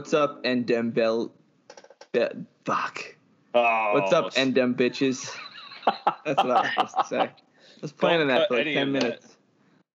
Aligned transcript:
What's 0.00 0.14
up, 0.14 0.42
Endem 0.44 0.94
Bell? 0.94 1.30
Be- 2.12 2.24
fuck. 2.64 3.04
Oh, 3.52 3.90
What's 3.92 4.14
up, 4.14 4.32
and 4.34 4.54
Endem 4.54 4.74
bitches? 4.74 5.30
That's 6.24 6.38
what 6.38 6.50
I 6.50 6.62
was 6.62 6.70
supposed 6.70 6.96
to 6.96 7.04
say. 7.04 7.18
I 7.20 7.30
was 7.82 7.92
planning 7.92 8.28
that 8.28 8.48
for 8.48 8.54
like 8.56 8.64
10 8.64 8.76
of 8.88 8.92
that. 8.94 9.02
minutes. 9.02 9.36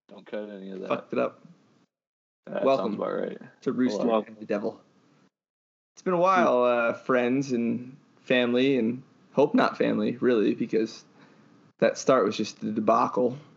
Don't 0.08 0.24
cut 0.24 0.48
any 0.52 0.70
of 0.70 0.82
that. 0.82 0.90
Fucked 0.90 1.14
it 1.14 1.18
up. 1.18 1.42
That 2.46 2.64
Welcome. 2.64 2.98
Right. 2.98 3.40
to 3.62 3.72
Rooster 3.72 4.04
Hello. 4.04 4.24
and 4.28 4.38
the 4.38 4.46
Devil. 4.46 4.80
It's 5.96 6.04
been 6.04 6.14
a 6.14 6.18
while, 6.18 6.64
uh, 6.64 6.94
friends 6.94 7.52
and 7.52 7.98
family, 8.22 8.78
and 8.78 9.02
hope 9.34 9.56
not 9.56 9.76
family, 9.76 10.18
really, 10.22 10.54
because 10.54 11.04
that 11.80 11.98
start 11.98 12.26
was 12.28 12.38
just 12.38 12.62
a 12.62 12.72
debacle. 12.72 13.40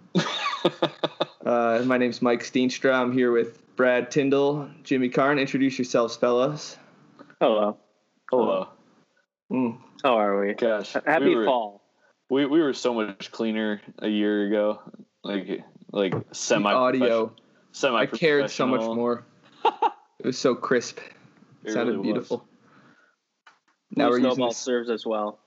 Uh, 1.47 1.83
my 1.87 1.97
name's 1.97 2.21
Mike 2.21 2.43
Steenstra. 2.43 2.93
I'm 2.93 3.11
here 3.13 3.33
with 3.33 3.63
Brad 3.79 4.11
Tyndall, 4.11 4.69
Jimmy 4.83 5.09
Karn. 5.09 5.39
Introduce 5.39 5.79
yourselves, 5.79 6.17
fellas. 6.17 6.77
Hello. 7.41 7.77
Hello. 8.29 8.67
Mm. 9.53 9.79
How 10.03 10.19
are 10.19 10.45
we? 10.45 10.53
Gosh. 10.55 10.95
Happy 11.07 11.27
we 11.27 11.37
were, 11.37 11.45
fall. 11.45 11.85
We, 12.29 12.45
we 12.47 12.61
were 12.61 12.75
so 12.75 12.93
much 12.93 13.31
cleaner 13.31 13.81
a 14.01 14.09
year 14.09 14.49
ago. 14.49 14.83
Like 15.23 15.63
like 15.93 16.13
semi 16.33 16.73
audio. 16.73 17.33
Semi 17.71 17.97
I 17.97 18.07
cared 18.07 18.51
so 18.51 18.67
much 18.67 18.81
more. 18.81 19.25
it 19.65 20.27
was 20.27 20.37
so 20.37 20.57
crisp. 20.57 20.99
It 21.63 21.69
It 21.69 21.73
sounded 21.73 21.93
really 21.93 21.99
was. 21.99 22.05
beautiful. 22.05 22.49
Now 23.95 24.07
Now 24.07 24.11
we're 24.11 24.17
using 24.19 24.31
snowball 24.33 24.49
this. 24.49 24.57
serves 24.59 24.91
as 24.91 25.07
well. 25.07 25.39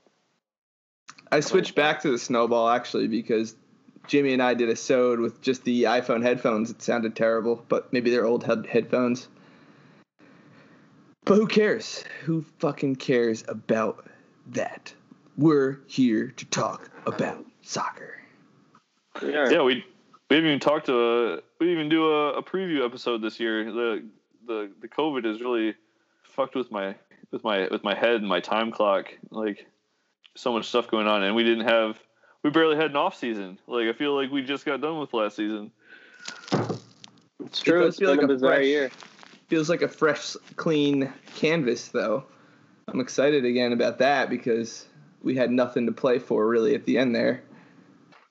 I 1.34 1.41
switched 1.41 1.75
back 1.75 2.02
to 2.03 2.11
the 2.11 2.17
snowball 2.17 2.69
actually 2.69 3.09
because 3.09 3.58
Jimmy 4.07 4.33
and 4.33 4.41
I 4.41 4.53
did 4.53 4.69
a 4.69 4.75
sewed 4.75 5.19
with 5.19 5.41
just 5.41 5.63
the 5.63 5.83
iPhone 5.83 6.23
headphones. 6.23 6.69
It 6.69 6.81
sounded 6.81 7.16
terrible, 7.16 7.63
but 7.69 7.91
maybe 7.94 8.09
they're 8.09 8.25
old 8.25 8.44
head- 8.44 8.66
headphones. 8.66 9.27
But 11.25 11.35
who 11.35 11.47
cares? 11.47 12.03
Who 12.23 12.44
fucking 12.59 12.95
cares 12.95 13.44
about 13.47 14.07
that? 14.47 14.94
We're 15.38 15.79
here 15.88 16.27
to 16.31 16.45
talk 16.45 16.89
about 17.05 17.45
soccer. 17.61 18.22
We 19.22 19.35
are. 19.35 19.52
Yeah, 19.52 19.61
we 19.61 19.85
we 20.29 20.35
haven't 20.35 20.47
even 20.49 20.59
talked 20.59 20.88
to 20.88 20.94
a, 20.94 21.39
we 21.59 21.72
even 21.72 21.89
do 21.89 22.11
a, 22.11 22.33
a 22.33 22.44
preview 22.44 22.85
episode 22.85 23.22
this 23.22 23.39
year. 23.39 23.72
The 23.72 24.03
the 24.47 24.72
the 24.81 24.88
COVID 24.88 25.25
has 25.25 25.41
really 25.41 25.75
fucked 26.23 26.55
with 26.55 26.72
my 26.72 26.95
with 27.31 27.44
my 27.44 27.67
with 27.69 27.83
my 27.83 27.95
head 27.95 28.16
and 28.16 28.27
my 28.27 28.39
time 28.39 28.72
clock. 28.72 29.13
Like 29.29 29.67
so 30.35 30.53
much 30.53 30.67
stuff 30.67 30.89
going 30.89 31.07
on, 31.07 31.23
and 31.23 31.35
we 31.35 31.44
didn't 31.44 31.67
have 31.67 31.99
we 32.44 32.50
barely 32.50 32.75
had 32.75 32.92
an 32.92 32.95
off 32.97 33.16
season. 33.17 33.58
Like 33.67 33.88
I 33.88 33.94
feel 33.94 34.16
like 34.16 34.31
we 34.31 34.42
just 34.42 34.66
got 34.66 34.81
done 34.81 35.00
with 35.00 35.14
last 35.14 35.36
season. 35.36 35.72
It's 37.45 37.59
true. 37.61 37.84
It 37.84 37.88
It's 37.88 37.97
does 37.97 38.00
feel 38.00 38.09
been 38.09 38.17
like 38.17 38.22
a 38.30 38.31
a 38.31 38.36
bizarre 38.36 38.53
fresh- 38.56 38.66
year. 38.66 38.92
Feels 39.47 39.70
like 39.70 39.81
a 39.81 39.88
fresh, 39.89 40.36
clean 40.56 41.12
canvas, 41.36 41.89
though. 41.89 42.23
I'm 42.88 43.02
excited 43.02 43.44
again 43.44 43.73
about 43.73 43.97
that 44.00 44.30
because 44.30 44.88
we 45.23 45.36
had 45.36 45.52
nothing 45.52 45.88
to 45.88 45.92
play 45.92 46.19
for 46.19 46.47
really 46.47 46.73
at 46.73 46.86
the 46.86 46.97
end 46.97 47.14
there. 47.14 47.44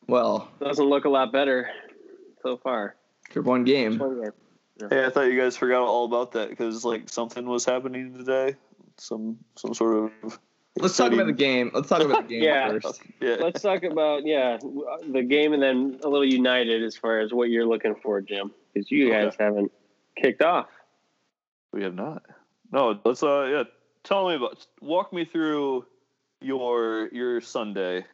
Well, 0.07 0.49
Doesn't 0.61 0.87
look 0.87 1.05
a 1.05 1.11
lot 1.11 1.31
better 1.31 1.69
so 2.43 2.57
far. 2.57 2.97
for 3.31 3.43
one 3.43 3.65
game. 3.65 3.99
One 3.99 4.23
game. 4.23 4.89
Hey, 4.89 5.05
I 5.05 5.11
thought 5.11 5.27
you 5.27 5.39
guys 5.39 5.59
forgot 5.59 5.83
all 5.83 6.07
about 6.07 6.33
that 6.33 6.49
because 6.49 6.87
like 6.87 7.11
something 7.11 7.45
was 7.47 7.67
happening 7.67 8.15
today. 8.17 8.57
Some 8.97 9.39
some 9.57 9.75
sort 9.75 10.11
of 10.25 10.39
Let's 10.81 10.97
talk 10.97 11.13
about 11.13 11.27
the 11.27 11.33
game. 11.33 11.71
Let's 11.75 11.89
talk 11.89 12.03
about 12.03 12.29
the 12.29 12.35
game 12.35 12.43
Yeah. 12.45 12.79
first. 12.79 13.03
yeah. 13.21 13.37
Let's 13.41 13.61
talk 13.63 13.83
about 13.85 14.25
yeah 14.27 14.59
the 15.13 15.23
game 15.23 15.53
and 15.53 15.63
then 15.63 15.99
a 16.03 16.09
little 16.09 16.25
united 16.25 16.83
as 16.83 16.97
far 16.97 17.21
as 17.21 17.33
what 17.33 17.51
you're 17.51 17.67
looking 17.67 17.95
for, 18.03 18.21
Jim, 18.21 18.53
because 18.73 18.91
you 18.91 19.11
guys 19.11 19.35
haven't 19.39 19.71
kicked 20.21 20.43
off. 20.43 20.69
We 21.73 21.83
have 21.83 21.95
not. 21.95 22.23
No, 22.73 22.99
let's 23.05 23.23
uh 23.23 23.49
yeah. 23.51 23.65
Tell 24.05 24.29
me 24.29 24.35
about 24.37 24.67
walk 24.81 25.13
me 25.13 25.25
through 25.25 25.87
your 26.41 27.09
your 27.13 27.41
Sunday 27.41 28.05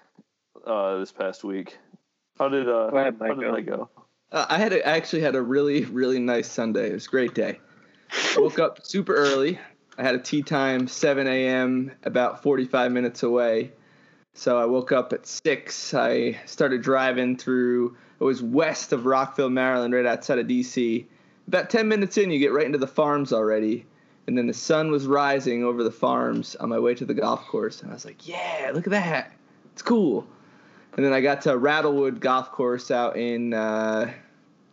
uh 0.66 0.98
this 0.98 1.12
past 1.12 1.44
week. 1.44 1.78
How 2.38 2.48
did 2.48 2.68
uh 2.68 2.90
Go 2.90 2.96
ahead, 2.98 3.16
how 3.20 3.26
did 3.28 3.36
Michael. 3.38 3.54
that 3.54 3.62
go? 3.66 3.90
Uh, 4.32 4.44
I 4.48 4.58
had 4.58 4.72
a, 4.72 4.86
I 4.86 4.96
actually 4.96 5.22
had 5.22 5.36
a 5.36 5.42
really 5.42 5.84
really 5.84 6.18
nice 6.18 6.50
Sunday. 6.50 6.90
It 6.90 6.94
was 6.94 7.06
a 7.06 7.10
great 7.10 7.34
day. 7.34 7.60
Woke 8.36 8.58
up 8.58 8.84
super 8.84 9.14
early. 9.14 9.58
I 9.98 10.02
had 10.02 10.14
a 10.14 10.18
tee 10.18 10.42
time 10.42 10.88
7 10.88 11.26
a.m. 11.26 11.92
about 12.04 12.42
45 12.42 12.92
minutes 12.92 13.22
away. 13.22 13.72
So 14.34 14.58
I 14.58 14.66
woke 14.66 14.92
up 14.92 15.12
at 15.14 15.26
six. 15.26 15.94
I 15.94 16.38
started 16.44 16.82
driving 16.82 17.36
through. 17.36 17.96
It 18.20 18.24
was 18.24 18.42
west 18.42 18.92
of 18.92 19.06
Rockville, 19.06 19.50
Maryland, 19.50 19.94
right 19.94 20.04
outside 20.04 20.38
of 20.38 20.46
D.C. 20.46 21.06
About 21.48 21.70
10 21.70 21.88
minutes 21.88 22.18
in, 22.18 22.30
you 22.30 22.38
get 22.38 22.52
right 22.52 22.66
into 22.66 22.78
the 22.78 22.86
farms 22.86 23.32
already. 23.32 23.86
And 24.26 24.36
then 24.36 24.46
the 24.46 24.54
sun 24.54 24.90
was 24.90 25.06
rising 25.06 25.64
over 25.64 25.82
the 25.82 25.90
farms 25.90 26.56
on 26.56 26.68
my 26.68 26.78
way 26.78 26.94
to 26.96 27.04
the 27.04 27.14
golf 27.14 27.46
course. 27.46 27.80
And 27.80 27.90
I 27.90 27.94
was 27.94 28.04
like, 28.04 28.28
yeah, 28.28 28.72
look 28.74 28.86
at 28.86 28.90
that. 28.90 29.32
It's 29.72 29.82
cool. 29.82 30.26
And 30.96 31.04
then 31.04 31.12
I 31.12 31.20
got 31.20 31.42
to 31.42 31.56
Rattlewood 31.56 32.20
Golf 32.20 32.50
Course 32.50 32.90
out 32.90 33.16
in, 33.16 33.52
uh, 33.52 34.06
I 34.08 34.14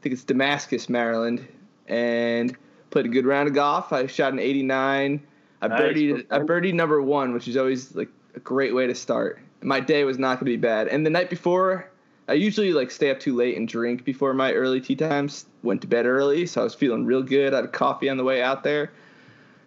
think 0.02 0.14
it's 0.14 0.24
Damascus, 0.24 0.90
Maryland, 0.90 1.46
and 1.88 2.58
played 2.94 3.06
a 3.08 3.10
good 3.10 3.26
round 3.26 3.50
of 3.50 3.56
golf. 3.56 3.92
I 3.92 4.06
shot 4.08 4.32
an 4.32 4.40
89. 4.40 5.20
I 5.62 5.68
Nice, 5.68 5.80
birdied, 5.80 6.26
I 6.30 6.40
birdied 6.40 6.76
number 6.76 7.02
one, 7.02 7.34
which 7.34 7.48
is 7.48 7.58
always 7.58 7.96
like 7.96 8.10
a 8.36 8.40
great 8.40 8.74
way 8.74 8.88
to 8.88 8.96
start. 8.96 9.40
My 9.62 9.80
day 9.80 10.04
was 10.04 10.20
not 10.20 10.36
going 10.36 10.52
to 10.52 10.58
be 10.58 10.58
bad. 10.58 10.88
And 10.88 11.06
the 11.06 11.10
night 11.10 11.30
before, 11.30 11.90
I 12.28 12.34
usually 12.34 12.72
like 12.72 12.92
stay 12.92 13.10
up 13.10 13.20
too 13.20 13.36
late 13.36 13.58
and 13.58 13.68
drink 13.68 14.06
before 14.06 14.34
my 14.34 14.54
early 14.54 14.80
tee 14.80 14.96
times. 14.96 15.46
Went 15.64 15.82
to 15.82 15.88
bed 15.88 16.06
early, 16.06 16.46
so 16.46 16.62
I 16.62 16.64
was 16.64 16.76
feeling 16.76 17.06
real 17.06 17.24
good. 17.24 17.54
I 17.54 17.58
had 17.62 17.72
coffee 17.72 18.10
on 18.10 18.18
the 18.18 18.24
way 18.24 18.42
out 18.42 18.64
there. 18.64 18.92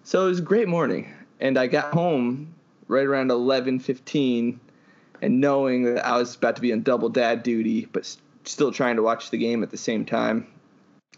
So 0.05 0.27
it 0.27 0.29
was 0.29 0.39
a 0.39 0.43
great 0.43 0.69
morning. 0.69 1.13
And 1.41 1.59
I 1.59 1.67
got 1.67 1.93
home 1.93 2.55
right 2.87 3.05
around 3.05 3.31
11:15 3.31 4.61
and 5.21 5.41
knowing 5.41 5.83
that 5.95 6.07
I 6.07 6.17
was 6.17 6.37
about 6.37 6.57
to 6.57 6.63
be 6.63 6.73
on 6.73 6.83
double 6.83 7.09
dad 7.09 7.43
duty, 7.43 7.89
but 7.91 8.17
still 8.45 8.71
trying 8.71 8.97
to 8.97 9.03
watch 9.03 9.31
the 9.31 9.39
game 9.39 9.63
at 9.65 9.71
the 9.71 9.77
same 9.77 10.05
time. 10.05 10.47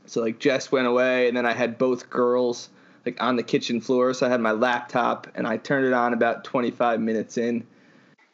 So 0.08 0.20
like 0.20 0.38
Jess 0.38 0.72
went 0.72 0.86
away, 0.86 1.28
and 1.28 1.36
then 1.36 1.46
I 1.46 1.52
had 1.52 1.78
both 1.78 2.10
girls 2.10 2.70
like 3.06 3.22
on 3.22 3.36
the 3.36 3.42
kitchen 3.42 3.80
floor. 3.80 4.12
So 4.14 4.26
I 4.26 4.30
had 4.30 4.40
my 4.40 4.52
laptop, 4.52 5.28
and 5.34 5.46
I 5.46 5.56
turned 5.56 5.86
it 5.86 5.92
on 5.92 6.12
about 6.12 6.44
25 6.44 7.00
minutes 7.00 7.38
in, 7.38 7.66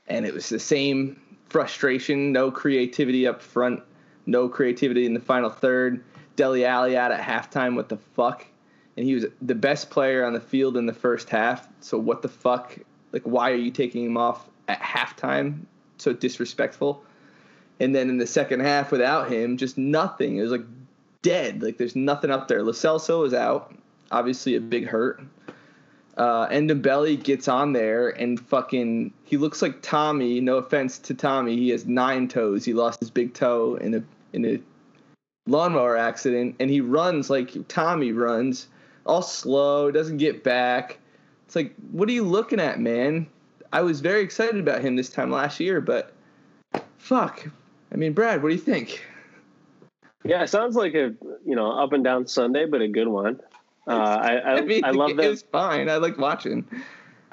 and 0.07 0.25
it 0.25 0.33
was 0.33 0.49
the 0.49 0.59
same 0.59 1.21
frustration, 1.49 2.33
no 2.33 2.51
creativity 2.51 3.27
up 3.27 3.43
front, 3.43 3.83
no 4.27 4.49
creativity 4.49 5.07
in 5.07 5.15
the 5.15 5.21
final 5.21 5.51
third. 5.51 6.03
Dele 6.37 6.65
Alli 6.65 6.97
out 6.97 7.13
at 7.13 7.21
halftime. 7.21 7.77
What 7.77 7.89
the 7.89 7.97
fuck? 7.97 8.47
And 8.97 9.07
he 9.07 9.15
was 9.15 9.27
the 9.43 9.55
best 9.55 9.91
player 9.91 10.25
on 10.25 10.33
the 10.33 10.41
field 10.41 10.77
in 10.77 10.87
the 10.87 10.93
first 10.93 11.29
half. 11.29 11.69
So 11.81 11.99
what 11.99 12.23
the 12.23 12.29
fuck? 12.29 12.77
Like, 13.13 13.23
why 13.23 13.51
are 13.53 13.57
you 13.57 13.71
taking 13.71 14.05
him 14.05 14.17
off 14.17 14.49
at 14.69 14.81
halftime? 14.81 15.61
So 15.99 16.13
disrespectful. 16.13 17.05
And 17.81 17.95
then 17.95 18.09
in 18.09 18.19
the 18.19 18.27
second 18.27 18.61
half, 18.61 18.93
without 18.93 19.31
him, 19.31 19.57
just 19.57 19.79
nothing. 19.79 20.37
It 20.37 20.43
was 20.43 20.53
like 20.53 20.65
dead. 21.25 21.61
Like 21.63 21.79
there's 21.79 21.97
nothing 21.97 22.31
up 22.31 22.47
there. 22.47 22.63
Lo 22.63 22.71
Celso 22.71 23.27
is 23.27 23.35
out, 23.35 23.75
obviously 24.13 24.55
a 24.55 24.61
big 24.61 24.87
hurt. 24.87 25.21
Uh, 26.17 26.47
Ndombele 26.47 27.21
gets 27.21 27.49
on 27.49 27.73
there 27.73 28.11
and 28.11 28.39
fucking 28.39 29.13
he 29.25 29.37
looks 29.37 29.61
like 29.61 29.83
Tommy. 29.83 30.41
No 30.41 30.59
offense 30.59 31.01
to 31.01 31.15
Tommy, 31.15 31.57
he 31.57 31.71
has 31.71 31.87
nine 31.87 32.29
toes. 32.29 32.65
He 32.65 32.73
lost 32.73 33.01
his 33.01 33.11
big 33.11 33.35
toe 33.35 33.75
in 33.75 33.95
a 33.95 34.05
in 34.33 34.45
a 34.45 34.61
lawnmower 35.47 35.97
accident, 35.97 36.55
and 36.61 36.71
he 36.71 36.81
runs 36.81 37.31
like 37.31 37.67
Tommy 37.67 38.13
runs, 38.13 38.69
all 39.05 39.23
slow, 39.23 39.91
doesn't 39.91 40.19
get 40.19 40.45
back. 40.45 40.99
It's 41.47 41.57
like, 41.57 41.75
what 41.91 42.09
are 42.09 42.13
you 42.13 42.25
looking 42.25 42.61
at, 42.61 42.81
man? 42.81 43.27
I 43.73 43.83
was 43.83 44.01
very 44.01 44.23
excited 44.23 44.59
about 44.61 44.83
him 44.83 44.95
this 44.95 45.11
time 45.11 45.31
last 45.31 45.59
year, 45.59 45.81
but 45.81 46.13
fuck. 46.99 47.47
I 47.93 47.97
mean, 47.97 48.13
Brad, 48.13 48.43
what 48.43 48.51
do 48.51 48.55
you 48.55 48.61
think? 48.61 49.05
Yeah, 50.25 50.43
it 50.43 50.49
sounds 50.49 50.75
like 50.75 50.95
a 50.95 51.15
you 51.45 51.55
know 51.55 51.73
up 51.73 51.93
and 51.93 52.03
down 52.03 52.27
Sunday, 52.27 52.67
but 52.67 52.81
a 52.81 52.89
good 52.89 53.09
one. 53.09 53.41
Uh, 53.87 53.93
I 53.93 54.37
I, 54.37 54.55
I, 54.57 54.61
mean, 54.63 54.83
love 54.95 55.17
that. 55.17 55.31
It's 55.31 55.43
fine. 55.43 55.89
I 55.89 55.97
liked 55.97 56.19
watching. 56.19 56.67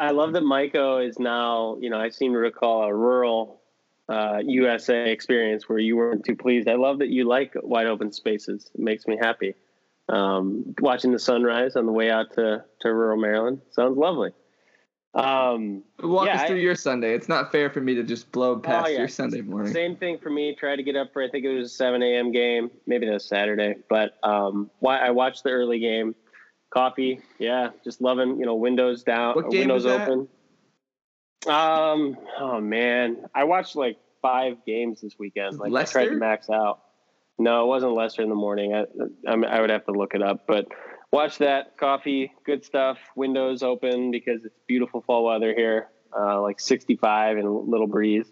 I 0.01 0.11
love 0.11 0.33
that 0.33 0.41
Maiko 0.41 1.07
is 1.07 1.19
now, 1.19 1.77
you 1.79 1.91
know, 1.91 1.99
I 1.99 2.09
seem 2.09 2.33
to 2.33 2.39
recall 2.39 2.83
a 2.83 2.93
rural 2.93 3.61
uh, 4.09 4.39
USA 4.43 5.11
experience 5.11 5.69
where 5.69 5.77
you 5.77 5.95
weren't 5.95 6.25
too 6.25 6.35
pleased. 6.35 6.67
I 6.67 6.73
love 6.73 6.99
that 6.99 7.09
you 7.09 7.27
like 7.27 7.53
wide 7.61 7.85
open 7.85 8.11
spaces. 8.11 8.71
It 8.73 8.81
makes 8.81 9.05
me 9.05 9.15
happy. 9.15 9.53
Um, 10.09 10.75
watching 10.79 11.11
the 11.11 11.19
sunrise 11.19 11.75
on 11.75 11.85
the 11.85 11.91
way 11.91 12.09
out 12.09 12.33
to, 12.33 12.65
to 12.81 12.93
rural 12.93 13.17
Maryland 13.17 13.61
sounds 13.69 13.95
lovely. 13.95 14.31
Um, 15.13 15.83
Walk 16.01 16.27
Yeah, 16.27 16.41
us 16.41 16.47
through 16.47 16.57
I- 16.57 16.61
your 16.61 16.75
Sunday. 16.75 17.13
It's 17.13 17.27
not 17.27 17.51
fair 17.51 17.69
for 17.69 17.81
me 17.81 17.95
to 17.95 18.03
just 18.03 18.31
blow 18.31 18.57
past 18.57 18.91
yeah. 18.91 18.99
your 18.99 19.07
Sunday 19.09 19.41
morning. 19.41 19.73
Same 19.73 19.95
thing 19.95 20.17
for 20.17 20.29
me. 20.29 20.55
Tried 20.55 20.77
to 20.77 20.83
get 20.83 20.95
up 20.95 21.11
for 21.11 21.21
I 21.21 21.29
think 21.29 21.43
it 21.43 21.53
was 21.53 21.71
a 21.71 21.75
7 21.75 22.01
a.m. 22.01 22.31
game. 22.31 22.71
Maybe 22.87 23.05
that 23.07 23.13
was 23.13 23.25
Saturday, 23.25 23.75
but 23.89 24.17
um, 24.23 24.71
why 24.79 24.99
I 24.99 25.09
watched 25.09 25.43
the 25.43 25.51
early 25.51 25.79
game. 25.79 26.15
Coffee, 26.73 27.19
yeah, 27.37 27.71
just 27.83 27.99
loving 27.99 28.39
you 28.39 28.45
know 28.45 28.55
windows 28.55 29.03
down, 29.03 29.35
What 29.35 29.49
windows 29.49 29.85
open. 29.85 30.29
Um, 31.45 32.17
oh 32.39 32.61
man, 32.61 33.25
I 33.35 33.43
watched 33.43 33.75
like 33.75 33.97
five 34.21 34.55
games 34.65 35.01
this 35.01 35.19
weekend. 35.19 35.59
Like 35.59 35.73
I 35.73 35.83
tried 35.83 36.05
to 36.05 36.15
max 36.15 36.49
out. 36.49 36.79
No, 37.37 37.65
it 37.65 37.67
wasn't 37.67 37.93
Leicester 37.93 38.21
in 38.21 38.29
the 38.29 38.35
morning. 38.35 38.73
I, 38.73 38.85
I, 39.27 39.33
I 39.33 39.59
would 39.59 39.69
have 39.69 39.85
to 39.87 39.91
look 39.91 40.13
it 40.13 40.21
up, 40.21 40.45
but 40.47 40.67
watch 41.11 41.37
that. 41.39 41.77
Coffee, 41.77 42.33
good 42.45 42.63
stuff. 42.63 42.97
Windows 43.15 43.63
open 43.63 44.11
because 44.11 44.43
it's 44.45 44.55
beautiful 44.67 45.01
fall 45.01 45.25
weather 45.25 45.53
here, 45.53 45.89
uh, 46.17 46.41
like 46.41 46.59
65 46.59 47.37
and 47.37 47.45
a 47.45 47.51
little 47.51 47.87
breeze. 47.87 48.27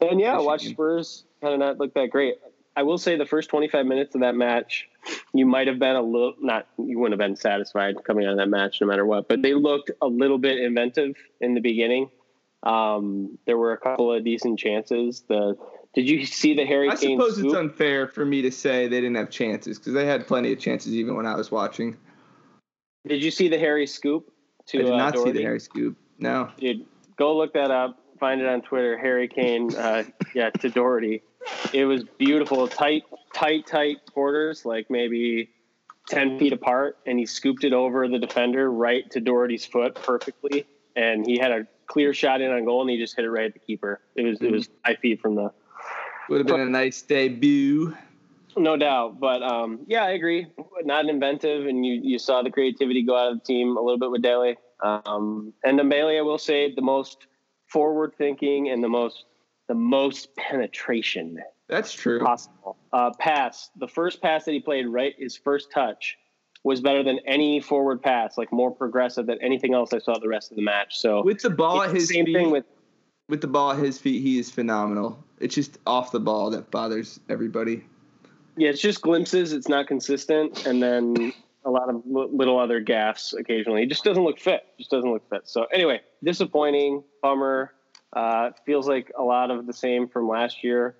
And 0.00 0.20
yeah, 0.20 0.38
watch 0.40 0.66
Spurs 0.66 1.24
kind 1.40 1.54
of 1.54 1.60
not 1.60 1.78
look 1.78 1.94
that 1.94 2.10
great. 2.10 2.36
I 2.74 2.84
will 2.84 2.98
say 2.98 3.16
the 3.16 3.26
first 3.26 3.50
25 3.50 3.84
minutes 3.84 4.14
of 4.14 4.22
that 4.22 4.34
match, 4.34 4.88
you 5.34 5.44
might 5.44 5.66
have 5.66 5.78
been 5.78 5.94
a 5.94 6.02
little 6.02 6.34
not 6.40 6.66
you 6.78 6.98
wouldn't 6.98 7.20
have 7.20 7.26
been 7.26 7.36
satisfied 7.36 7.96
coming 8.04 8.24
out 8.24 8.32
of 8.32 8.38
that 8.38 8.48
match 8.48 8.80
no 8.80 8.86
matter 8.86 9.04
what, 9.04 9.28
but 9.28 9.42
they 9.42 9.54
looked 9.54 9.90
a 10.00 10.06
little 10.06 10.38
bit 10.38 10.58
inventive 10.58 11.16
in 11.40 11.54
the 11.54 11.60
beginning. 11.60 12.10
Um, 12.62 13.38
there 13.44 13.58
were 13.58 13.72
a 13.72 13.78
couple 13.78 14.12
of 14.12 14.24
decent 14.24 14.58
chances. 14.58 15.24
The 15.28 15.56
did 15.94 16.08
you 16.08 16.24
see 16.24 16.54
the 16.54 16.64
Harry 16.64 16.88
I 16.88 16.96
Kane 16.96 17.18
suppose 17.18 17.38
it's 17.38 17.54
unfair 17.54 18.08
for 18.08 18.24
me 18.24 18.42
to 18.42 18.50
say 18.50 18.88
they 18.88 19.00
didn't 19.00 19.16
have 19.16 19.30
chances 19.30 19.78
because 19.78 19.92
they 19.92 20.06
had 20.06 20.26
plenty 20.26 20.52
of 20.52 20.58
chances 20.58 20.94
even 20.94 21.16
when 21.16 21.26
I 21.26 21.34
was 21.34 21.50
watching. 21.50 21.96
did 23.06 23.22
you 23.22 23.30
see 23.30 23.48
the 23.48 23.58
Harry 23.58 23.86
scoop 23.86 24.32
to 24.66 24.78
I 24.78 24.82
did 24.82 24.92
uh, 24.92 24.96
not 24.96 25.18
see 25.18 25.30
the 25.32 25.42
Harry 25.42 25.60
scoop. 25.60 25.96
No. 26.18 26.50
Dude, 26.58 26.86
go 27.16 27.36
look 27.36 27.52
that 27.54 27.70
up. 27.70 27.98
Find 28.18 28.40
it 28.40 28.46
on 28.46 28.62
Twitter. 28.62 28.96
Harry 28.96 29.28
Kane, 29.28 29.74
uh, 29.74 30.04
yeah, 30.34 30.50
to 30.50 30.70
Doherty. 30.70 31.22
It 31.72 31.84
was 31.84 32.04
beautiful. 32.18 32.68
Tight, 32.68 33.02
tight, 33.34 33.66
tight 33.66 33.98
quarters, 34.12 34.64
like 34.64 34.88
maybe 34.90 35.50
ten 36.08 36.38
feet 36.38 36.52
apart, 36.52 36.98
and 37.06 37.18
he 37.18 37.26
scooped 37.26 37.64
it 37.64 37.72
over 37.72 38.06
the 38.06 38.18
defender 38.18 38.70
right 38.70 39.10
to 39.10 39.20
Doherty's 39.20 39.66
foot 39.66 39.96
perfectly. 39.96 40.66
And 40.94 41.26
he 41.26 41.38
had 41.38 41.50
a 41.50 41.66
clear 41.86 42.14
shot 42.14 42.40
in 42.40 42.52
on 42.52 42.64
goal, 42.64 42.82
and 42.82 42.90
he 42.90 42.98
just 42.98 43.16
hit 43.16 43.24
it 43.24 43.30
right 43.30 43.46
at 43.46 43.54
the 43.54 43.58
keeper. 43.58 44.00
It 44.14 44.22
was 44.22 44.40
it 44.40 44.52
was 44.52 44.68
five 44.86 44.98
feet 44.98 45.20
from 45.20 45.34
the 45.34 45.52
Would 46.28 46.38
have 46.38 46.46
been 46.46 46.60
a 46.60 46.66
nice 46.66 47.02
debut. 47.02 47.94
No 48.56 48.76
doubt, 48.76 49.18
but 49.18 49.42
um, 49.42 49.80
yeah, 49.86 50.04
I 50.04 50.10
agree. 50.10 50.46
Not 50.84 51.06
inventive, 51.06 51.66
and 51.66 51.84
you 51.86 52.00
you 52.02 52.18
saw 52.18 52.42
the 52.42 52.50
creativity 52.50 53.02
go 53.02 53.16
out 53.16 53.32
of 53.32 53.38
the 53.38 53.44
team 53.44 53.76
a 53.76 53.80
little 53.80 53.98
bit 53.98 54.10
with 54.10 54.22
Dele. 54.22 54.56
Um, 54.82 55.52
and 55.64 55.78
Dembele, 55.78 56.18
I 56.18 56.22
will 56.22 56.38
say, 56.38 56.74
the 56.74 56.82
most 56.82 57.26
forward 57.68 58.12
thinking 58.18 58.68
and 58.68 58.82
the 58.84 58.88
most 58.88 59.24
the 59.68 59.74
most 59.74 60.34
penetration 60.36 61.38
That's 61.68 61.92
true. 61.92 62.20
possible. 62.20 62.76
Uh, 62.92 63.10
pass, 63.18 63.70
the 63.76 63.88
first 63.88 64.20
pass 64.20 64.44
that 64.44 64.52
he 64.52 64.60
played, 64.60 64.86
right, 64.86 65.14
his 65.18 65.36
first 65.36 65.70
touch 65.72 66.18
was 66.64 66.80
better 66.80 67.02
than 67.02 67.18
any 67.26 67.60
forward 67.60 68.02
pass, 68.02 68.36
like 68.36 68.52
more 68.52 68.70
progressive 68.70 69.26
than 69.26 69.38
anything 69.40 69.72
else 69.72 69.92
I 69.92 69.98
saw 69.98 70.18
the 70.18 70.28
rest 70.28 70.50
of 70.50 70.56
the 70.56 70.62
match. 70.62 70.98
So 70.98 71.22
With 71.24 71.40
the 71.40 71.50
ball 71.50 71.82
at 71.82 71.94
his 71.94 72.08
same 72.08 72.26
feet, 72.26 72.34
thing 72.34 72.50
with 72.50 72.64
with 73.32 73.40
the 73.40 73.46
ball 73.46 73.72
at 73.72 73.78
his 73.78 73.98
feet, 73.98 74.20
he 74.20 74.38
is 74.38 74.50
phenomenal. 74.50 75.18
It's 75.40 75.54
just 75.54 75.78
off 75.86 76.12
the 76.12 76.20
ball 76.20 76.50
that 76.50 76.70
bothers 76.70 77.18
everybody. 77.30 77.82
Yeah, 78.58 78.68
it's 78.68 78.80
just 78.82 79.00
glimpses. 79.00 79.54
It's 79.54 79.70
not 79.70 79.86
consistent, 79.86 80.66
and 80.66 80.82
then 80.82 81.32
a 81.64 81.70
lot 81.70 81.88
of 81.88 82.02
little 82.04 82.58
other 82.58 82.84
gaffes 82.84 83.32
occasionally. 83.32 83.80
He 83.80 83.86
just 83.86 84.04
doesn't 84.04 84.22
look 84.22 84.38
fit. 84.38 84.66
Just 84.76 84.90
doesn't 84.90 85.10
look 85.10 85.26
fit. 85.30 85.48
So 85.48 85.64
anyway, 85.72 86.02
disappointing, 86.22 87.04
bummer. 87.22 87.72
Uh, 88.12 88.50
feels 88.66 88.86
like 88.86 89.10
a 89.18 89.22
lot 89.22 89.50
of 89.50 89.66
the 89.66 89.72
same 89.72 90.08
from 90.08 90.28
last 90.28 90.62
year, 90.62 90.94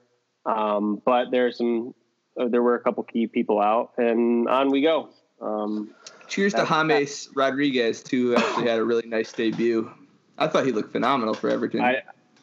um, 0.47 1.03
but 1.05 1.31
there's 1.31 1.59
some. 1.59 1.95
Uh, 2.41 2.49
there 2.49 2.63
were 2.63 2.77
a 2.77 2.81
couple 2.81 3.03
key 3.03 3.27
people 3.27 3.61
out, 3.61 3.93
and 3.99 4.49
on 4.49 4.71
we 4.71 4.81
go. 4.81 5.11
Um, 5.43 5.91
Cheers 6.29 6.55
to 6.55 6.65
James 6.65 7.29
Rodriguez 7.35 8.03
too, 8.03 8.29
who 8.31 8.37
actually 8.37 8.69
had 8.69 8.79
a 8.79 8.85
really 8.85 9.07
nice 9.07 9.31
debut. 9.33 9.93
I 10.39 10.49
thought 10.49 10.65
he 10.65 10.73
looked 10.73 10.93
phenomenal 10.93 11.35
for 11.35 11.51
Everton. 11.51 11.83
I 11.83 12.01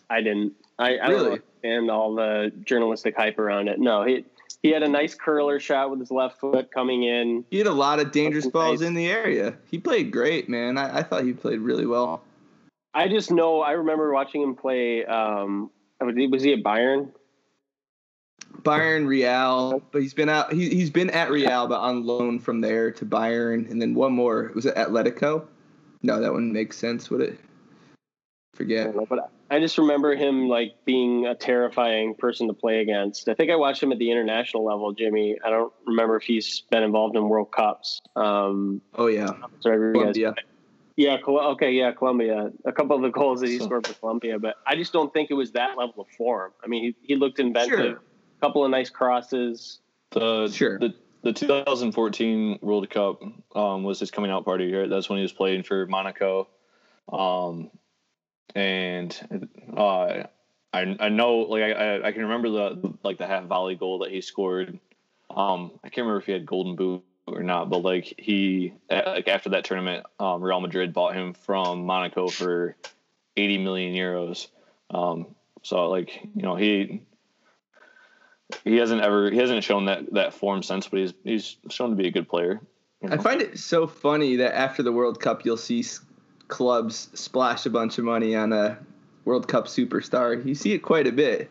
I 0.10 0.22
didn't. 0.22 0.54
I, 0.78 0.98
I 0.98 1.08
don't 1.08 1.12
Really? 1.12 1.26
understand 1.32 1.92
all 1.92 2.16
the 2.16 2.52
journalistic 2.66 3.16
hype 3.16 3.38
around 3.40 3.68
it. 3.68 3.80
No, 3.80 4.04
he 4.04 4.26
he 4.64 4.70
had 4.72 4.84
a 4.84 4.88
nice 4.88 5.16
curler 5.16 5.60
shot 5.60 5.90
with 5.92 6.00
his 6.00 6.12
left 6.12 6.40
foot 6.40 6.72
coming 6.72 7.04
in. 7.04 7.46
he 7.50 7.58
had 7.60 7.68
a 7.68 7.72
lot 7.72 8.00
of 8.00 8.12
dangerous 8.12 8.48
balls 8.48 8.82
nice. 8.82 8.88
in 8.88 8.94
the 8.94 9.08
area. 9.08 9.56
He 9.70 9.78
played 9.78 10.12
great, 10.12 10.50
man. 10.50 10.78
I, 10.78 11.00
I 11.00 11.04
thought 11.04 11.24
he 11.24 11.34
played 11.34 11.60
really 11.60 11.86
well. 11.86 12.24
I 12.94 13.08
just 13.08 13.32
know 13.32 13.62
I 13.62 13.72
remember 13.74 14.12
watching 14.14 14.42
him 14.42 14.56
play. 14.56 15.06
Um, 15.06 15.70
was 16.02 16.44
he 16.44 16.54
at 16.54 16.64
Bayern? 16.64 17.12
Bayern, 18.64 19.08
Real, 19.08 19.82
but 19.92 20.02
he's 20.02 20.14
been 20.14 20.28
out. 20.28 20.52
He, 20.52 20.70
he's 20.70 20.90
been 20.90 21.10
at 21.12 21.30
Real, 21.32 21.68
but 21.68 21.80
on 21.80 22.06
loan 22.06 22.40
from 22.40 22.62
there 22.62 22.92
to 22.92 23.06
Bayern, 23.06 23.70
and 23.70 23.82
then 23.82 23.94
one 23.94 24.14
more 24.14 24.52
was 24.56 24.66
it 24.66 24.76
Atletico? 24.76 25.46
No, 26.02 26.20
that 26.20 26.32
wouldn't 26.34 26.52
make 26.52 26.74
sense, 26.74 27.10
would 27.10 27.22
it? 27.22 27.40
I 28.54 28.58
Forget. 28.58 28.86
don't 28.88 28.96
know, 28.98 29.06
but 29.06 29.30
I 29.52 29.60
just 29.60 29.78
remember 29.78 30.16
him 30.16 30.48
like 30.48 30.76
being 30.86 31.26
a 31.26 31.34
terrifying 31.36 32.14
person 32.16 32.48
to 32.48 32.54
play 32.54 32.82
against. 32.82 33.28
I 33.30 33.34
think 33.34 33.50
I 33.52 33.56
watched 33.56 33.82
him 33.82 33.92
at 33.92 33.98
the 33.98 34.12
international 34.12 34.64
level, 34.66 34.92
Jimmy. 34.94 35.38
I 35.44 35.50
don't 35.50 35.74
remember 35.86 36.16
if 36.18 36.24
he's 36.24 36.62
been 36.70 36.84
involved 36.84 37.16
in 37.16 37.28
World 37.30 37.52
Cups. 37.52 38.02
Um, 38.16 38.82
Oh 38.96 39.08
yeah, 39.08 39.32
sorry, 39.60 39.88
you 39.88 39.94
Colombia. 39.94 40.36
Yeah, 40.98 41.18
Col- 41.22 41.40
okay, 41.54 41.72
yeah, 41.72 41.94
Colombia. 41.94 42.52
A 42.66 42.72
couple 42.74 42.96
of 42.96 43.02
the 43.02 43.10
goals 43.10 43.40
that 43.40 43.48
he 43.50 43.58
So- 43.58 43.66
scored 43.66 43.88
for 43.88 43.94
Colombia, 43.94 44.38
but 44.38 44.56
I 44.68 44.76
just 44.76 44.92
don't 44.94 45.12
think 45.14 45.32
it 45.32 45.36
was 45.36 45.52
that 45.54 45.78
level 45.78 46.02
of 46.04 46.08
form. 46.18 46.52
I 46.64 46.68
mean, 46.68 46.84
he, 46.84 46.96
he 47.02 47.16
looked 47.16 47.40
inventive. 47.40 47.80
Sure. 47.80 47.92
A 47.96 48.42
couple 48.42 48.64
of 48.66 48.70
nice 48.72 48.90
crosses. 48.90 49.80
The 50.12 50.50
Sure. 50.50 50.78
the 50.80 50.94
the 51.22 51.34
2014 51.34 52.60
World 52.62 52.90
Cup 52.90 53.22
um, 53.56 53.84
was 53.84 54.00
his 54.00 54.12
coming 54.12 54.30
out 54.32 54.46
party. 54.46 54.74
Right, 54.74 54.90
that's 54.90 55.10
when 55.10 55.18
he 55.18 55.24
was 55.24 55.34
playing 55.34 55.64
for 55.64 55.86
Monaco, 55.88 56.48
um, 57.12 57.70
and 58.56 59.48
uh, 59.76 60.24
I 60.74 60.96
I 61.00 61.10
know 61.10 61.38
like 61.40 61.64
I 61.64 62.02
I- 62.02 62.12
can 62.12 62.24
remember 62.24 62.50
the 62.50 62.94
like 63.04 63.18
the 63.18 63.28
half 63.28 63.46
volley 63.46 63.76
goal 63.76 64.00
that 64.00 64.12
he 64.12 64.22
scored. 64.22 64.80
Um, 65.30 65.72
I 65.84 65.90
can't 65.90 66.06
remember 66.06 66.20
if 66.20 66.26
he 66.26 66.32
had 66.32 66.46
golden 66.46 66.76
boot 66.76 67.04
or 67.28 67.44
not, 67.44 67.70
but 67.70 67.80
like 67.80 68.14
he 68.18 68.74
like 68.90 69.28
after 69.28 69.50
that 69.50 69.64
tournament, 69.64 70.06
um, 70.20 70.42
Real 70.42 70.60
Madrid 70.62 70.94
bought 70.94 71.16
him 71.16 71.34
from 71.34 71.86
Monaco 71.86 72.28
for 72.28 72.76
80 73.38 73.58
million 73.60 73.94
euros. 73.94 74.48
Um, 74.90 75.36
so 75.62 75.90
like 75.90 76.20
you 76.36 76.42
know 76.42 76.56
he 76.56 77.02
he 78.64 78.78
hasn't 78.78 79.02
ever 79.02 79.30
he 79.30 79.38
hasn't 79.38 79.64
shown 79.64 79.86
that 79.86 80.12
that 80.14 80.34
form 80.34 80.64
since, 80.64 80.88
but 80.88 81.00
he's 81.00 81.14
he's 81.24 81.58
shown 81.70 81.92
to 81.92 81.96
be 81.96 82.08
a 82.08 82.12
good 82.12 82.28
player. 82.28 82.62
you 83.02 83.10
I 83.10 83.18
find 83.18 83.42
it 83.42 83.60
so 83.60 83.86
funny 83.88 84.38
that 84.38 84.58
after 84.58 84.82
the 84.84 84.92
World 84.92 85.20
Cup, 85.20 85.46
you'll 85.46 85.58
see 85.58 85.84
clubs 86.50 87.10
splash 87.14 87.66
a 87.66 87.70
bunch 87.70 87.98
of 87.98 88.04
money 88.04 88.36
on 88.36 88.52
a 88.52 88.78
World 89.24 89.48
Cup 89.48 89.68
superstar. 89.68 90.46
You 90.46 90.54
see 90.56 90.74
it 90.74 90.80
quite 90.80 91.08
a 91.08 91.12
bit. 91.12 91.50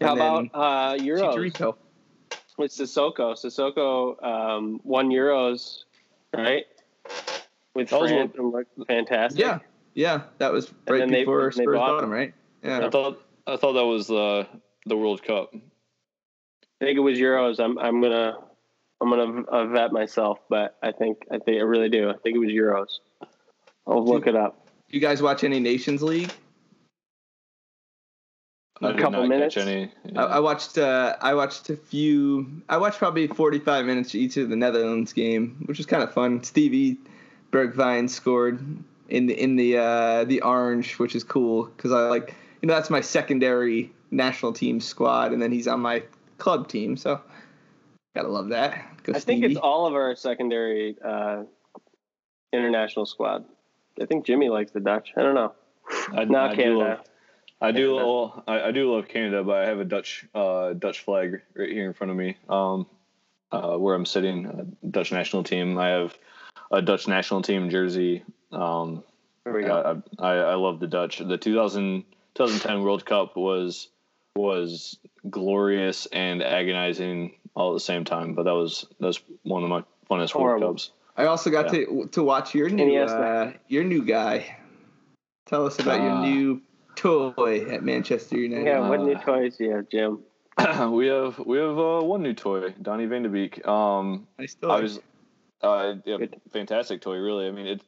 How 0.00 0.12
And 0.12 0.20
then 0.20 0.50
about 0.54 0.94
uh, 0.98 1.02
Euros? 1.02 1.34
Chicharito. 1.36 1.74
with 2.58 2.70
Sissoko. 2.72 3.34
Sissoko 3.34 4.22
um, 4.24 4.80
won 4.84 5.10
Euros, 5.10 5.84
right? 6.34 6.64
With 7.74 7.90
That 7.90 8.00
was 8.00 8.10
France, 8.10 8.32
and 8.38 8.52
looked 8.52 8.86
fantastic. 8.86 9.40
Yeah, 9.40 9.58
yeah, 9.94 10.22
that 10.38 10.52
was 10.52 10.72
right 10.88 10.98
then 11.00 11.10
they- 11.10 11.20
before 11.20 11.50
they 11.54 11.62
Spurs 11.62 11.76
bought 11.76 11.88
bought 11.90 11.98
him. 11.98 12.04
him, 12.04 12.10
right? 12.10 12.34
Yeah. 12.62 12.86
I 12.86 12.90
thought 12.90 13.22
I 13.46 13.56
thought 13.56 13.72
that 13.74 13.84
was 13.84 14.06
the 14.06 14.46
the 14.86 14.96
World 14.96 15.22
Cup. 15.22 15.50
I 15.54 15.58
think 16.84 16.96
it 16.96 17.00
was 17.00 17.18
Euros. 17.18 17.58
I'm 17.60 17.78
I'm 17.78 18.00
gonna 18.02 18.38
I'm 19.00 19.10
gonna 19.10 19.42
uh, 19.44 19.66
vet 19.66 19.92
myself, 19.92 20.38
but 20.48 20.76
I 20.82 20.92
think 20.92 21.18
I 21.30 21.38
think 21.38 21.58
I 21.60 21.64
really 21.64 21.88
do. 21.88 22.10
I 22.10 22.14
think 22.22 22.36
it 22.36 22.38
was 22.38 22.50
Euros. 22.50 22.98
I'll 23.86 24.04
look 24.04 24.26
it 24.26 24.36
up. 24.36 24.66
Do 24.88 24.96
You 24.96 25.00
guys 25.00 25.22
watch 25.22 25.44
any 25.44 25.60
Nations 25.60 26.02
League? 26.02 26.32
I 28.80 28.90
A 28.90 28.92
did 28.92 29.00
couple 29.00 29.26
minutes. 29.26 29.54
Catch 29.54 29.66
any, 29.66 29.92
I, 30.16 30.22
I 30.22 30.38
watched. 30.40 30.76
Uh, 30.76 31.16
I 31.20 31.34
watched 31.34 31.70
a 31.70 31.76
few. 31.76 32.62
I 32.68 32.78
watched 32.78 32.98
probably 32.98 33.28
forty-five 33.28 33.84
minutes 33.86 34.14
each 34.14 34.36
of 34.36 34.48
the 34.48 34.56
Netherlands 34.56 35.12
game, 35.12 35.62
which 35.66 35.78
was 35.78 35.86
kind 35.86 36.02
of 36.02 36.12
fun. 36.12 36.42
Stevie 36.42 36.98
Bergwijn 37.52 38.10
scored 38.10 38.60
in 39.08 39.26
the 39.26 39.40
in 39.40 39.56
the 39.56 39.76
uh, 39.76 40.24
the 40.24 40.42
orange, 40.42 40.98
which 40.98 41.14
is 41.14 41.22
cool 41.22 41.64
because 41.64 41.92
I 41.92 42.08
like 42.08 42.34
you 42.60 42.66
know 42.66 42.74
that's 42.74 42.90
my 42.90 43.00
secondary 43.00 43.92
national 44.10 44.52
team 44.52 44.80
squad, 44.80 45.32
and 45.32 45.40
then 45.40 45.52
he's 45.52 45.68
on 45.68 45.80
my 45.80 46.02
club 46.38 46.66
team, 46.66 46.96
so 46.96 47.20
gotta 48.16 48.28
love 48.28 48.48
that. 48.48 49.04
Go 49.04 49.12
I 49.14 49.20
think 49.20 49.44
it's 49.44 49.56
all 49.56 49.86
of 49.86 49.94
our 49.94 50.16
secondary 50.16 50.96
uh, 51.04 51.44
international 52.52 53.06
squad. 53.06 53.44
I 54.00 54.06
think 54.06 54.26
Jimmy 54.26 54.48
likes 54.48 54.72
the 54.72 54.80
Dutch. 54.80 55.12
I 55.16 55.22
don't 55.22 55.34
know. 55.34 55.52
I, 56.12 56.24
Not 56.24 56.50
I 56.50 56.54
do 56.54 56.62
Canada. 56.62 56.78
love, 56.78 57.00
I 57.60 57.72
do 57.72 57.86
Canada. 57.94 58.06
love, 58.06 58.42
I, 58.46 58.60
I 58.62 58.70
do 58.72 58.94
love 58.94 59.08
Canada, 59.08 59.44
but 59.44 59.56
I 59.56 59.66
have 59.66 59.78
a 59.78 59.84
Dutch 59.84 60.26
uh, 60.34 60.72
Dutch 60.72 61.00
flag 61.00 61.42
right 61.54 61.68
here 61.68 61.86
in 61.86 61.92
front 61.92 62.10
of 62.10 62.16
me. 62.16 62.36
Um, 62.48 62.86
uh, 63.50 63.76
where 63.76 63.94
I'm 63.94 64.06
sitting, 64.06 64.46
uh, 64.46 64.64
Dutch 64.90 65.12
national 65.12 65.44
team. 65.44 65.78
I 65.78 65.88
have 65.88 66.16
a 66.70 66.80
Dutch 66.80 67.06
national 67.06 67.42
team 67.42 67.68
jersey. 67.68 68.24
Um, 68.50 69.04
There 69.44 69.52
we 69.52 69.62
go. 69.62 70.02
I, 70.18 70.26
I, 70.26 70.34
I 70.36 70.54
love 70.54 70.80
the 70.80 70.86
Dutch. 70.86 71.18
The 71.18 71.36
2000, 71.36 72.04
2010 72.34 72.82
World 72.82 73.04
Cup 73.04 73.36
was 73.36 73.88
was 74.34 74.98
glorious 75.28 76.06
and 76.06 76.42
agonizing 76.42 77.34
all 77.54 77.72
at 77.72 77.74
the 77.74 77.80
same 77.80 78.04
time. 78.04 78.34
But 78.34 78.44
that 78.44 78.54
was 78.54 78.86
that 79.00 79.06
was 79.06 79.20
one 79.42 79.62
of 79.62 79.68
my 79.68 79.84
funnest 80.10 80.34
World 80.34 80.62
Cups. 80.62 80.90
I 81.16 81.26
also 81.26 81.50
got 81.50 81.70
to 81.70 82.08
to 82.12 82.22
watch 82.22 82.54
your 82.54 82.68
new 82.70 82.86
NES 83.00 83.10
uh, 83.10 83.52
your 83.68 83.84
new 83.84 84.04
guy. 84.04 84.56
Tell 85.46 85.66
us 85.66 85.78
about 85.78 86.00
your 86.00 86.12
Uh, 86.12 86.22
new 86.22 86.62
toy 86.94 87.66
at 87.70 87.82
Manchester 87.82 88.38
United. 88.38 88.66
yeah, 88.66 88.88
what 88.88 89.00
new 89.00 89.14
uh, 89.14 89.20
toys 89.22 89.56
do 89.56 89.64
you 89.64 89.70
have, 89.76 89.88
Jim? 89.88 90.20
we 90.92 91.06
have 91.08 91.38
we 91.38 91.58
have 91.58 91.78
uh, 91.78 92.00
one 92.00 92.22
new 92.22 92.34
toy, 92.34 92.70
Donny 92.80 93.06
Van 93.06 93.22
de 93.22 93.28
Beek. 93.28 93.66
Um, 93.66 94.26
Nice 94.38 94.54
toy. 94.54 94.68
I 94.68 94.80
was, 94.80 95.00
uh, 95.62 95.94
yeah, 96.04 96.18
Good. 96.18 96.40
fantastic 96.52 97.00
toy. 97.00 97.16
Really, 97.16 97.46
I 97.46 97.50
mean, 97.50 97.66
it. 97.66 97.82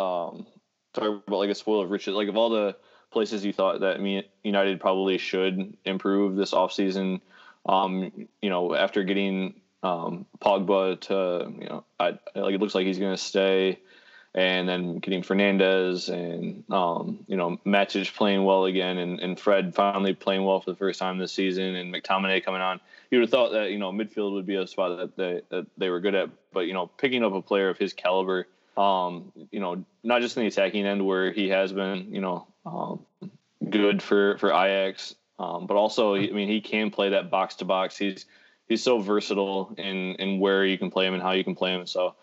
Um, 0.00 0.46
talk 0.94 1.22
about 1.26 1.38
like 1.38 1.50
a 1.50 1.54
spoil 1.54 1.80
of 1.82 1.90
riches. 1.90 2.14
Like 2.14 2.28
of 2.28 2.36
all 2.36 2.50
the 2.50 2.76
places 3.12 3.44
you 3.44 3.52
thought 3.52 3.80
that 3.80 4.00
me 4.00 4.28
United 4.42 4.80
probably 4.80 5.18
should 5.18 5.76
improve 5.84 6.34
this 6.36 6.52
offseason, 6.52 7.20
um, 7.66 8.10
you 8.40 8.50
know, 8.50 8.74
after 8.74 9.04
getting 9.04 9.60
um 9.82 10.26
Pogba 10.40 11.00
to, 11.02 11.52
you 11.60 11.68
know, 11.68 11.84
I 11.98 12.18
like 12.34 12.54
it 12.54 12.60
looks 12.60 12.74
like 12.74 12.86
he's 12.86 12.98
going 12.98 13.14
to 13.14 13.22
stay, 13.22 13.78
and 14.34 14.68
then 14.68 14.98
getting 14.98 15.22
Fernandes 15.22 16.08
and 16.08 16.64
um, 16.72 17.24
you 17.26 17.36
know, 17.36 17.58
Matic 17.66 18.14
playing 18.14 18.44
well 18.44 18.64
again, 18.64 18.98
and, 18.98 19.20
and 19.20 19.38
Fred 19.38 19.74
finally 19.74 20.14
playing 20.14 20.44
well 20.44 20.60
for 20.60 20.70
the 20.70 20.76
first 20.76 20.98
time 20.98 21.18
this 21.18 21.32
season, 21.32 21.74
and 21.74 21.92
McTominay 21.92 22.44
coming 22.44 22.62
on. 22.62 22.80
You 23.10 23.18
would 23.18 23.24
have 23.24 23.30
thought 23.30 23.52
that 23.52 23.70
you 23.70 23.78
know 23.78 23.92
midfield 23.92 24.32
would 24.32 24.46
be 24.46 24.56
a 24.56 24.66
spot 24.66 24.96
that 24.98 25.16
they 25.16 25.42
that 25.50 25.66
they 25.76 25.90
were 25.90 26.00
good 26.00 26.14
at, 26.14 26.30
but 26.52 26.60
you 26.60 26.72
know 26.72 26.86
picking 26.86 27.24
up 27.24 27.34
a 27.34 27.42
player 27.42 27.68
of 27.68 27.76
his 27.76 27.92
caliber, 27.92 28.46
um, 28.76 29.32
you 29.50 29.60
know 29.60 29.84
not 30.02 30.22
just 30.22 30.36
in 30.36 30.42
the 30.42 30.48
attacking 30.48 30.86
end 30.86 31.04
where 31.04 31.30
he 31.30 31.50
has 31.50 31.72
been, 31.72 32.14
you 32.14 32.20
know, 32.20 32.46
um, 32.64 33.04
good 33.68 34.02
for 34.02 34.38
for 34.38 34.50
Ajax, 34.50 35.14
um, 35.38 35.66
but 35.66 35.76
also 35.76 36.14
I 36.14 36.30
mean 36.30 36.48
he 36.48 36.62
can 36.62 36.90
play 36.90 37.10
that 37.10 37.30
box 37.30 37.56
to 37.56 37.66
box. 37.66 37.98
He's 37.98 38.24
he's 38.72 38.82
so 38.82 38.98
versatile 38.98 39.74
in 39.76 40.14
in 40.16 40.40
where 40.40 40.64
you 40.64 40.78
can 40.78 40.90
play 40.90 41.06
him 41.06 41.14
and 41.14 41.22
how 41.22 41.32
you 41.32 41.44
can 41.44 41.54
play 41.54 41.72
him. 41.72 41.86
So 41.86 42.14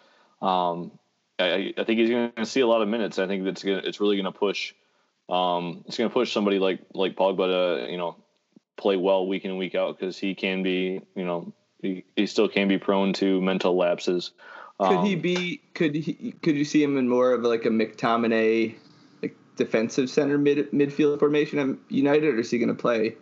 um, 0.42 0.92
I, 1.38 1.74
I 1.78 1.84
think 1.84 2.00
he's 2.00 2.10
going 2.10 2.32
to 2.34 2.46
see 2.46 2.62
a 2.62 2.68
lot 2.68 2.82
of 2.82 2.88
minutes. 2.88 3.20
I 3.20 3.28
think 3.28 3.46
that's 3.46 3.64
gonna, 3.64 3.82
it's 3.86 4.00
really 4.00 4.18
going 4.18 4.32
to 4.32 4.38
push. 4.38 4.74
Um, 5.30 5.84
it's 5.88 5.98
going 5.98 6.10
to 6.10 6.14
push 6.14 6.34
somebody 6.34 6.60
like 6.60 6.80
like 6.94 7.16
Pogba 7.16 7.84
to 7.86 7.92
you 7.92 7.98
know 7.98 8.16
play 8.78 8.98
well 8.98 9.28
week 9.28 9.46
in 9.46 9.52
and 9.52 9.60
week 9.60 9.76
out 9.76 10.00
because 10.00 10.18
he 10.18 10.34
can 10.34 10.64
be, 10.64 11.02
you 11.16 11.26
know, 11.26 11.54
he, 11.82 12.04
he 12.16 12.26
still 12.26 12.48
can 12.48 12.68
be 12.68 12.78
prone 12.78 13.14
to 13.14 13.42
mental 13.42 13.78
lapses. 13.78 14.32
could 14.80 15.02
he 15.02 15.16
Um, 15.16 15.22
be? 15.22 15.62
Could 15.74 15.96
he? 15.96 16.34
Could 16.42 16.56
you 16.56 16.66
see 16.66 16.82
him 16.82 16.98
in 16.98 17.08
more 17.08 17.34
of 17.34 17.44
like 17.44 17.66
a 17.66 17.70
McTominay, 17.70 18.76
like 19.22 19.36
defensive 19.56 20.10
center 20.10 20.38
mid 20.38 20.72
midfield 20.72 21.20
formation 21.20 21.60
at 21.60 21.78
United, 21.94 22.36
or 22.36 22.40
is 22.40 22.50
he 22.50 22.58
going 22.58 22.70
to 22.70 22.82
play, 22.82 23.16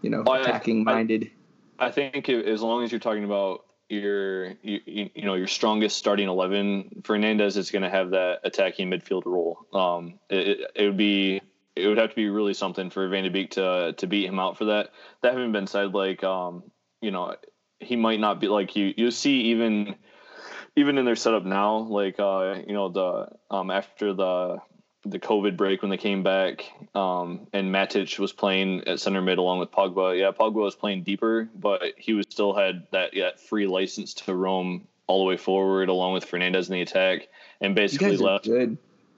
you 0.00 0.10
know, 0.10 0.22
attacking 0.22 0.82
minded? 0.84 1.30
I 1.78 1.90
think 1.90 2.28
as 2.28 2.62
long 2.62 2.84
as 2.84 2.92
you're 2.92 3.00
talking 3.00 3.24
about 3.24 3.64
your 3.88 4.52
you, 4.62 4.80
you 4.86 5.24
know 5.24 5.34
your 5.34 5.46
strongest 5.46 5.96
starting 5.96 6.28
eleven, 6.28 7.02
Fernandes 7.02 7.56
is 7.56 7.70
going 7.70 7.82
to 7.82 7.90
have 7.90 8.10
that 8.10 8.40
attacking 8.44 8.90
midfield 8.90 9.26
role. 9.26 9.66
Um, 9.72 10.18
it, 10.30 10.48
it, 10.48 10.70
it 10.74 10.86
would 10.86 10.96
be 10.96 11.42
it 11.76 11.86
would 11.86 11.98
have 11.98 12.10
to 12.10 12.16
be 12.16 12.28
really 12.28 12.54
something 12.54 12.90
for 12.90 13.08
Van 13.08 13.24
de 13.24 13.30
Beek 13.30 13.50
to 13.52 13.94
to 13.96 14.06
beat 14.06 14.26
him 14.26 14.38
out 14.38 14.56
for 14.56 14.66
that. 14.66 14.90
That 15.22 15.32
having 15.34 15.52
been 15.52 15.66
said, 15.66 15.94
like 15.94 16.22
um, 16.24 16.64
you 17.00 17.10
know, 17.10 17.36
he 17.80 17.96
might 17.96 18.20
not 18.20 18.40
be 18.40 18.48
like 18.48 18.76
you. 18.76 18.94
You 18.96 19.10
see 19.10 19.40
even 19.52 19.96
even 20.76 20.98
in 20.98 21.04
their 21.04 21.16
setup 21.16 21.44
now, 21.44 21.78
like 21.78 22.18
uh, 22.18 22.56
you 22.66 22.72
know 22.72 22.88
the 22.88 23.28
um 23.54 23.70
after 23.70 24.14
the 24.14 24.58
the 25.04 25.18
COVID 25.18 25.56
break 25.56 25.82
when 25.82 25.90
they 25.90 25.96
came 25.96 26.22
back, 26.22 26.64
um, 26.94 27.46
and 27.52 27.74
Matic 27.74 28.18
was 28.18 28.32
playing 28.32 28.86
at 28.86 29.00
center 29.00 29.20
mid 29.20 29.38
along 29.38 29.58
with 29.58 29.70
Pogba. 29.70 30.18
Yeah, 30.18 30.30
Pogba 30.30 30.54
was 30.54 30.76
playing 30.76 31.02
deeper, 31.02 31.48
but 31.54 31.82
he 31.96 32.12
was 32.12 32.26
still 32.30 32.54
had 32.54 32.86
that 32.92 33.14
yeah, 33.14 33.30
free 33.48 33.66
license 33.66 34.14
to 34.14 34.34
roam 34.34 34.86
all 35.06 35.18
the 35.18 35.24
way 35.24 35.36
forward 35.36 35.88
along 35.88 36.12
with 36.14 36.30
Fernandes 36.30 36.68
in 36.68 36.74
the 36.74 36.82
attack, 36.82 37.28
and 37.60 37.74
basically 37.74 38.16
left 38.16 38.48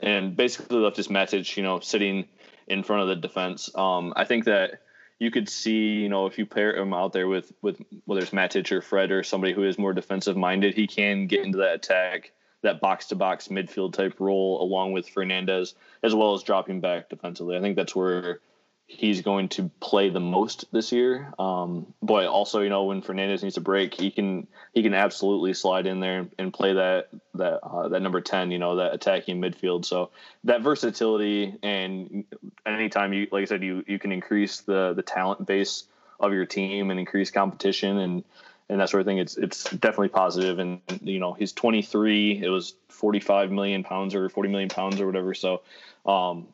and 0.00 0.36
basically 0.36 0.78
left 0.78 0.96
just 0.96 1.10
Matic, 1.10 1.56
you 1.56 1.62
know, 1.62 1.80
sitting 1.80 2.26
in 2.66 2.82
front 2.82 3.02
of 3.02 3.08
the 3.08 3.16
defense. 3.16 3.70
Um, 3.74 4.12
I 4.16 4.24
think 4.24 4.46
that 4.46 4.80
you 5.18 5.30
could 5.30 5.48
see, 5.48 5.94
you 5.94 6.08
know, 6.08 6.26
if 6.26 6.38
you 6.38 6.46
pair 6.46 6.76
him 6.76 6.92
out 6.92 7.12
there 7.12 7.28
with 7.28 7.52
with 7.62 7.80
whether 8.04 8.22
it's 8.22 8.30
Matic 8.30 8.70
or 8.72 8.80
Fred 8.80 9.10
or 9.12 9.22
somebody 9.22 9.52
who 9.52 9.64
is 9.64 9.78
more 9.78 9.92
defensive 9.92 10.36
minded, 10.36 10.74
he 10.74 10.86
can 10.86 11.26
get 11.26 11.44
into 11.44 11.58
that 11.58 11.74
attack, 11.74 12.32
that 12.64 12.80
box 12.80 13.06
to 13.06 13.14
box 13.14 13.48
midfield 13.48 13.92
type 13.92 14.18
role 14.18 14.60
along 14.60 14.92
with 14.92 15.06
Fernandes, 15.06 15.74
as 16.02 16.14
well 16.14 16.34
as 16.34 16.42
dropping 16.42 16.80
back 16.80 17.08
defensively. 17.08 17.56
I 17.56 17.60
think 17.60 17.76
that's 17.76 17.94
where 17.94 18.40
he's 18.86 19.22
going 19.22 19.48
to 19.48 19.70
play 19.80 20.10
the 20.10 20.20
most 20.20 20.66
this 20.72 20.92
year. 20.92 21.32
Um, 21.38 21.94
but 22.02 22.26
also, 22.26 22.60
you 22.60 22.68
know, 22.68 22.84
when 22.84 23.02
Fernandes 23.02 23.42
needs 23.42 23.56
a 23.56 23.60
break, 23.60 23.94
he 23.94 24.10
can 24.10 24.46
he 24.72 24.82
can 24.82 24.94
absolutely 24.94 25.54
slide 25.54 25.86
in 25.86 26.00
there 26.00 26.26
and, 26.38 26.52
play 26.52 26.74
that 26.74 27.08
that 27.34 27.60
uh, 27.62 27.88
that 27.88 28.00
number 28.00 28.20
ten, 28.20 28.50
you 28.50 28.58
know, 28.58 28.76
that 28.76 28.94
attacking 28.94 29.40
midfield. 29.40 29.84
So 29.84 30.10
that 30.44 30.62
versatility 30.62 31.56
and 31.62 32.24
anytime 32.66 33.12
you, 33.12 33.28
like 33.30 33.42
I 33.42 33.46
said, 33.46 33.62
you 33.62 33.84
you 33.86 33.98
can 33.98 34.12
increase 34.12 34.60
the 34.60 34.92
the 34.94 35.02
talent 35.02 35.46
base 35.46 35.84
of 36.20 36.32
your 36.32 36.46
team 36.46 36.90
and 36.90 37.00
increase 37.00 37.30
competition 37.30 37.98
and 37.98 38.24
and 38.68 38.80
that 38.80 38.88
sort 38.88 39.00
of 39.00 39.06
thing. 39.06 39.18
It's 39.18 39.36
it's 39.36 39.64
definitely 39.64 40.08
positive. 40.08 40.58
And 40.58 40.80
you 41.02 41.18
know, 41.18 41.32
he's 41.32 41.52
23. 41.52 42.42
It 42.42 42.48
was 42.48 42.74
45 42.88 43.50
million 43.50 43.84
pounds 43.84 44.14
or 44.14 44.28
40 44.28 44.48
million 44.48 44.68
pounds 44.68 45.00
or 45.00 45.06
whatever. 45.06 45.34
So, 45.34 45.62
um, 46.06 46.48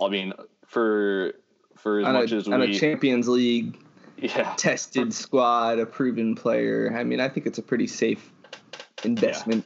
I 0.00 0.08
mean, 0.08 0.32
for 0.66 1.32
for 1.76 2.00
as 2.00 2.06
On 2.06 2.12
much 2.14 2.32
a, 2.32 2.36
as 2.36 2.48
we, 2.48 2.54
on 2.54 2.62
a 2.62 2.74
Champions 2.78 3.28
League 3.28 3.78
yeah, 4.18 4.54
tested 4.56 5.12
squad, 5.12 5.78
a 5.78 5.86
proven 5.86 6.34
player. 6.34 6.94
I 6.96 7.04
mean, 7.04 7.20
I 7.20 7.28
think 7.28 7.46
it's 7.46 7.58
a 7.58 7.62
pretty 7.62 7.86
safe 7.86 8.30
investment. 9.04 9.64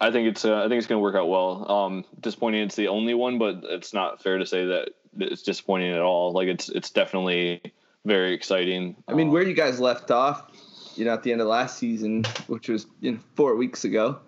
I 0.00 0.10
think 0.10 0.28
it's 0.28 0.44
uh, 0.44 0.58
I 0.58 0.68
think 0.68 0.78
it's 0.78 0.86
going 0.86 0.98
to 0.98 1.02
work 1.02 1.16
out 1.16 1.28
well. 1.28 1.70
Um, 1.70 2.04
disappointing 2.20 2.62
it's 2.62 2.76
the 2.76 2.88
only 2.88 3.14
one, 3.14 3.38
but 3.38 3.60
it's 3.64 3.92
not 3.92 4.22
fair 4.22 4.38
to 4.38 4.46
say 4.46 4.66
that 4.66 4.90
it's 5.18 5.42
disappointing 5.42 5.92
at 5.92 6.00
all. 6.00 6.32
Like 6.32 6.48
it's 6.48 6.68
it's 6.68 6.90
definitely 6.90 7.60
very 8.04 8.32
exciting. 8.32 8.96
I 9.08 9.14
mean, 9.14 9.28
Um, 9.28 9.32
where 9.32 9.42
you 9.42 9.54
guys 9.54 9.80
left 9.80 10.10
off, 10.10 10.52
you 10.98 11.04
know, 11.04 11.12
at 11.14 11.22
the 11.22 11.32
end 11.32 11.40
of 11.40 11.46
last 11.46 11.78
season, 11.78 12.24
which 12.48 12.68
was 12.68 12.86
you 13.00 13.12
know, 13.12 13.18
four 13.34 13.54
weeks 13.56 13.84
ago, 13.84 14.18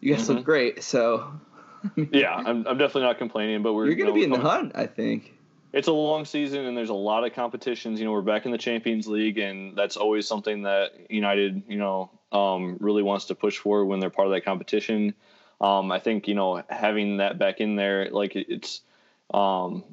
you 0.00 0.14
guys 0.14 0.24
Mhm. 0.24 0.36
look 0.36 0.44
great. 0.44 0.82
So 0.82 1.32
yeah, 2.10 2.34
I'm, 2.34 2.66
I'm 2.66 2.78
definitely 2.78 3.02
not 3.02 3.18
complaining, 3.18 3.62
but 3.62 3.74
we're 3.74 3.86
you're 3.86 3.94
going 3.94 3.98
you 3.98 4.04
to 4.06 4.10
know, 4.10 4.14
be 4.14 4.24
in 4.24 4.30
the 4.30 4.38
hunt, 4.48 4.72
I 4.74 4.86
think. 4.86 5.34
it's 5.72 5.88
a 5.88 5.92
long 5.92 6.24
season 6.24 6.64
and 6.64 6.76
there's 6.76 6.88
a 6.90 6.94
lot 6.94 7.24
of 7.24 7.32
competitions. 7.34 7.98
You 8.00 8.06
know, 8.06 8.12
we're 8.12 8.22
back 8.22 8.46
in 8.46 8.52
the 8.52 8.58
Champions 8.58 9.06
League, 9.06 9.38
and 9.38 9.76
that's 9.76 9.96
always 9.96 10.26
something 10.26 10.62
that 10.62 11.10
United, 11.10 11.62
you 11.68 11.76
know, 11.78 12.10
um, 12.32 12.78
really 12.80 13.02
wants 13.02 13.26
to 13.26 13.34
push 13.34 13.58
for 13.58 13.84
when 13.84 14.00
they're 14.00 14.10
part 14.10 14.26
of 14.28 14.32
that 14.32 14.44
competition. 14.44 15.14
Um, 15.60 15.92
I 15.92 15.98
think 16.00 16.26
you 16.26 16.34
know 16.34 16.62
having 16.68 17.18
that 17.18 17.38
back 17.38 17.60
in 17.60 17.76
there, 17.76 18.10
like 18.10 18.34
it's 18.34 18.80
um, 19.32 19.84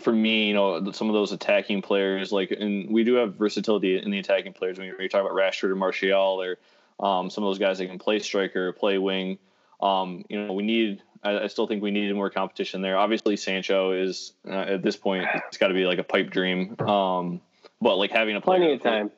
for 0.00 0.12
me, 0.12 0.48
you 0.48 0.54
know, 0.54 0.92
some 0.92 1.08
of 1.08 1.14
those 1.14 1.32
attacking 1.32 1.82
players, 1.82 2.32
like, 2.32 2.50
and 2.50 2.90
we 2.90 3.04
do 3.04 3.14
have 3.14 3.34
versatility 3.34 3.98
in 3.98 4.10
the 4.10 4.18
attacking 4.18 4.52
players. 4.52 4.78
When 4.78 4.86
you're, 4.86 5.00
you're 5.00 5.08
talking 5.08 5.26
about 5.26 5.36
Rashford 5.36 5.70
or 5.70 5.76
Martial 5.76 6.42
or 6.42 6.58
um, 7.00 7.30
some 7.30 7.44
of 7.44 7.48
those 7.48 7.58
guys 7.58 7.78
that 7.78 7.86
can 7.86 7.98
play 7.98 8.18
striker, 8.18 8.72
play 8.72 8.98
wing. 8.98 9.38
Um, 9.80 10.24
you 10.28 10.42
know, 10.42 10.52
we 10.52 10.62
need. 10.62 11.02
I, 11.22 11.40
I 11.40 11.46
still 11.46 11.66
think 11.66 11.82
we 11.82 11.90
needed 11.90 12.14
more 12.14 12.30
competition 12.30 12.82
there. 12.82 12.98
Obviously, 12.98 13.36
Sancho 13.36 13.92
is 13.92 14.32
uh, 14.46 14.52
at 14.52 14.82
this 14.82 14.96
point 14.96 15.26
it's 15.48 15.56
got 15.56 15.68
to 15.68 15.74
be 15.74 15.86
like 15.86 15.98
a 15.98 16.04
pipe 16.04 16.30
dream. 16.30 16.76
Um, 16.80 17.40
but 17.80 17.96
like 17.96 18.10
having 18.10 18.36
a 18.36 18.40
player 18.40 18.58
Plenty 18.58 18.74
of 18.74 18.82
time. 18.82 19.10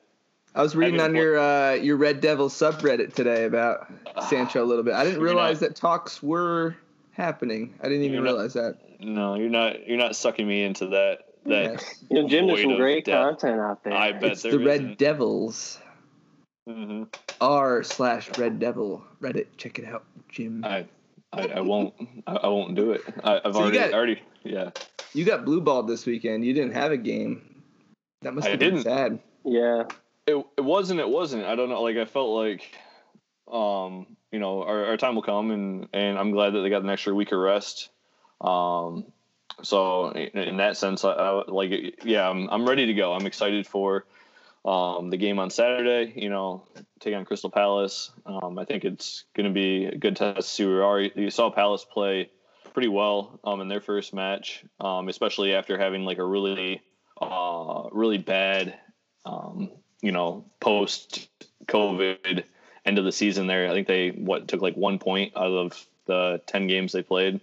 I 0.55 0.63
was 0.63 0.75
reading 0.75 1.01
on 1.01 1.15
your 1.15 1.39
uh, 1.39 1.75
your 1.75 1.97
Red 1.97 2.21
Devil 2.21 2.49
subreddit 2.49 3.15
today 3.15 3.45
about 3.45 3.93
Sancho 4.29 4.65
a 4.65 4.67
little 4.67 4.83
bit. 4.83 4.95
I 4.95 5.05
didn't 5.05 5.21
You're 5.21 5.29
realize 5.29 5.61
that 5.61 5.77
talks 5.77 6.23
were 6.23 6.77
happening. 7.19 7.75
I 7.81 7.85
didn't 7.89 8.03
even 8.05 8.15
You're 8.15 8.23
not- 8.23 8.31
realize 8.33 8.55
that. 8.55 8.77
No, 9.01 9.35
you're 9.35 9.51
not. 9.51 9.87
You're 9.87 9.99
not 9.99 10.17
sucking 10.17 10.47
me 10.49 10.65
into 10.65 10.87
that. 10.87 11.19
That 11.45 11.73
Yes. 11.73 12.05
You 12.11 12.23
know, 12.23 12.29
Jim, 12.29 12.47
there's 12.47 12.63
some 12.63 12.77
great 12.77 13.05
depth. 13.05 13.41
content 13.41 13.61
out 13.61 13.85
there. 13.85 13.93
I 13.93 14.13
bet 14.13 14.33
It's 14.33 14.43
there 14.43 14.53
the 14.53 14.59
Red 14.59 14.81
isn't. 14.81 14.99
Devils. 14.99 15.79
hmm 16.67 17.05
R 17.41 17.83
slash 17.83 18.37
Red 18.39 18.59
Devil 18.59 19.05
Reddit. 19.23 19.47
Check 19.57 19.79
it 19.79 19.85
out, 19.87 20.05
Jim. 20.29 20.65
I, 20.65 20.87
I, 21.33 21.43
I 21.49 21.61
won't. 21.61 21.95
I, 22.27 22.33
I 22.37 22.49
won't 22.49 22.75
do 22.75 22.91
it. 22.93 23.03
I, 23.23 23.41
I've 23.45 23.53
So 23.55 23.59
you 23.61 23.65
already, 23.67 23.79
got- 23.79 23.93
already. 23.95 24.23
Yeah. 24.45 24.71
You 25.15 25.25
got 25.25 25.45
blue 25.45 25.61
balled 25.61 25.89
this 25.89 26.05
weekend. 26.07 26.45
You 26.45 26.53
didn't 26.53 26.73
have 26.73 26.93
a 26.93 26.97
game. 26.97 27.63
That 28.23 28.35
must 28.35 28.47
I 28.47 28.51
have 28.51 28.59
been 28.59 28.75
didn't. 28.75 28.85
sad. 28.85 29.19
Yeah. 29.45 29.85
It, 30.27 30.45
it 30.59 30.61
wasn't. 30.65 31.01
It 31.01 31.09
wasn't. 31.09 31.45
I 31.45 31.55
don't 31.55 31.69
know. 31.71 31.81
Like 31.83 31.97
I 31.97 32.05
felt 32.05 32.31
like, 32.31 32.77
um, 33.53 34.17
you 34.31 34.39
know, 34.39 34.63
our, 34.63 34.87
our 34.87 34.97
time 34.97 35.15
will 35.15 35.23
come, 35.23 35.51
and 35.51 35.89
and 35.93 36.19
I'm 36.19 36.31
glad 36.31 36.55
that 36.55 36.61
they 36.61 36.71
got 36.71 36.83
an 36.83 36.91
extra 36.91 37.15
week 37.15 37.33
of 37.33 37.39
rest. 37.39 37.91
Um, 38.41 39.07
so 39.63 40.11
in, 40.11 40.59
that 40.59 40.77
sense, 40.77 41.05
I, 41.05 41.13
I 41.13 41.45
like, 41.49 42.05
yeah, 42.05 42.29
I'm 42.29 42.49
I'm 42.51 42.69
ready 42.69 42.87
to 42.87 42.95
go. 42.95 43.13
I'm 43.13 43.27
excited 43.27 43.67
for, 43.67 44.05
um, 44.65 45.11
the 45.11 45.17
game 45.17 45.39
on 45.39 45.51
Saturday. 45.51 46.13
You 46.15 46.31
know, 46.31 46.65
take 47.01 47.15
on 47.15 47.25
Crystal 47.25 47.51
Palace. 47.51 48.11
Um, 48.27 48.59
I 48.59 48.65
think 48.65 48.85
it's 48.85 49.25
going 49.35 49.47
to 49.47 49.53
be 49.53 49.87
a 49.87 49.97
good 49.97 50.17
test 50.17 50.37
to 50.37 50.43
see 50.43 50.67
where 50.67 50.85
are. 50.85 51.01
You 51.01 51.31
saw 51.31 51.51
Palace 51.51 51.85
play 51.85 52.31
pretty 52.73 52.89
well 52.89 53.41
um, 53.45 53.61
in 53.61 53.69
their 53.69 53.81
first 53.81 54.15
match, 54.15 54.65
um, 54.81 55.09
especially 55.09 55.55
after 55.55 55.79
having 55.79 56.05
like 56.05 56.19
a 56.19 56.25
really, 56.25 56.81
uh, 57.21 57.89
really 57.93 58.19
bad, 58.19 58.79
um, 59.25 59.71
you 60.01 60.13
know, 60.13 60.45
post 60.61 61.29
COVID 61.67 62.45
end 62.89 62.99
of 62.99 63.05
the 63.05 63.13
season. 63.13 63.47
There, 63.47 63.69
I 63.69 63.73
think 63.73 63.87
they 63.87 64.11
what 64.11 64.49
took 64.49 64.63
like 64.63 64.75
one 64.75 64.99
point 64.99 65.35
out 65.37 65.53
of 65.53 65.87
the 66.07 66.41
ten 66.47 66.67
games 66.67 66.93
they 66.93 67.03
played. 67.03 67.41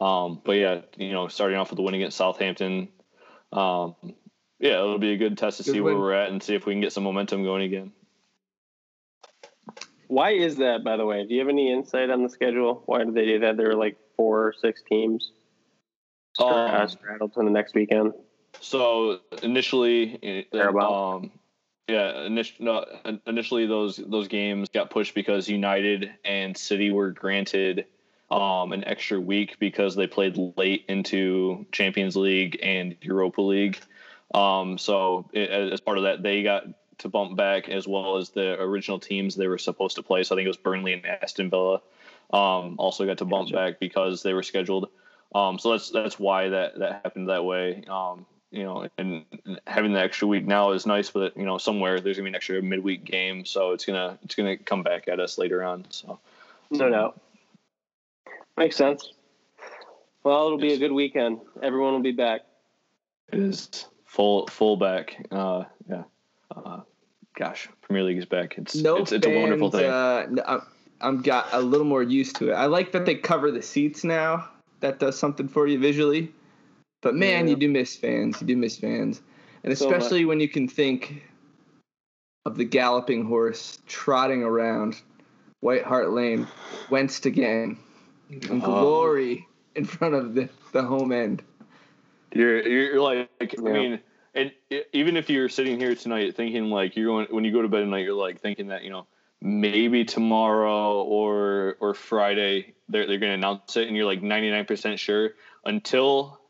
Um, 0.00 0.40
but 0.44 0.52
yeah, 0.52 0.80
you 0.96 1.12
know, 1.12 1.28
starting 1.28 1.58
off 1.58 1.70
with 1.70 1.76
the 1.76 1.82
win 1.82 1.94
against 1.94 2.16
Southampton. 2.16 2.88
Um, 3.52 3.94
yeah, 4.58 4.72
it'll 4.72 4.98
be 4.98 5.12
a 5.12 5.16
good 5.16 5.38
test 5.38 5.58
to 5.58 5.64
Good 5.64 5.72
see 5.72 5.80
where 5.80 5.96
we're 5.96 6.14
at 6.14 6.30
and 6.30 6.42
see 6.42 6.54
if 6.54 6.66
we 6.66 6.72
can 6.72 6.80
get 6.80 6.92
some 6.92 7.04
momentum 7.04 7.44
going 7.44 7.62
again. 7.62 7.92
Why 10.08 10.30
is 10.30 10.56
that, 10.56 10.84
by 10.84 10.96
the 10.96 11.04
way? 11.04 11.26
Do 11.26 11.34
you 11.34 11.40
have 11.40 11.48
any 11.48 11.72
insight 11.72 12.10
on 12.10 12.22
the 12.22 12.28
schedule? 12.28 12.82
Why 12.86 13.04
did 13.04 13.14
they 13.14 13.26
do 13.26 13.40
that? 13.40 13.56
There 13.56 13.68
were 13.68 13.74
like 13.74 13.96
four 14.16 14.46
or 14.48 14.52
six 14.52 14.82
teams 14.82 15.32
stra- 16.34 16.80
Um, 16.82 16.88
straddled 16.88 17.34
to 17.34 17.42
the 17.42 17.50
next 17.50 17.74
weekend. 17.74 18.12
So 18.60 19.20
initially, 19.42 20.46
uh, 20.54 20.78
um, 20.78 21.30
yeah, 21.88 22.24
initially, 22.24 22.64
no, 22.64 22.84
initially 23.26 23.66
those 23.66 23.96
those 23.96 24.28
games 24.28 24.68
got 24.68 24.90
pushed 24.90 25.14
because 25.14 25.48
United 25.48 26.10
and 26.24 26.56
City 26.56 26.90
were 26.90 27.10
granted 27.10 27.86
um, 28.30 28.72
an 28.72 28.84
extra 28.84 29.20
week 29.20 29.58
because 29.58 29.94
they 29.94 30.06
played 30.06 30.36
late 30.56 30.84
into 30.88 31.64
Champions 31.70 32.16
League 32.16 32.58
and 32.62 32.96
Europa 33.00 33.40
League. 33.40 33.78
Um, 34.34 34.78
so 34.78 35.30
it, 35.32 35.48
as 35.50 35.80
part 35.80 35.98
of 35.98 36.04
that, 36.04 36.22
they 36.22 36.42
got 36.42 36.64
to 36.98 37.08
bump 37.08 37.36
back 37.36 37.68
as 37.68 37.86
well 37.86 38.16
as 38.16 38.30
the 38.30 38.60
original 38.60 38.98
teams 38.98 39.36
they 39.36 39.46
were 39.46 39.58
supposed 39.58 39.96
to 39.96 40.02
play. 40.02 40.24
So 40.24 40.34
I 40.34 40.38
think 40.38 40.46
it 40.46 40.48
was 40.48 40.56
Burnley 40.56 40.92
and 40.92 41.06
Aston 41.06 41.50
Villa. 41.50 41.82
Um, 42.32 42.76
also 42.78 43.06
got 43.06 43.18
to 43.18 43.24
bump 43.24 43.50
Gotcha. 43.50 43.54
back 43.54 43.80
because 43.80 44.22
they 44.24 44.32
were 44.32 44.42
scheduled. 44.42 44.88
Um, 45.34 45.58
so 45.58 45.72
that's 45.72 45.90
that's 45.90 46.18
why 46.18 46.48
that 46.48 46.78
that 46.80 47.00
happened 47.04 47.28
that 47.28 47.44
way. 47.44 47.84
You 48.56 48.64
know, 48.64 48.88
and 48.96 49.24
having 49.66 49.92
the 49.92 50.00
extra 50.00 50.26
week 50.26 50.46
now 50.46 50.72
is 50.72 50.86
nice, 50.86 51.10
but 51.10 51.36
you 51.36 51.44
know, 51.44 51.58
somewhere 51.58 52.00
there's 52.00 52.16
gonna 52.16 52.24
be 52.24 52.30
an 52.30 52.36
extra 52.36 52.62
midweek 52.62 53.04
game, 53.04 53.44
so 53.44 53.72
it's 53.72 53.84
gonna 53.84 54.18
it's 54.22 54.34
gonna 54.34 54.56
come 54.56 54.82
back 54.82 55.08
at 55.08 55.20
us 55.20 55.36
later 55.36 55.62
on. 55.62 55.84
So 55.90 56.18
No 56.70 56.88
doubt. 56.88 57.20
Makes 58.56 58.76
sense. 58.76 59.12
Well, 60.24 60.46
it'll 60.46 60.58
be 60.58 60.72
a 60.72 60.78
good 60.78 60.92
weekend. 60.92 61.40
Everyone 61.62 61.92
will 61.92 62.00
be 62.00 62.12
back. 62.12 62.46
it 63.30 63.40
is 63.40 63.84
full 64.06 64.46
full 64.46 64.78
back. 64.78 65.26
Uh, 65.30 65.64
yeah. 65.86 66.04
Uh, 66.50 66.80
gosh, 67.36 67.68
Premier 67.82 68.04
League 68.04 68.16
is 68.16 68.24
back. 68.24 68.56
It's 68.56 68.74
No 68.74 68.96
it's, 68.96 69.12
it's 69.12 69.26
a 69.26 69.38
wonderful 69.38 69.70
thing. 69.70 69.84
Uh, 69.84 70.26
no, 70.30 70.42
I'm, 70.46 70.62
I'm 71.02 71.22
got 71.22 71.48
a 71.52 71.60
little 71.60 71.86
more 71.86 72.02
used 72.02 72.36
to 72.36 72.50
it. 72.50 72.54
I 72.54 72.64
like 72.64 72.92
that 72.92 73.04
they 73.04 73.16
cover 73.16 73.50
the 73.50 73.60
seats 73.60 74.02
now. 74.02 74.48
That 74.80 74.98
does 74.98 75.18
something 75.18 75.46
for 75.46 75.66
you 75.66 75.78
visually. 75.78 76.32
But 77.02 77.14
man, 77.14 77.46
Yeah. 77.46 77.50
you 77.50 77.56
do 77.56 77.68
miss 77.68 77.96
fans. 77.96 78.40
You 78.40 78.46
do 78.46 78.56
miss 78.56 78.78
fans, 78.78 79.20
and 79.64 79.72
So 79.72 79.88
especially 79.92 80.24
when 80.24 80.40
you 80.40 80.48
can 80.48 80.68
think 80.68 81.22
of 82.44 82.56
the 82.56 82.64
galloping 82.64 83.24
horse 83.24 83.78
trotting 83.86 84.42
around 84.42 85.00
White 85.60 85.84
Hart 85.84 86.10
Lane, 86.12 86.48
whence 86.88 87.24
again, 87.26 87.78
in 88.30 88.60
Oh. 88.60 88.60
glory 88.60 89.46
in 89.74 89.84
front 89.84 90.14
of 90.14 90.34
the, 90.34 90.48
the 90.72 90.82
home 90.82 91.12
end. 91.12 91.42
You're 92.34 92.66
you're 92.66 93.00
like 93.00 93.28
I 93.40 93.60
Yeah. 93.62 93.72
mean, 93.72 94.00
and 94.34 94.52
even 94.92 95.16
if 95.16 95.30
you're 95.30 95.48
sitting 95.48 95.78
here 95.78 95.94
tonight 95.94 96.36
thinking 96.36 96.70
like 96.70 96.96
you're 96.96 97.06
going 97.06 97.26
when 97.30 97.44
you 97.44 97.52
go 97.52 97.62
to 97.62 97.68
bed 97.68 97.82
at 97.82 97.88
night, 97.88 98.04
you're 98.04 98.14
like 98.14 98.40
thinking 98.40 98.68
that 98.68 98.84
you 98.84 98.90
know 98.90 99.06
maybe 99.40 100.04
tomorrow 100.04 101.02
or 101.02 101.76
or 101.80 101.94
Friday 101.94 102.74
they're 102.88 103.06
they're 103.06 103.18
going 103.18 103.30
to 103.30 103.34
announce 103.34 103.76
it, 103.76 103.88
and 103.88 103.96
you're 103.96 104.06
like 104.06 104.22
99 104.22 104.64
percent 104.66 104.98
sure 105.00 105.30
until 105.64 106.40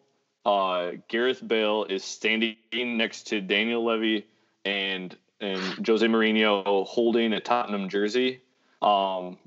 uh, 0.46 0.92
Gareth 1.08 1.46
Bale 1.46 1.84
is 1.84 2.04
standing 2.04 2.56
next 2.72 3.24
to 3.28 3.40
Daniel 3.40 3.84
Levy 3.84 4.26
and 4.64 5.14
and 5.40 5.86
Jose 5.86 6.06
Mourinho 6.06 6.86
holding 6.86 7.32
a 7.32 7.40
Tottenham 7.40 7.88
jersey. 7.88 8.40
Um, 8.80 9.38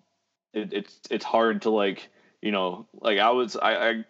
it, 0.54 0.74
it's 0.74 1.00
it's 1.10 1.24
hard 1.26 1.62
to 1.64 1.70
like 1.70 2.10
you 2.42 2.52
know 2.52 2.86
like 3.00 3.18
I 3.18 3.30
was 3.32 3.56
I 3.56 3.90
I, 3.90 4.06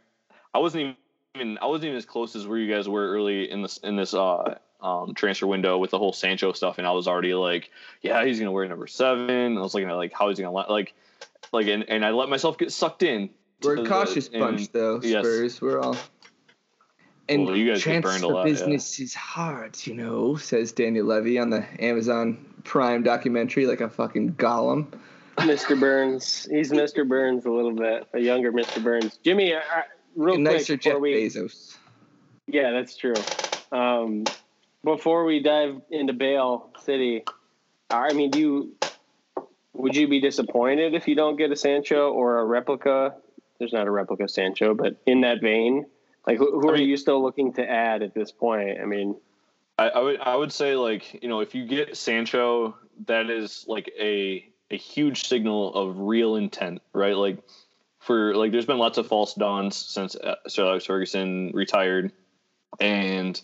I 0.53 0.57
wasn't 0.57 0.97
even 1.35 1.59
I 1.59 1.67
wasn't 1.67 1.85
even 1.85 1.97
as 1.97 2.05
close 2.05 2.35
as 2.35 2.47
where 2.47 2.57
you 2.57 2.73
guys 2.73 2.89
were 2.89 3.07
early 3.07 3.49
in 3.49 3.61
this 3.61 3.77
in 3.77 3.95
this 3.95 4.13
uh 4.15 4.57
um 4.81 5.13
transfer 5.13 5.45
window 5.45 5.77
with 5.77 5.91
the 5.91 5.99
whole 5.99 6.13
Sancho 6.13 6.53
stuff, 6.53 6.79
and 6.79 6.87
I 6.87 6.91
was 6.91 7.07
already 7.07 7.35
like, 7.35 7.69
yeah, 8.01 8.25
he's 8.25 8.39
gonna 8.39 8.51
wear 8.51 8.67
number 8.67 8.87
seven. 8.87 9.57
I 9.57 9.61
was 9.61 9.75
looking 9.75 9.89
at 9.89 9.95
like 9.95 10.13
how 10.13 10.29
he's 10.29 10.39
gonna 10.39 10.51
like 10.51 10.93
like 11.51 11.67
and, 11.67 11.87
and 11.87 12.03
I 12.03 12.09
let 12.11 12.29
myself 12.29 12.57
get 12.57 12.71
sucked 12.71 13.03
in. 13.03 13.29
We're 13.61 13.77
a 13.77 13.83
the- 13.83 13.89
cautious 13.89 14.29
and- 14.29 14.39
bunch, 14.39 14.71
though. 14.71 15.01
yes. 15.03 15.23
Spurs. 15.23 15.61
We're 15.61 15.81
all. 15.81 15.95
And 17.29 17.45
Well, 17.45 17.55
you 17.55 17.67
guys 17.67 17.83
get 17.83 18.01
transfer 18.01 18.11
burned 18.11 18.23
a 18.23 18.27
lot, 18.27 18.47
yeah. 18.47 18.53
business 18.53 18.99
is 18.99 19.13
hard, 19.13 19.77
you 19.85 19.93
know, 19.93 20.35
says 20.35 20.71
Daniel 20.71 21.05
Levy 21.05 21.37
on 21.37 21.51
the 21.51 21.63
Amazon 21.79 22.43
Prime 22.63 23.03
documentary, 23.03 23.67
like 23.67 23.81
a 23.81 23.89
fucking 23.89 24.33
golem. 24.33 24.87
Mr. 25.37 25.79
Burns. 25.79 26.47
He's 26.49 26.71
Mr. 26.71 27.07
Burns 27.07 27.45
a 27.45 27.51
little 27.51 27.73
bit, 27.73 28.07
a 28.13 28.19
younger 28.19 28.51
Mr. 28.51 28.83
Burns. 28.83 29.19
Jimmy, 29.23 29.53
uh, 29.53 29.61
real 30.15 30.35
quick 30.35 30.43
Nicer 30.43 30.75
before 30.75 30.93
Jeff 30.93 31.01
we, 31.01 31.13
Bezos. 31.13 31.77
Yeah, 32.47 32.71
that's 32.71 32.97
true. 32.97 33.13
Um, 33.71 34.25
before 34.83 35.23
we 35.23 35.41
dive 35.41 35.81
into 35.91 36.13
Bale 36.13 36.71
City, 36.83 37.23
I 37.89 38.13
mean, 38.13 38.31
do 38.31 38.39
you 38.39 38.75
would 39.73 39.95
you 39.95 40.07
be 40.07 40.19
disappointed 40.19 40.93
if 40.93 41.07
you 41.07 41.15
don't 41.15 41.37
get 41.37 41.51
a 41.51 41.55
Sancho 41.55 42.11
or 42.11 42.39
a 42.39 42.45
replica? 42.45 43.15
There's 43.59 43.73
not 43.73 43.87
a 43.87 43.91
replica 43.91 44.27
Sancho, 44.27 44.73
but 44.73 44.97
in 45.05 45.21
that 45.21 45.41
vein, 45.41 45.85
like 46.29 46.37
who, 46.37 46.59
who 46.61 46.69
I 46.69 46.73
are 46.73 46.77
mean- 46.77 46.87
you 46.89 46.97
still 46.97 47.21
looking 47.21 47.53
to 47.53 47.69
add 47.69 48.03
at 48.03 48.13
this 48.13 48.31
point? 48.31 48.79
I 48.81 48.85
mean, 48.85 49.15
I, 49.77 49.89
I 49.89 49.99
would 49.99 50.19
I 50.21 50.35
would 50.35 50.51
say 50.53 50.75
like 50.75 51.21
you 51.23 51.27
know 51.29 51.39
if 51.41 51.55
you 51.55 51.65
get 51.65 51.97
Sancho, 51.97 52.75
that 53.07 53.29
is 53.29 53.65
like 53.67 53.91
a 53.99 54.45
a 54.71 54.77
huge 54.77 55.27
signal 55.27 55.73
of 55.73 55.97
real 55.99 56.35
intent, 56.35 56.81
right? 56.93 57.15
Like 57.15 57.39
for 57.99 58.35
like 58.35 58.51
there's 58.51 58.65
been 58.67 58.77
lots 58.77 58.97
of 58.97 59.07
false 59.07 59.33
dawns 59.33 59.75
since 59.75 60.15
uh, 60.15 60.35
Sir 60.47 60.65
Alex 60.65 60.85
Ferguson 60.85 61.51
retired, 61.53 62.11
and 62.79 63.41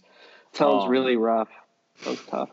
sounds 0.54 0.84
Um, 0.84 0.90
really 0.90 1.18
rough. 1.18 1.50
Sounds 2.02 2.22
tough. 2.28 2.50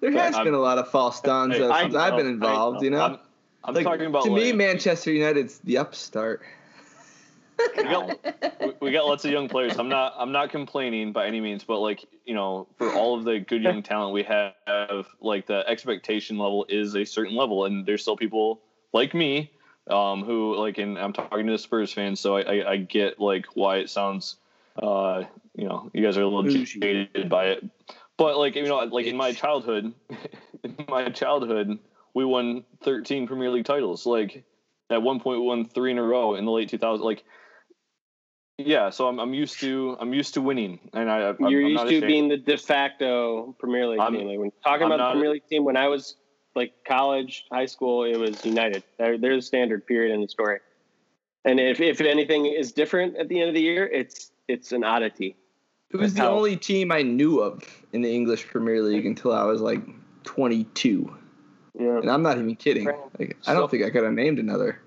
There 0.00 0.10
has 0.12 0.34
I'm- 0.34 0.44
been 0.44 0.54
a 0.54 0.58
lot 0.58 0.76
of 0.78 0.90
false 0.90 1.20
dawns 1.22 1.56
Hey, 1.56 1.66
I 1.66 1.82
since 1.84 1.94
know, 1.94 2.00
I've 2.00 2.16
been 2.16 2.26
I 2.26 2.30
involved, 2.30 2.82
you 2.82 2.90
know? 2.90 3.00
I'm, 3.00 3.18
I'm 3.64 3.74
Like, 3.74 3.84
talking 3.84 4.06
about 4.06 4.24
to 4.24 4.30
me, 4.30 4.52
Manchester 4.52 5.10
United's 5.12 5.58
the 5.60 5.78
upstart. 5.78 6.42
We 7.76 7.82
got, 7.84 8.60
we- 8.60 8.74
we 8.80 8.92
got 8.92 9.06
lots 9.06 9.24
of 9.24 9.30
young 9.30 9.48
players. 9.48 9.78
I'm 9.78 9.88
not 9.88 10.14
I'm 10.18 10.32
not 10.32 10.50
complaining 10.50 11.12
by 11.12 11.26
any 11.26 11.40
means, 11.40 11.64
but 11.64 11.80
like 11.80 12.04
you 12.24 12.34
know, 12.34 12.66
for 12.78 12.92
all 12.92 13.16
of 13.16 13.24
the 13.24 13.40
good 13.40 13.62
young 13.62 13.82
talent 13.82 14.12
we 14.14 14.22
have, 14.24 15.06
like 15.20 15.46
the 15.46 15.62
expectation 15.68 16.38
level 16.38 16.66
is 16.68 16.94
a 16.96 17.04
certain 17.04 17.34
level, 17.36 17.64
and 17.66 17.84
there's 17.86 18.02
still 18.02 18.16
people 18.16 18.60
like 18.92 19.14
me 19.14 19.50
um, 19.90 20.24
who 20.24 20.56
like, 20.56 20.78
and 20.78 20.98
I'm 20.98 21.12
talking 21.12 21.46
to 21.46 21.52
the 21.52 21.58
Spurs 21.58 21.92
fans, 21.92 22.20
so 22.20 22.36
I, 22.36 22.40
I, 22.42 22.70
I 22.72 22.76
get 22.78 23.20
like 23.20 23.46
why 23.54 23.76
it 23.78 23.90
sounds, 23.90 24.36
uh, 24.82 25.24
you 25.54 25.68
know, 25.68 25.90
you 25.92 26.02
guys 26.02 26.16
are 26.16 26.22
a 26.22 26.24
little 26.24 26.42
Bougie. 26.42 26.80
jaded 26.80 27.28
by 27.28 27.46
it, 27.48 27.64
but 28.16 28.38
like 28.38 28.54
you 28.56 28.64
know, 28.66 28.78
like 28.84 29.06
in 29.06 29.16
my 29.16 29.32
childhood, 29.32 29.92
in 30.62 30.76
my 30.88 31.10
childhood, 31.10 31.78
we 32.14 32.24
won 32.24 32.64
13 32.82 33.26
Premier 33.26 33.50
League 33.50 33.66
titles, 33.66 34.06
like 34.06 34.44
at 34.90 35.02
one 35.02 35.20
point 35.20 35.40
we 35.40 35.46
won 35.46 35.66
three 35.68 35.90
in 35.90 35.98
a 35.98 36.02
row 36.02 36.34
in 36.34 36.44
the 36.44 36.50
late 36.52 36.70
2000s, 36.70 37.00
like. 37.00 37.24
Yeah, 38.58 38.90
so 38.90 39.08
I'm 39.08 39.18
I'm 39.18 39.34
used 39.34 39.58
to 39.60 39.96
I'm 39.98 40.14
used 40.14 40.34
to 40.34 40.40
winning, 40.40 40.78
and 40.92 41.10
I 41.10 41.28
I'm, 41.30 41.36
You're 41.40 41.62
I'm 41.62 41.66
used 41.68 41.74
not 41.74 41.88
to 41.88 41.96
ashamed. 41.96 42.06
being 42.06 42.28
the 42.28 42.36
de 42.36 42.56
facto 42.56 43.54
Premier 43.58 43.88
League 43.88 43.98
I'm- 43.98 44.14
team. 44.14 44.28
Like 44.28 44.38
when 44.38 44.52
talking 44.62 44.84
I'm 44.86 44.92
about 44.92 44.98
not- 44.98 45.08
the 45.08 45.18
Premier 45.20 45.30
League 45.32 45.46
team, 45.48 45.64
when 45.64 45.76
I 45.76 45.88
was 45.88 46.16
like 46.54 46.72
college, 46.86 47.46
high 47.50 47.66
school, 47.66 48.04
it 48.04 48.16
was 48.16 48.44
United. 48.44 48.84
They're, 48.96 49.18
they're 49.18 49.34
the 49.34 49.42
standard 49.42 49.84
period 49.88 50.14
in 50.14 50.20
the 50.20 50.28
story. 50.28 50.60
And 51.44 51.58
if, 51.58 51.80
if 51.80 52.00
anything 52.00 52.46
is 52.46 52.70
different 52.70 53.16
at 53.16 53.28
the 53.28 53.40
end 53.40 53.48
of 53.48 53.54
the 53.56 53.60
year, 53.60 53.86
it's 53.88 54.30
it's 54.46 54.70
an 54.70 54.84
oddity. 54.84 55.34
It 55.90 55.96
was 55.96 56.14
the 56.14 56.22
How? 56.22 56.36
only 56.36 56.56
team 56.56 56.92
I 56.92 57.02
knew 57.02 57.40
of 57.40 57.64
in 57.92 58.02
the 58.02 58.12
English 58.14 58.46
Premier 58.46 58.80
League 58.82 59.04
until 59.04 59.32
I 59.32 59.42
was 59.44 59.60
like 59.60 59.80
22. 60.24 61.12
Yeah. 61.78 61.98
And 61.98 62.08
I'm 62.10 62.22
not 62.22 62.38
even 62.38 62.54
kidding. 62.56 62.86
Like, 63.18 63.36
I 63.46 63.52
don't 63.52 63.70
think 63.70 63.84
I 63.84 63.90
could 63.90 64.04
have 64.04 64.12
named 64.12 64.38
another. 64.38 64.80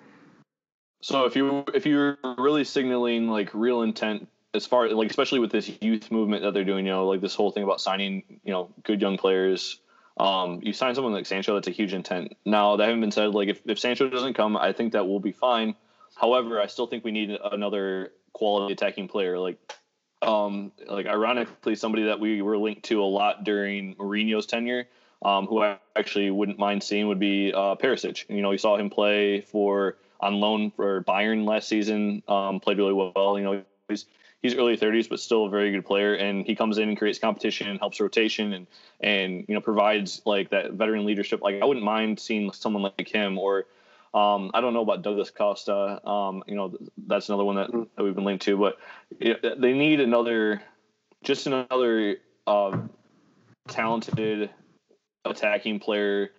So 1.02 1.26
if 1.26 1.36
you 1.36 1.64
if 1.74 1.86
you're 1.86 2.18
really 2.38 2.64
signaling 2.64 3.28
like 3.30 3.54
real 3.54 3.82
intent 3.82 4.28
as 4.54 4.66
far 4.66 4.90
like 4.90 5.10
especially 5.10 5.40
with 5.40 5.52
this 5.52 5.70
youth 5.82 6.12
movement 6.12 6.44
that 6.44 6.54
they're 6.54 6.64
doing, 6.64 6.86
you 6.86 6.92
know, 6.92 7.08
like 7.08 7.22
this 7.22 7.36
whole 7.36 7.52
thing 7.52 7.64
about 7.64 7.82
signing, 7.82 8.40
you 8.44 8.52
know, 8.52 8.70
good 8.84 9.02
young 9.02 9.18
players. 9.18 9.80
Um, 10.20 10.62
you 10.64 10.74
sign 10.74 10.96
someone 10.96 11.14
like 11.14 11.28
Sancho, 11.28 11.54
that's 11.54 11.68
a 11.68 11.72
huge 11.72 11.94
intent. 11.94 12.36
Now 12.44 12.76
that 12.78 12.86
having 12.86 13.02
been 13.02 13.12
said, 13.12 13.36
like 13.36 13.50
if, 13.50 13.62
if 13.66 13.78
Sancho 13.78 14.10
doesn't 14.10 14.34
come, 14.34 14.58
I 14.58 14.74
think 14.74 14.94
that 14.94 15.08
will 15.08 15.20
be 15.20 15.32
fine. 15.32 15.76
However, 16.16 16.60
I 16.60 16.66
still 16.66 16.88
think 16.88 17.04
we 17.04 17.12
need 17.12 17.30
another 17.30 18.12
quality 18.34 18.74
attacking 18.74 19.08
player. 19.08 19.38
Like 19.38 19.60
um 20.24 20.72
like 20.88 21.06
ironically 21.06 21.76
somebody 21.76 22.06
that 22.06 22.20
we 22.20 22.42
were 22.42 22.58
linked 22.58 22.86
to 22.86 23.04
a 23.04 23.06
lot 23.06 23.44
during 23.44 23.94
Mourinho's 23.96 24.48
tenure 24.48 24.88
um, 25.22 25.48
who 25.48 25.62
I 25.62 25.80
actually 25.96 26.32
wouldn't 26.32 26.60
mind 26.60 26.84
seeing 26.84 27.08
would 27.08 27.20
be 27.20 27.54
uh, 27.54 27.76
Perisic. 27.76 28.26
You 28.30 28.42
know, 28.42 28.52
you 28.52 28.58
saw 28.58 28.78
him 28.78 28.90
play 28.90 29.42
for 29.42 29.98
on 30.20 30.40
loan 30.40 30.72
for 30.72 31.04
Bayern 31.04 31.46
last 31.46 31.68
season. 31.68 32.24
Um, 32.28 32.60
played 32.60 32.78
really 32.78 32.94
well. 32.94 33.38
You 33.38 33.44
know, 33.44 33.64
he's 33.88 34.06
he's 34.42 34.56
early 34.56 34.78
30s, 34.78 35.10
but 35.10 35.20
still 35.20 35.46
a 35.46 35.50
very 35.50 35.72
good 35.72 35.86
player. 35.86 36.14
And 36.14 36.46
he 36.46 36.56
comes 36.56 36.78
in 36.78 36.90
and 36.90 36.98
creates 36.98 37.20
competition, 37.20 37.78
helps 37.78 38.00
rotation, 38.00 38.54
and 38.54 38.68
and 39.00 39.46
you 39.48 39.56
know 39.56 39.62
provides 39.62 40.22
like 40.26 40.50
that 40.52 40.74
veteran 40.74 41.06
leadership. 41.06 41.42
Like 41.42 41.62
I 41.62 41.66
wouldn't 41.66 41.86
mind 41.86 42.20
seeing 42.20 42.52
someone 42.54 42.84
like 42.84 43.08
him 43.08 43.38
or. 43.38 43.66
Um, 44.14 44.52
I 44.54 44.62
don't 44.62 44.74
know 44.74 44.82
about 44.82 45.04
Douglas 45.04 45.30
Costa. 45.30 46.02
Um, 46.08 46.42
you 46.48 46.56
know, 46.56 46.76
that's 47.06 47.28
another 47.28 47.44
one 47.44 47.58
that, 47.58 47.70
that 47.72 48.04
we've 48.04 48.16
been 48.16 48.24
linked 48.24 48.46
to, 48.46 48.58
but 48.58 48.78
it, 49.20 49.62
they 49.62 49.74
need 49.74 50.00
another, 50.00 50.62
just 51.24 51.46
another 51.46 52.16
uh, 52.48 52.78
talented 53.68 54.50
attacking 55.26 55.80
player, 55.80 56.32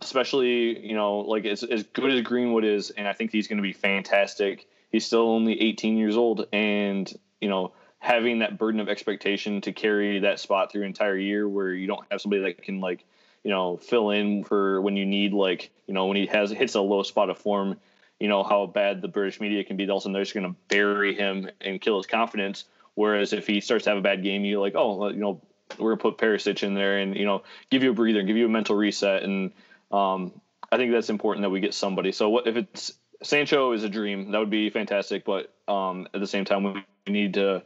especially 0.00 0.86
you 0.86 0.94
know 0.94 1.18
like 1.18 1.44
as 1.44 1.62
as 1.62 1.82
good 1.84 2.12
as 2.12 2.22
Greenwood 2.22 2.64
is, 2.64 2.90
and 2.90 3.06
I 3.06 3.12
think 3.12 3.32
he's 3.32 3.48
going 3.48 3.58
to 3.58 3.62
be 3.62 3.72
fantastic. 3.72 4.66
He's 4.90 5.04
still 5.04 5.28
only 5.28 5.60
18 5.60 5.96
years 5.96 6.16
old, 6.16 6.46
and 6.52 7.12
you 7.40 7.48
know 7.48 7.72
having 7.98 8.40
that 8.40 8.58
burden 8.58 8.80
of 8.80 8.88
expectation 8.88 9.60
to 9.62 9.72
carry 9.72 10.20
that 10.20 10.38
spot 10.38 10.70
through 10.70 10.82
an 10.82 10.88
entire 10.88 11.16
year, 11.16 11.48
where 11.48 11.72
you 11.72 11.86
don't 11.86 12.04
have 12.10 12.20
somebody 12.20 12.42
that 12.42 12.62
can 12.62 12.80
like 12.80 13.04
you 13.42 13.50
know 13.50 13.76
fill 13.76 14.10
in 14.10 14.44
for 14.44 14.80
when 14.80 14.96
you 14.96 15.06
need 15.06 15.32
like 15.32 15.70
you 15.86 15.94
know 15.94 16.06
when 16.06 16.16
he 16.16 16.26
has 16.26 16.50
hits 16.50 16.74
a 16.74 16.80
low 16.80 17.02
spot 17.02 17.30
of 17.30 17.38
form. 17.38 17.76
You 18.18 18.28
know 18.28 18.42
how 18.42 18.64
bad 18.64 19.02
the 19.02 19.08
British 19.08 19.40
media 19.40 19.62
can 19.62 19.76
be. 19.76 19.88
Also, 19.90 20.10
they're 20.10 20.22
just 20.22 20.32
going 20.32 20.46
to 20.46 20.56
bury 20.68 21.14
him 21.14 21.50
and 21.60 21.78
kill 21.78 21.98
his 21.98 22.06
confidence. 22.06 22.64
Whereas 22.94 23.34
if 23.34 23.46
he 23.46 23.60
starts 23.60 23.84
to 23.84 23.90
have 23.90 23.98
a 23.98 24.02
bad 24.02 24.22
game, 24.22 24.42
you're 24.46 24.58
like, 24.58 24.74
oh, 24.74 25.08
you 25.10 25.20
know, 25.20 25.42
we're 25.78 25.96
gonna 25.96 26.14
put 26.14 26.18
Perisic 26.18 26.62
in 26.62 26.74
there 26.74 26.98
and 26.98 27.16
you 27.16 27.24
know 27.24 27.42
give 27.70 27.82
you 27.82 27.90
a 27.90 27.94
breather, 27.94 28.22
give 28.22 28.36
you 28.36 28.46
a 28.46 28.48
mental 28.48 28.76
reset, 28.76 29.22
and 29.22 29.52
um, 29.92 30.40
I 30.70 30.76
think 30.76 30.92
that's 30.92 31.10
important 31.10 31.42
that 31.42 31.50
we 31.50 31.60
get 31.60 31.74
somebody. 31.74 32.12
So 32.12 32.28
what 32.28 32.46
if 32.46 32.56
it's 32.56 32.92
Sancho 33.22 33.72
is 33.72 33.84
a 33.84 33.88
dream? 33.88 34.30
That 34.30 34.38
would 34.38 34.50
be 34.50 34.70
fantastic, 34.70 35.24
but 35.24 35.52
um, 35.68 36.08
at 36.14 36.20
the 36.20 36.26
same 36.26 36.44
time 36.44 36.64
we 36.64 37.12
need 37.12 37.34
to 37.34 37.62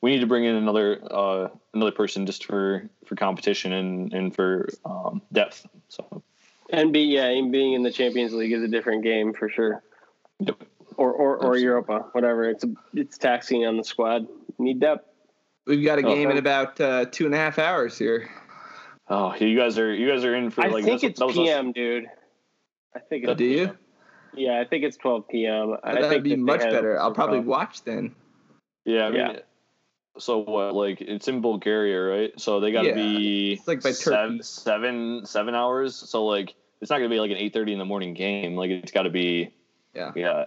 we 0.00 0.10
need 0.10 0.20
to 0.20 0.26
bring 0.26 0.44
in 0.44 0.54
another 0.54 1.00
uh, 1.10 1.48
another 1.72 1.92
person 1.92 2.26
just 2.26 2.44
for 2.44 2.88
for 3.06 3.16
competition 3.16 3.72
and 3.72 4.12
and 4.12 4.34
for 4.34 4.68
um, 4.84 5.22
depth. 5.32 5.66
So 5.88 6.22
And 6.70 6.92
be 6.92 7.00
yeah, 7.00 7.26
and 7.26 7.50
being 7.50 7.72
in 7.72 7.82
the 7.82 7.90
Champions 7.90 8.32
League 8.32 8.52
is 8.52 8.62
a 8.62 8.68
different 8.68 9.02
game 9.02 9.32
for 9.32 9.48
sure. 9.48 9.82
Yep. 10.40 10.62
Or 10.96 11.10
or, 11.10 11.30
or 11.30 11.36
Absolutely. 11.36 11.62
Europa, 11.62 11.98
whatever. 12.12 12.48
It's 12.48 12.64
it's 12.92 13.18
taxing 13.18 13.66
on 13.66 13.76
the 13.76 13.84
squad. 13.84 14.28
Need 14.58 14.80
depth. 14.80 15.08
We've 15.66 15.84
got 15.84 15.98
a 15.98 16.06
Oh, 16.06 16.14
game 16.14 16.30
in 16.30 16.36
about 16.38 16.80
uh, 16.80 17.06
two 17.06 17.26
and 17.26 17.34
a 17.34 17.38
half 17.38 17.58
hours 17.58 17.96
here. 17.98 18.28
oh, 19.08 19.34
you 19.36 19.56
guys 19.58 19.78
are 19.78 19.92
you 19.94 20.08
guys 20.08 20.24
are 20.24 20.34
in 20.34 20.50
for 20.50 20.62
I 20.62 20.68
like 20.68 20.84
think 20.84 21.00
that's- 21.00 21.10
it's 21.10 21.18
that 21.20 21.26
was 21.26 21.36
a- 21.38 21.42
PM, 21.42 21.72
dude. 21.72 22.06
I 22.94 22.98
think 23.00 23.24
it's 23.24 23.30
Oh, 23.30 23.34
do 23.34 23.44
you? 23.44 23.76
Yeah, 24.36 24.60
I 24.60 24.64
think 24.64 24.84
it's 24.84 24.96
12 24.96 25.28
p.m. 25.28 25.76
I 25.82 25.94
That'd 25.94 26.10
think 26.10 26.24
be 26.24 26.30
that 26.30 26.38
much 26.38 26.60
better. 26.60 27.00
I'll 27.00 27.12
probably 27.12 27.40
watch 27.40 27.82
then. 27.84 28.14
yeah 28.84 29.06
I 29.06 29.10
mean, 29.10 29.20
Yeah. 29.20 29.38
So 30.18 30.38
what? 30.38 30.74
Like 30.74 31.00
it's 31.00 31.26
in 31.28 31.40
Bulgaria, 31.40 32.00
right? 32.02 32.40
So 32.40 32.60
they 32.60 32.70
got 32.72 32.82
to 32.82 32.88
Yeah, 32.88 32.94
be 32.94 33.52
it's 33.54 33.66
like 33.66 33.82
by 33.82 33.90
seven, 33.92 34.32
Turkey. 34.36 34.42
seven 34.44 35.26
seven 35.26 35.54
hours. 35.56 35.96
So 35.96 36.24
like 36.26 36.54
it's 36.80 36.90
not 36.90 36.98
gonna 36.98 37.08
be 37.08 37.18
like 37.18 37.30
an 37.32 37.36
eight 37.36 37.52
thirty 37.52 37.72
in 37.72 37.78
the 37.80 37.84
morning 37.84 38.14
game. 38.14 38.54
Like 38.54 38.70
it's 38.70 38.92
got 38.92 39.02
to 39.04 39.10
be 39.10 39.52
Yeah. 39.94 40.12
yeah. 40.14 40.44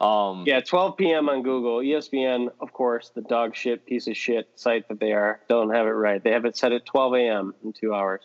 Um, 0.00 0.44
Yeah, 0.46 0.60
12 0.60 0.96
p.m. 0.96 1.28
on 1.28 1.42
Google. 1.42 1.78
ESPN, 1.78 2.48
of 2.60 2.72
course, 2.72 3.10
the 3.14 3.20
dog 3.20 3.54
shit 3.54 3.84
piece 3.84 4.06
of 4.06 4.16
shit 4.16 4.48
site 4.54 4.88
that 4.88 4.98
they 4.98 5.12
are, 5.12 5.40
don't 5.48 5.70
have 5.70 5.86
it 5.86 5.90
right. 5.90 6.22
They 6.22 6.30
have 6.32 6.44
it 6.46 6.56
set 6.56 6.72
at 6.72 6.86
12 6.86 7.14
a.m. 7.14 7.54
in 7.64 7.72
two 7.72 7.94
hours. 7.94 8.22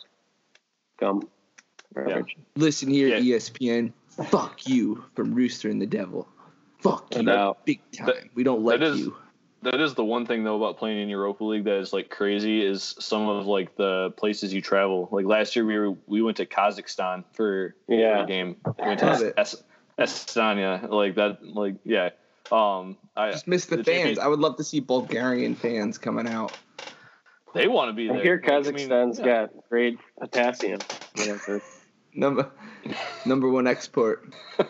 Come. 0.99 1.27
Garbage. 1.93 2.37
Listen 2.55 2.89
here, 2.89 3.09
Yeah. 3.17 3.37
ESPN. 3.37 3.91
Fuck 4.29 4.67
you 4.67 5.03
from 5.15 5.33
Rooster 5.33 5.69
and 5.69 5.81
the 5.81 5.85
Devil. 5.85 6.27
Fuck 6.79 7.11
No 7.13 7.19
you, 7.19 7.25
doubt. 7.25 7.65
big 7.65 7.81
time. 7.91 8.05
That- 8.07 8.15
we 8.35 8.43
don't 8.43 8.63
like 8.63 8.79
that 8.79 8.85
is- 8.91 8.99
you. 8.99 9.15
that 9.63 9.81
is 9.81 9.95
the 9.95 10.05
one 10.05 10.25
thing 10.25 10.43
though 10.43 10.55
about 10.55 10.77
playing 10.77 10.99
in 10.99 11.09
Europa 11.09 11.43
League 11.43 11.63
that 11.65 11.77
is 11.79 11.91
like 11.91 12.09
crazy 12.09 12.63
is 12.65 12.95
some 12.99 13.27
of 13.27 13.47
like 13.47 13.75
the 13.75 14.11
places 14.15 14.53
you 14.53 14.61
travel. 14.61 15.09
Like 15.11 15.25
last 15.25 15.55
year 15.55 15.65
we 15.65 15.77
were 15.77 15.95
we 16.07 16.21
went 16.21 16.37
to 16.37 16.45
Kazakhstan 16.45 17.23
for, 17.33 17.75
for 17.87 17.93
Yeah. 17.93 18.23
a 18.23 18.27
game. 18.27 18.55
We 18.79 18.85
went 18.85 18.99
to 18.99 19.05
Love 19.07 19.33
it. 19.97 20.03
Estonia. 20.03 20.89
Like 20.89 21.15
that. 21.15 21.43
Like 21.43 21.75
yeah. 21.83 22.09
Um, 22.51 22.97
I 23.15 23.31
Just 23.31 23.47
miss 23.47 23.65
the, 23.65 23.77
the 23.77 23.83
fans. 23.83 23.97
champion- 23.97 24.19
I 24.19 24.27
would 24.27 24.39
love 24.39 24.57
to 24.57 24.63
see 24.63 24.79
Bulgarian 24.79 25.55
fans 25.55 25.97
coming 25.97 26.27
out. 26.27 26.51
they 27.55 27.67
want 27.67 27.89
to 27.89 27.93
be 27.93 28.09
I 28.09 28.13
there. 28.13 28.23
hear 28.23 28.41
Like, 28.45 28.67
I 28.67 28.71
mean, 28.71 28.89
yeah. 28.89 29.25
got 29.25 29.49
great 29.69 29.97
potassium. 30.19 30.79
Number 32.13 32.49
number 33.25 33.49
one 33.49 33.67
export. 33.67 34.33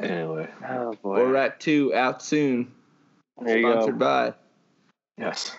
Anyway, 0.00 0.48
oh, 0.68 0.94
boy. 1.02 1.20
Or 1.20 1.36
at 1.36 1.60
two 1.60 1.94
out 1.94 2.22
soon. 2.22 2.72
there 3.40 3.58
you 3.58 3.70
Sponsored 3.70 3.98
go. 3.98 4.04
by. 4.04 4.34
yes. 5.16 5.56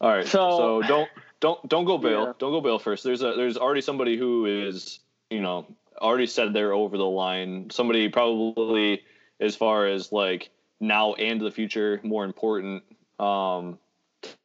All 0.00 0.10
right. 0.10 0.26
So, 0.26 0.80
So- 0.82 0.82
don't 0.88 1.08
don't 1.40 1.68
don't 1.68 1.84
go 1.84 1.98
Bale. 1.98 2.24
Yeah. 2.26 2.32
Don't 2.38 2.50
go 2.50 2.60
Bale 2.60 2.78
first. 2.80 3.04
There's 3.04 3.22
a 3.22 3.34
there's 3.36 3.56
already 3.56 3.80
somebody 3.80 4.16
who 4.16 4.46
is 4.46 4.98
you 5.34 5.40
know 5.40 5.66
already 5.98 6.26
said 6.26 6.52
they're 6.52 6.72
over 6.72 6.96
the 6.96 7.04
line. 7.04 7.70
Somebody 7.70 8.08
probably 8.08 9.02
as 9.40 9.56
far 9.56 9.86
as 9.86 10.12
like 10.12 10.50
now 10.80 11.14
and 11.14 11.40
the 11.40 11.50
future 11.50 12.00
more 12.02 12.24
important. 12.24 12.82
Um, 13.18 13.78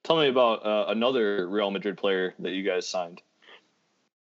tell 0.04 0.18
me 0.18 0.28
about 0.28 0.66
uh, 0.66 0.86
another 0.90 1.48
Real 1.48 1.72
Madrid 1.72 1.98
player 1.98 2.34
that 2.40 2.52
you 2.52 2.64
guys 2.64 2.88
signed. 2.88 3.22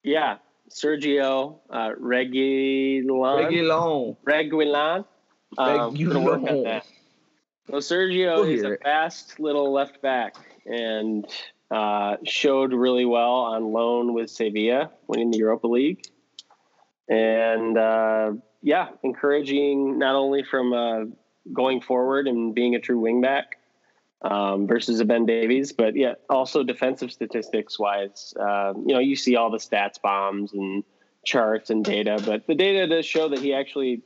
Yeah. 0.04 0.38
Sergio 0.70 1.60
uh, 1.70 1.92
Reguilon. 2.00 3.06
Regulon. 3.06 4.18
Reguilon. 4.26 5.06
Um, 5.58 5.96
gonna 5.96 6.22
work 6.22 6.42
on 6.50 6.64
that. 6.64 6.86
So 7.68 7.78
Sergio 7.78 8.38
We'll 8.38 8.46
is 8.46 8.64
a 8.64 8.78
fast 8.78 9.40
little 9.40 9.72
left 9.72 10.02
back 10.02 10.36
and 10.66 11.26
uh, 11.70 12.18
showed 12.24 12.74
really 12.74 13.06
well 13.06 13.32
on 13.32 13.74
loan 13.74 14.14
with 14.14 14.30
Sevilla, 14.30 14.92
winning 15.08 15.32
the 15.32 15.38
Europa 15.40 15.68
League. 15.68 16.06
And 17.12 17.78
uh, 17.78 18.32
yeah, 18.62 18.88
encouraging 19.04 20.00
not 20.00 20.16
only 20.16 20.44
from 20.44 20.72
uh, 20.72 21.04
going 21.52 21.82
forward 21.82 22.26
and 22.28 22.56
being 22.56 22.74
a 22.76 22.80
true 22.80 23.02
wingback 23.02 23.44
um, 24.22 24.66
versus 24.66 25.02
a 25.02 25.06
Ben 25.06 25.26
Davies, 25.26 25.74
but 25.74 25.98
yeah, 25.98 26.14
also 26.30 26.64
defensive 26.64 27.12
statistics 27.12 27.78
wise. 27.78 28.34
Uh, 28.40 28.74
you 28.78 28.94
know, 28.94 29.00
you 29.00 29.18
see 29.18 29.36
all 29.36 29.52
the 29.52 29.58
stats 29.58 30.02
bombs 30.02 30.54
and 30.54 30.86
charts 31.26 31.70
and 31.70 31.84
data, 31.84 32.18
but 32.26 32.48
the 32.48 32.56
data 32.56 32.88
does 32.88 33.06
show 33.06 33.28
that 33.28 33.40
he 33.40 33.54
actually 33.54 34.04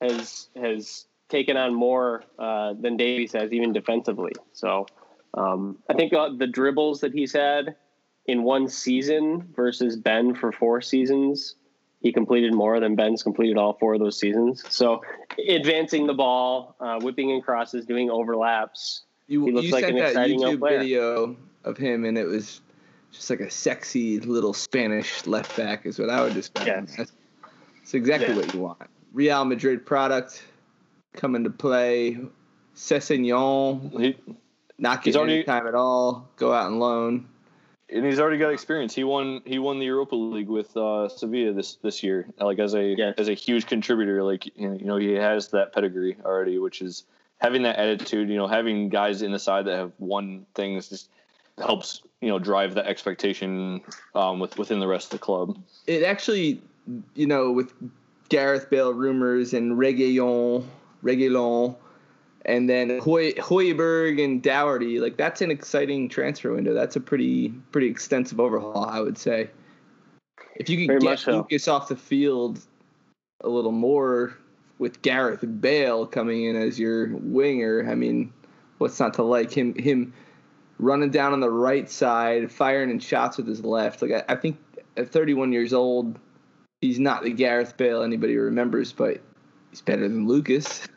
has 0.00 0.48
has 0.56 1.04
taken 1.28 1.58
on 1.58 1.74
more 1.74 2.24
uh, 2.38 2.72
than 2.80 2.96
Davies 2.96 3.32
has, 3.32 3.52
even 3.52 3.74
defensively. 3.74 4.32
So 4.54 4.86
um, 5.34 5.76
I 5.90 5.92
think 5.92 6.12
the 6.12 6.46
dribbles 6.50 7.00
that 7.00 7.12
he's 7.12 7.34
had 7.34 7.76
in 8.24 8.44
one 8.44 8.68
season 8.68 9.52
versus 9.54 9.96
Ben 9.96 10.34
for 10.34 10.52
four 10.52 10.80
seasons, 10.80 11.56
he 12.06 12.12
completed 12.12 12.54
more 12.54 12.78
than 12.78 12.94
Ben's 12.94 13.24
completed 13.24 13.56
all 13.58 13.72
four 13.80 13.94
of 13.94 14.00
those 14.00 14.16
seasons. 14.16 14.62
So 14.68 15.02
advancing 15.48 16.06
the 16.06 16.14
ball, 16.14 16.76
uh, 16.78 17.00
whipping 17.00 17.30
in 17.30 17.42
crosses, 17.42 17.84
doing 17.84 18.10
overlaps. 18.10 19.02
You, 19.26 19.44
He 19.44 19.50
looks 19.50 19.66
you 19.66 19.72
like 19.72 19.84
sent 19.86 19.96
an 19.96 20.04
that 20.04 20.08
exciting 20.10 20.38
YouTube 20.40 20.60
player. 20.60 20.78
video 20.78 21.36
of 21.64 21.76
him, 21.76 22.04
and 22.04 22.16
it 22.16 22.26
was 22.28 22.60
just 23.10 23.28
like 23.28 23.40
a 23.40 23.50
sexy 23.50 24.20
little 24.20 24.52
Spanish 24.52 25.26
left 25.26 25.56
back, 25.56 25.84
is 25.84 25.98
what 25.98 26.08
I 26.10 26.22
would 26.22 26.34
describe. 26.34 26.66
Yes. 26.68 26.96
as. 27.00 27.12
It's 27.82 27.94
exactly 27.94 28.28
Yeah. 28.28 28.36
what 28.36 28.54
you 28.54 28.60
want. 28.60 28.78
Real 29.12 29.44
Madrid 29.44 29.84
product 29.84 30.44
coming 31.14 31.42
to 31.42 31.50
play. 31.50 32.18
Sessegnon, 32.76 34.00
He, 34.00 34.16
not 34.78 35.02
getting 35.02 35.22
any 35.22 35.42
time 35.42 35.66
at 35.66 35.74
all. 35.74 36.28
Go 36.36 36.52
out 36.52 36.68
and 36.70 36.78
loan. 36.78 37.26
And 37.88 38.04
he's 38.04 38.18
already 38.18 38.38
got 38.38 38.52
experience. 38.52 38.94
He 38.94 39.04
won 39.04 39.42
he 39.44 39.58
won 39.58 39.78
the 39.78 39.86
Europa 39.86 40.16
League 40.16 40.48
with 40.48 40.76
uh, 40.76 41.08
Sevilla 41.08 41.52
this 41.52 41.76
this 41.76 42.02
year, 42.02 42.26
like 42.40 42.58
as 42.58 42.74
a 42.74 42.94
Yes. 42.96 43.14
as 43.18 43.28
a 43.28 43.34
huge 43.34 43.66
contributor. 43.66 44.22
Like 44.22 44.46
you 44.56 44.84
know 44.84 44.96
he 44.96 45.12
has 45.12 45.48
that 45.48 45.72
pedigree 45.72 46.16
already, 46.24 46.58
which 46.58 46.82
is 46.82 47.04
having 47.38 47.62
that 47.62 47.76
attitude. 47.76 48.28
You 48.28 48.36
know, 48.36 48.48
having 48.48 48.88
guys 48.88 49.22
in 49.22 49.32
the 49.32 49.38
side 49.38 49.66
that 49.66 49.76
have 49.76 49.92
won 49.98 50.46
things 50.54 50.88
just 50.88 51.10
helps 51.58 52.02
you 52.20 52.28
know 52.28 52.38
drive 52.38 52.74
that 52.74 52.86
expectation 52.86 53.80
um, 54.14 54.40
with 54.40 54.58
within 54.58 54.80
the 54.80 54.88
rest 54.88 55.12
of 55.12 55.20
the 55.20 55.24
club. 55.24 55.56
It 55.86 56.02
actually, 56.02 56.60
you 57.14 57.26
know, 57.26 57.52
with 57.52 57.72
Gareth 58.28 58.68
Bale 58.68 58.92
rumors 58.92 59.54
and 59.54 59.78
Reguilon, 59.78 60.64
Reguilon, 61.04 61.76
and 62.46 62.70
then 62.70 63.00
Hoy, 63.00 63.32
Hojbjerg 63.32 64.24
and 64.24 64.42
Doherty, 64.42 65.00
like 65.00 65.16
that's 65.16 65.42
an 65.42 65.50
exciting 65.50 66.08
transfer 66.08 66.52
window. 66.54 66.72
That's 66.72 66.96
a 66.96 67.00
pretty 67.00 67.50
pretty 67.72 67.88
extensive 67.88 68.40
overhaul, 68.40 68.86
I 68.86 69.00
would 69.00 69.18
say. 69.18 69.50
If 70.54 70.70
you 70.70 70.86
could 70.86 71.00
get 71.00 71.18
so. 71.18 71.38
Lucas 71.38 71.68
off 71.68 71.88
the 71.88 71.96
field 71.96 72.60
a 73.42 73.48
little 73.48 73.72
more 73.72 74.38
with 74.78 75.02
Gareth 75.02 75.44
Bale 75.60 76.06
coming 76.06 76.44
in 76.44 76.56
as 76.56 76.78
your 76.78 77.08
winger, 77.16 77.86
I 77.90 77.94
mean, 77.94 78.32
what's 78.78 79.00
not 79.00 79.14
to 79.14 79.22
like 79.22 79.52
him 79.52 79.74
him 79.74 80.14
running 80.78 81.10
down 81.10 81.32
on 81.32 81.40
the 81.40 81.50
right 81.50 81.90
side, 81.90 82.50
firing 82.50 82.90
in 82.90 83.00
shots 83.00 83.38
with 83.38 83.48
his 83.48 83.64
left. 83.64 84.02
Like 84.02 84.12
I, 84.12 84.32
I 84.32 84.36
think 84.36 84.56
at 84.96 85.10
31 85.10 85.52
years 85.52 85.72
old, 85.72 86.18
he's 86.80 87.00
not 87.00 87.24
the 87.24 87.30
Gareth 87.30 87.76
Bale 87.76 88.02
anybody 88.02 88.36
remembers, 88.36 88.92
but 88.92 89.20
he's 89.70 89.80
better 89.80 90.02
than 90.02 90.28
Lucas. 90.28 90.86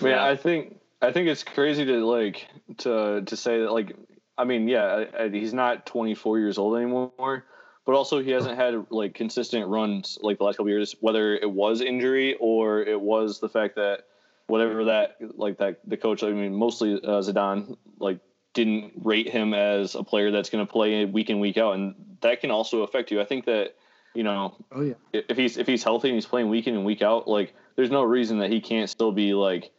Man, 0.00 0.12
Yeah. 0.12 0.24
I 0.24 0.36
think 0.36 0.76
I 1.02 1.12
think 1.12 1.28
it's 1.28 1.44
crazy 1.44 1.84
to 1.84 2.06
like 2.06 2.46
to 2.78 3.22
to 3.22 3.36
say 3.36 3.60
that 3.60 3.72
like 3.72 3.96
I 4.38 4.44
mean 4.44 4.68
yeah 4.68 5.04
I, 5.14 5.24
I, 5.24 5.28
he's 5.28 5.54
not 5.54 5.86
24 5.86 6.38
years 6.38 6.58
old 6.58 6.76
anymore, 6.76 7.44
but 7.86 7.94
also 7.94 8.22
he 8.22 8.30
hasn't 8.30 8.56
had 8.56 8.86
like 8.90 9.14
consistent 9.14 9.68
runs 9.68 10.18
like 10.22 10.38
the 10.38 10.44
last 10.44 10.56
couple 10.56 10.70
years. 10.70 10.94
Whether 11.00 11.34
it 11.34 11.50
was 11.50 11.80
injury 11.80 12.36
or 12.38 12.82
it 12.82 13.00
was 13.00 13.40
the 13.40 13.48
fact 13.48 13.76
that 13.76 14.04
whatever 14.46 14.84
that 14.84 15.16
like 15.36 15.58
that 15.58 15.80
the 15.86 15.96
coach 15.96 16.22
I 16.22 16.30
mean 16.30 16.54
mostly 16.54 16.94
uh, 16.94 17.20
Zidane 17.20 17.76
like 17.98 18.20
didn't 18.52 18.92
rate 19.02 19.28
him 19.28 19.54
as 19.54 19.94
a 19.94 20.02
player 20.02 20.30
that's 20.30 20.50
going 20.50 20.66
to 20.66 20.70
play 20.70 21.04
week 21.04 21.30
in 21.30 21.38
week 21.40 21.56
out, 21.56 21.74
and 21.74 21.94
that 22.20 22.40
can 22.40 22.50
also 22.50 22.82
affect 22.82 23.10
you. 23.10 23.20
I 23.20 23.24
think 23.24 23.46
that 23.46 23.76
you 24.14 24.24
know 24.24 24.56
Oh 24.72 24.82
yeah. 24.82 24.94
if 25.12 25.36
he's 25.36 25.56
if 25.56 25.66
he's 25.66 25.84
healthy 25.84 26.08
and 26.08 26.16
he's 26.16 26.26
playing 26.26 26.48
week 26.48 26.66
in 26.66 26.74
and 26.74 26.84
week 26.84 27.02
out, 27.02 27.28
like 27.28 27.54
there's 27.76 27.90
no 27.90 28.02
reason 28.02 28.38
that 28.38 28.50
he 28.50 28.60
can't 28.60 28.90
still 28.90 29.12
be 29.12 29.34
like 29.34 29.70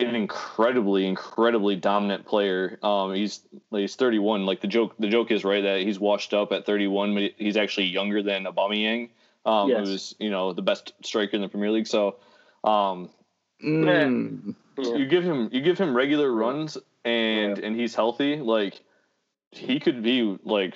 an 0.00 0.14
incredibly 0.14 1.06
incredibly 1.06 1.76
dominant 1.76 2.26
player. 2.26 2.78
Um, 2.82 3.14
he's 3.14 3.40
he's 3.70 3.96
31. 3.96 4.44
Like 4.46 4.60
the 4.60 4.68
joke 4.68 4.94
the 4.98 5.08
joke 5.08 5.30
is 5.30 5.44
right 5.44 5.62
that 5.62 5.80
he's 5.80 5.98
washed 5.98 6.34
up 6.34 6.52
at 6.52 6.66
31, 6.66 7.14
but 7.14 7.32
he's 7.38 7.56
actually 7.56 7.86
younger 7.86 8.22
than 8.22 8.44
Aubameyang, 8.44 9.10
um, 9.44 9.70
Yes. 9.70 9.86
who's 9.86 10.14
you 10.18 10.30
know 10.30 10.52
the 10.52 10.62
best 10.62 10.92
striker 11.02 11.34
in 11.36 11.42
the 11.42 11.48
Premier 11.48 11.70
League. 11.70 11.86
So. 11.86 12.16
Um, 12.64 13.10
Mm. 13.64 14.54
Yeah. 14.76 14.96
you 14.98 15.06
give 15.06 15.24
him 15.24 15.48
you 15.50 15.62
give 15.62 15.78
him 15.78 15.96
regular 15.96 16.30
runs 16.30 16.76
and 17.06 17.58
and 17.58 17.74
he's 17.74 17.94
healthy 17.94 18.36
like 18.36 18.78
he 19.50 19.80
could 19.80 20.02
be 20.02 20.38
like 20.44 20.74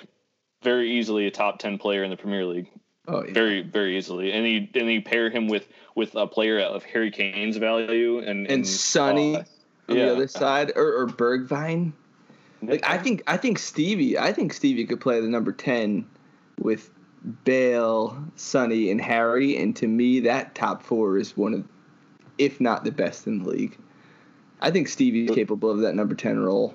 very 0.63 0.93
easily 0.97 1.27
a 1.27 1.31
top 1.31 1.59
10 1.59 1.77
player 1.77 2.03
in 2.03 2.09
the 2.09 2.17
premier 2.17 2.43
league 2.43 2.71
Oh 3.13 3.25
yeah. 3.25 3.33
very 3.33 3.61
very 3.61 3.97
easily 3.97 4.31
and 4.31 4.45
he 4.45 4.69
and 4.79 4.89
you 4.89 5.01
pair 5.01 5.29
him 5.29 5.47
with 5.49 5.67
with 5.95 6.15
a 6.15 6.25
player 6.27 6.59
of 6.59 6.85
harry 6.85 7.11
kane's 7.11 7.57
value 7.57 8.19
and 8.19 8.47
And 8.49 8.65
Sonny 8.65 9.35
uh, 9.35 9.43
on 9.89 9.97
yeah. 9.97 10.05
the 10.05 10.11
other 10.13 10.27
side, 10.27 10.71
or, 10.75 11.01
or 11.01 11.07
Bergwijn. 11.07 11.91
Like 12.61 12.87
I 12.87 12.97
think 12.97 13.23
I 13.27 13.35
think 13.37 13.59
Stevie 13.59 14.17
I 14.17 14.31
think 14.31 14.53
Stevie 14.53 14.85
could 14.85 15.01
play 15.01 15.19
the 15.19 15.27
number 15.27 15.51
ten 15.51 16.07
with 16.59 16.89
Bale, 17.43 18.23
Sonny, 18.35 18.89
and 18.89 19.01
Harry, 19.01 19.57
and 19.57 19.75
to 19.75 19.87
me 19.87 20.21
that 20.21 20.55
top 20.55 20.81
four 20.81 21.17
is 21.17 21.35
one 21.35 21.53
of, 21.53 21.67
if 22.37 22.61
not 22.61 22.83
the 22.83 22.91
best 22.91 23.27
in 23.27 23.43
the 23.43 23.49
league. 23.49 23.77
I 24.61 24.71
think 24.71 24.87
Stevie's 24.87 25.31
capable 25.31 25.69
of 25.69 25.79
that 25.79 25.95
number 25.95 26.15
ten 26.15 26.39
role. 26.39 26.73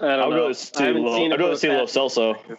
I 0.00 0.16
don't 0.16 0.20
i'll 0.20 0.30
know. 0.30 0.36
go 0.36 0.44
I 0.46 0.48
with 0.48 0.70
haven't 0.74 0.94
seen 0.94 1.32
i'll 1.32 1.34
it 1.34 1.38
go 1.38 1.44
go 1.44 1.50
with 1.50 1.62
Lo 1.64 1.84
celso 1.86 2.58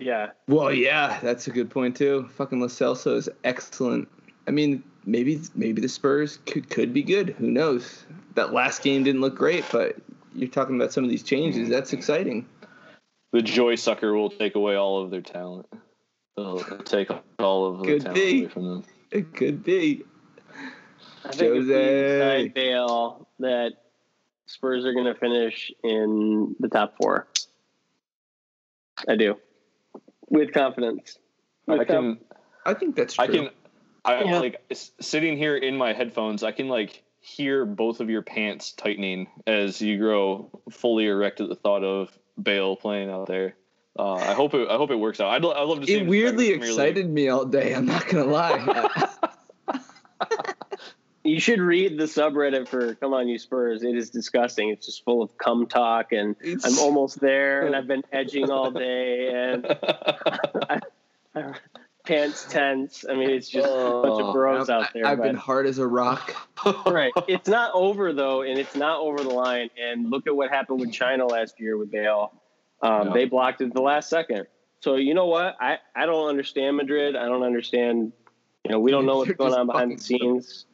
Yeah, 0.00 0.30
Well, 0.46 0.72
yeah, 0.72 1.18
that's 1.20 1.46
a 1.46 1.50
good 1.50 1.70
point 1.70 1.96
too. 1.96 2.28
Fucking 2.36 2.60
Lo 2.60 2.66
Celso 2.68 3.16
is 3.16 3.28
excellent. 3.44 4.08
I 4.46 4.50
mean, 4.50 4.82
maybe 5.04 5.40
maybe 5.54 5.80
the 5.80 5.88
Spurs 5.88 6.38
could 6.46 6.70
could 6.70 6.92
be 6.92 7.02
good. 7.02 7.30
Who 7.38 7.50
knows? 7.50 8.04
That 8.34 8.52
last 8.52 8.82
game 8.82 9.02
didn't 9.02 9.20
look 9.20 9.34
great, 9.36 9.64
but 9.72 9.96
you're 10.34 10.48
talking 10.48 10.76
about 10.76 10.92
some 10.92 11.02
of 11.04 11.10
these 11.10 11.22
changes. 11.22 11.68
That's 11.68 11.92
exciting. 11.92 12.46
the 13.32 13.42
joy 13.42 13.74
sucker 13.74 14.14
will 14.14 14.30
take 14.30 14.54
away 14.54 14.76
all 14.76 15.02
of 15.02 15.10
their 15.10 15.20
talent 15.20 15.66
They'll 16.36 16.60
take 16.84 17.10
all 17.40 17.66
of 17.66 17.78
the 17.80 17.84
Could 17.84 18.02
talent 18.02 18.14
be. 18.14 18.38
away 18.44 18.48
from 18.48 18.64
them 18.68 18.84
It 19.10 19.34
could 19.34 19.62
be. 19.64 20.04
I 21.24 21.32
think 21.32 21.42
if 21.42 21.66
we 21.66 21.72
Jose. 21.74 22.18
sign 22.44 22.52
Bale, 22.54 23.28
that 23.40 23.72
Spurs 24.46 24.86
are 24.86 24.92
going 24.94 25.12
to 25.12 25.14
finish 25.18 25.72
in 25.82 26.54
the 26.60 26.68
top 26.68 26.94
four. 26.96 27.26
I 29.08 29.16
do, 29.16 29.36
with 30.30 30.52
confidence. 30.52 31.18
With 31.66 31.80
i 31.80 31.84
can 31.84 32.18
I 32.64 32.74
think 32.74 32.96
that's 32.96 33.14
true. 33.14 33.24
I 33.24 33.28
can, 33.28 33.50
I 34.04 34.22
Yeah. 34.24 34.38
like 34.40 34.62
sitting 35.00 35.36
here 35.36 35.56
in 35.56 35.76
my 35.76 35.92
headphones. 35.92 36.42
I 36.42 36.52
can 36.52 36.68
like 36.68 37.02
hear 37.20 37.64
both 37.64 38.00
of 38.00 38.08
your 38.10 38.22
pants 38.22 38.72
tightening 38.72 39.26
as 39.46 39.80
you 39.82 39.98
grow 39.98 40.50
fully 40.70 41.06
erect 41.06 41.40
at 41.40 41.48
the 41.48 41.54
thought 41.54 41.84
of 41.84 42.16
Bale 42.42 42.76
playing 42.76 43.10
out 43.10 43.26
there. 43.26 43.54
Uh, 43.98 44.14
I 44.14 44.34
hope 44.34 44.54
it. 44.54 44.68
I 44.68 44.76
hope 44.76 44.90
it 44.90 44.96
works 44.96 45.18
out. 45.20 45.30
I'd, 45.30 45.42
lo- 45.42 45.52
I'd 45.52 45.62
love 45.66 45.80
to 45.80 45.86
see. 45.86 45.94
It 45.94 46.06
weirdly 46.06 46.46
back 46.46 46.54
in 46.54 46.60
the 46.60 46.66
Premier 46.66 46.68
League. 46.68 46.88
excited 46.88 47.10
me 47.10 47.28
all 47.28 47.44
day. 47.44 47.74
I'm 47.74 47.86
not 47.86 48.06
gonna 48.06 48.24
lie. 48.24 49.08
You 51.28 51.40
should 51.40 51.60
read 51.60 51.98
the 51.98 52.04
subreddit 52.04 52.68
for 52.68 52.94
"Come 52.94 53.14
On 53.14 53.28
You 53.28 53.38
Spurs." 53.38 53.82
It 53.82 53.96
is 53.96 54.10
disgusting. 54.10 54.70
It's 54.70 54.86
just 54.86 55.04
full 55.04 55.22
of 55.22 55.36
cum 55.38 55.66
talk, 55.66 56.12
and 56.12 56.34
It's- 56.42 56.64
I'm 56.64 56.78
almost 56.84 57.20
there, 57.20 57.66
and 57.66 57.76
I've 57.76 57.86
been 57.86 58.02
edging 58.12 58.50
all 58.50 58.70
day, 58.70 59.28
and 59.32 59.66
pants 62.04 62.46
tense. 62.48 63.04
I 63.08 63.14
mean, 63.14 63.30
it's 63.30 63.48
just 63.48 63.68
a 63.68 64.00
bunch 64.02 64.22
of 64.22 64.32
bros 64.32 64.70
out 64.70 64.92
there. 64.94 65.06
I've 65.06 65.18
but- 65.18 65.24
been 65.24 65.36
hard 65.36 65.66
as 65.66 65.78
a 65.78 65.86
rock. 65.86 66.34
right. 66.86 67.12
It's 67.28 67.48
not 67.48 67.72
over 67.74 68.12
though, 68.12 68.42
and 68.42 68.58
it's 68.58 68.74
not 68.74 69.00
over 69.00 69.22
the 69.22 69.28
line. 69.30 69.70
And 69.80 70.10
look 70.10 70.26
at 70.26 70.34
what 70.34 70.50
happened 70.50 70.80
with 70.80 70.92
China 70.92 71.26
last 71.26 71.60
year 71.60 71.76
with 71.76 71.90
Bale. 71.90 72.32
Um, 72.82 73.08
Yeah. 73.08 73.12
They 73.12 73.24
blocked 73.26 73.60
it 73.60 73.66
at 73.66 73.74
the 73.74 73.82
last 73.82 74.08
second. 74.08 74.46
So 74.80 74.94
you 74.96 75.12
know 75.14 75.26
what? 75.26 75.56
I, 75.60 75.78
I 75.94 76.06
don't 76.06 76.28
understand 76.28 76.76
Madrid. 76.76 77.16
I 77.16 77.26
don't 77.26 77.42
understand. 77.42 78.12
You 78.64 78.72
know, 78.72 78.80
we 78.80 78.90
don't 78.90 79.06
know 79.06 79.18
what's 79.18 79.32
going 79.32 79.54
on 79.54 79.66
behind 79.66 79.90
the 79.92 79.96
fucking- 79.96 80.18
scenes. 80.18 80.64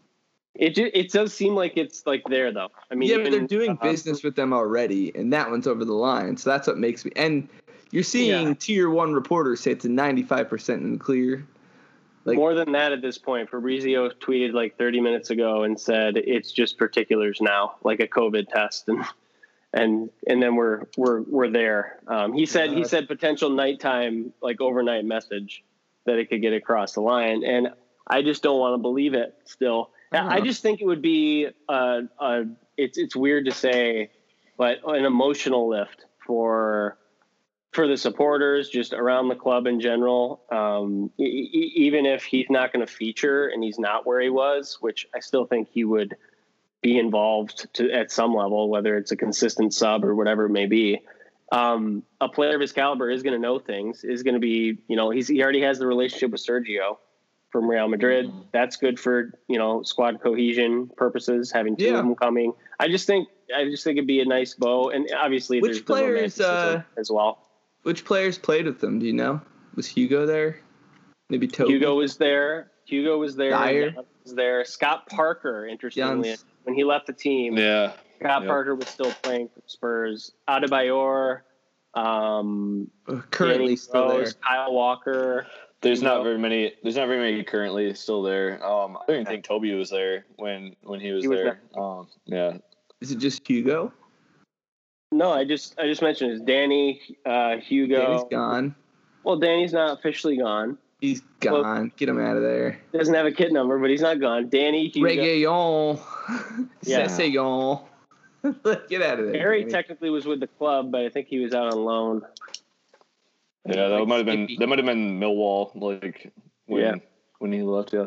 It 0.54 0.74
ju- 0.76 0.90
it 0.94 1.10
does 1.10 1.34
seem 1.34 1.54
like 1.54 1.76
it's 1.76 2.06
like 2.06 2.22
there 2.28 2.52
though. 2.52 2.68
I 2.90 2.94
mean, 2.94 3.08
yeah, 3.10 3.16
but 3.18 3.30
they're 3.32 3.40
doing 3.46 3.72
uh, 3.72 3.74
business 3.82 4.22
with 4.22 4.36
them 4.36 4.52
already, 4.52 5.14
and 5.14 5.32
that 5.32 5.50
one's 5.50 5.66
over 5.66 5.84
the 5.84 5.92
line. 5.94 6.36
So 6.36 6.50
that's 6.50 6.66
what 6.68 6.78
makes 6.78 7.04
me. 7.04 7.10
And 7.16 7.48
you're 7.90 8.02
seeing 8.04 8.48
Yeah. 8.48 8.54
tier 8.54 8.90
one 8.90 9.12
reporters 9.14 9.60
say 9.60 9.72
it's 9.72 9.84
a 9.84 9.88
95 9.88 10.48
percent 10.48 10.82
in 10.82 10.92
the 10.92 10.98
clear. 10.98 11.46
like- 12.24 12.36
more 12.38 12.54
than 12.54 12.72
that 12.72 12.92
at 12.92 13.02
this 13.02 13.18
point. 13.18 13.50
Fabrizio 13.50 14.08
tweeted 14.10 14.52
like 14.54 14.78
30 14.78 15.00
minutes 15.00 15.28
ago 15.30 15.64
and 15.64 15.78
said 15.78 16.16
it's 16.16 16.52
just 16.52 16.78
particulars 16.78 17.38
now, 17.40 17.74
like 17.82 18.00
a 18.00 18.06
COVID 18.06 18.48
test, 18.48 18.88
and 18.88 19.04
and 19.72 20.08
and 20.28 20.40
then 20.40 20.54
we're 20.54 20.84
we're 20.96 21.22
we're 21.22 21.50
there. 21.50 21.98
Um, 22.06 22.32
he 22.32 22.46
said 22.46 22.70
he 22.70 22.84
said 22.84 23.08
potential 23.08 23.50
nighttime 23.50 24.32
like 24.40 24.60
overnight 24.60 25.04
message 25.04 25.64
that 26.06 26.16
it 26.18 26.30
could 26.30 26.40
get 26.42 26.52
across 26.52 26.92
the 26.92 27.00
line, 27.00 27.42
and 27.44 27.70
I 28.06 28.22
just 28.22 28.42
don't 28.42 28.60
want 28.60 28.74
to 28.74 28.78
believe 28.78 29.14
it. 29.14 29.34
Still, 29.44 29.90
I, 30.14 30.36
I 30.36 30.40
just 30.40 30.62
think 30.62 30.80
it 30.80 30.86
would 30.86 31.02
be 31.02 31.48
uh, 31.68 32.02
uh, 32.18 32.42
it's 32.76 32.98
it's 32.98 33.16
weird 33.16 33.46
to 33.46 33.52
say, 33.52 34.10
but 34.56 34.78
an 34.86 35.04
emotional 35.04 35.68
lift 35.68 36.04
for 36.26 36.98
for 37.72 37.88
the 37.88 37.96
supporters, 37.96 38.68
just 38.68 38.92
around 38.92 39.28
the 39.28 39.34
club 39.34 39.66
in 39.66 39.80
general. 39.80 40.42
Um, 40.50 41.10
e- 41.18 41.72
even 41.74 42.06
if 42.06 42.22
he's 42.22 42.46
not 42.48 42.72
going 42.72 42.86
to 42.86 42.92
feature 42.92 43.48
and 43.48 43.62
he's 43.64 43.78
not 43.78 44.06
where 44.06 44.20
he 44.20 44.30
was, 44.30 44.78
which 44.80 45.06
I 45.14 45.20
still 45.20 45.44
think 45.44 45.68
he 45.68 45.84
would 45.84 46.16
be 46.82 46.98
involved 46.98 47.66
to 47.74 47.90
at 47.90 48.12
some 48.12 48.34
level, 48.34 48.68
whether 48.68 48.96
it's 48.96 49.10
a 49.10 49.16
consistent 49.16 49.74
sub 49.74 50.04
or 50.04 50.14
whatever 50.14 50.46
it 50.46 50.50
may 50.50 50.66
be. 50.66 51.00
Um, 51.50 52.04
a 52.20 52.28
player 52.28 52.54
of 52.54 52.60
his 52.60 52.72
caliber 52.72 53.10
is 53.10 53.22
going 53.22 53.34
to 53.34 53.40
know 53.40 53.58
things. 53.58 54.04
Is 54.04 54.22
going 54.22 54.34
to 54.34 54.40
be, 54.40 54.78
you 54.86 54.96
know, 54.96 55.10
he's 55.10 55.28
he 55.28 55.42
already 55.42 55.62
has 55.62 55.78
the 55.78 55.86
relationship 55.86 56.30
with 56.30 56.44
Sergio 56.44 56.98
from 57.54 57.70
Real 57.70 57.86
Madrid. 57.86 58.26
Mhm. 58.26 58.46
That's 58.50 58.76
good 58.76 58.98
for 58.98 59.30
you 59.46 59.58
know 59.58 59.84
squad 59.84 60.20
cohesion 60.20 60.90
purposes. 60.96 61.52
Having 61.52 61.76
two 61.76 61.84
Yeah. 61.84 61.90
of 62.00 62.04
them 62.04 62.16
coming, 62.16 62.52
I 62.80 62.88
just 62.88 63.06
think 63.06 63.28
I 63.56 63.64
just 63.66 63.84
think 63.84 63.96
it'd 63.96 64.08
be 64.08 64.18
a 64.20 64.24
nice 64.24 64.54
bow, 64.54 64.90
and 64.90 65.08
obviously 65.16 65.60
Which 65.60 65.70
there's 65.70 65.82
players, 65.82 66.14
romanticism 66.40 66.80
uh, 66.80 67.00
as 67.00 67.12
well. 67.12 67.38
Which 67.84 68.04
players 68.04 68.38
played 68.38 68.66
with 68.66 68.80
them? 68.80 68.98
Do 68.98 69.06
you 69.06 69.12
know? 69.12 69.40
Was 69.76 69.86
Hugo 69.86 70.26
there? 70.26 70.58
Maybe 71.30 71.46
Toby. 71.46 71.74
Hugo 71.74 71.94
was 71.94 72.16
there. 72.16 72.72
Hugo 72.86 73.18
was 73.18 73.36
there. 73.36 73.50
Dier. 73.56 73.94
Was 74.24 74.34
there. 74.34 74.64
Scott 74.64 75.06
Parker, 75.08 75.64
interestingly, 75.66 76.30
Jans. 76.30 76.44
when 76.64 76.74
he 76.74 76.82
left 76.82 77.06
the 77.06 77.12
team, 77.12 77.56
Yeah. 77.56 77.92
Scott 78.18 78.42
Yep. 78.42 78.48
Parker 78.48 78.74
was 78.74 78.88
still 78.88 79.12
playing 79.22 79.48
for 79.54 79.62
Spurs. 79.66 80.32
Adebayor, 80.48 81.42
um, 81.94 82.90
Uh, 83.06 83.20
currently 83.30 83.64
Danny 83.66 83.76
still 83.76 84.08
there. 84.08 84.32
Kyle 84.42 84.72
Walker. 84.74 85.46
There's 85.84 86.02
not 86.02 86.24
very 86.24 86.38
many. 86.38 86.72
There's 86.82 86.96
not 86.96 87.08
very 87.08 87.18
many 87.18 87.44
currently 87.44 87.92
still 87.94 88.22
there. 88.22 88.64
Um, 88.64 88.96
I 88.96 89.00
don't 89.06 89.16
even 89.16 89.26
think 89.26 89.44
Toby 89.44 89.74
was 89.74 89.90
there 89.90 90.24
when 90.36 90.74
when 90.82 90.98
he 90.98 91.12
was 91.12 91.24
He 91.24 91.28
was 91.28 91.38
there. 91.38 91.60
Um, 91.76 92.08
yeah. 92.24 92.56
Is 93.00 93.12
it 93.12 93.18
just 93.18 93.46
Hugo? 93.46 93.92
No, 95.12 95.30
I 95.30 95.44
just 95.44 95.78
I 95.78 95.86
just 95.86 96.00
mentioned 96.00 96.32
is 96.32 96.40
Danny, 96.40 97.00
uh, 97.26 97.58
Hugo. 97.58 98.00
Danny's 98.00 98.24
gone. 98.30 98.74
Well, 99.24 99.36
Danny's 99.36 99.72
not 99.72 99.98
officially 99.98 100.38
gone. 100.38 100.78
He's 101.00 101.20
gone. 101.40 101.92
Get 101.96 102.08
him 102.08 102.18
out 102.18 102.36
of 102.36 102.42
there. 102.42 102.80
Doesn't 102.92 103.14
have 103.14 103.26
a 103.26 103.32
kit 103.32 103.52
number, 103.52 103.78
but 103.78 103.90
he's 103.90 104.00
not 104.00 104.20
gone. 104.20 104.48
Danny, 104.48 104.88
Hugo. 104.88 105.08
Reggaeton. 105.08 106.00
Yeah. 106.82 107.06
Session. 107.06 107.78
Get 108.88 109.02
out 109.02 109.20
of 109.20 109.26
there. 109.26 109.36
Harry 109.38 109.60
Danny. 109.60 109.72
technically 109.72 110.10
was 110.10 110.24
with 110.24 110.40
the 110.40 110.46
club, 110.46 110.90
but 110.90 111.02
I 111.02 111.10
think 111.10 111.28
he 111.28 111.38
was 111.38 111.54
out 111.54 111.72
on 111.72 111.84
loan. 111.84 112.22
Yeah, 113.66 113.88
that 113.88 113.98
Like 114.00 114.08
might 114.08 114.16
have 114.18 114.26
been 114.26 114.46
Skippy. 114.46 114.56
that 114.58 114.66
might 114.66 114.78
have 114.78 114.86
been 114.86 115.18
Millwall 115.20 115.70
like 115.74 116.32
when 116.66 116.82
Yeah. 116.82 116.94
when 117.38 117.52
he 117.52 117.62
left. 117.62 117.92
Yeah. 117.92 118.06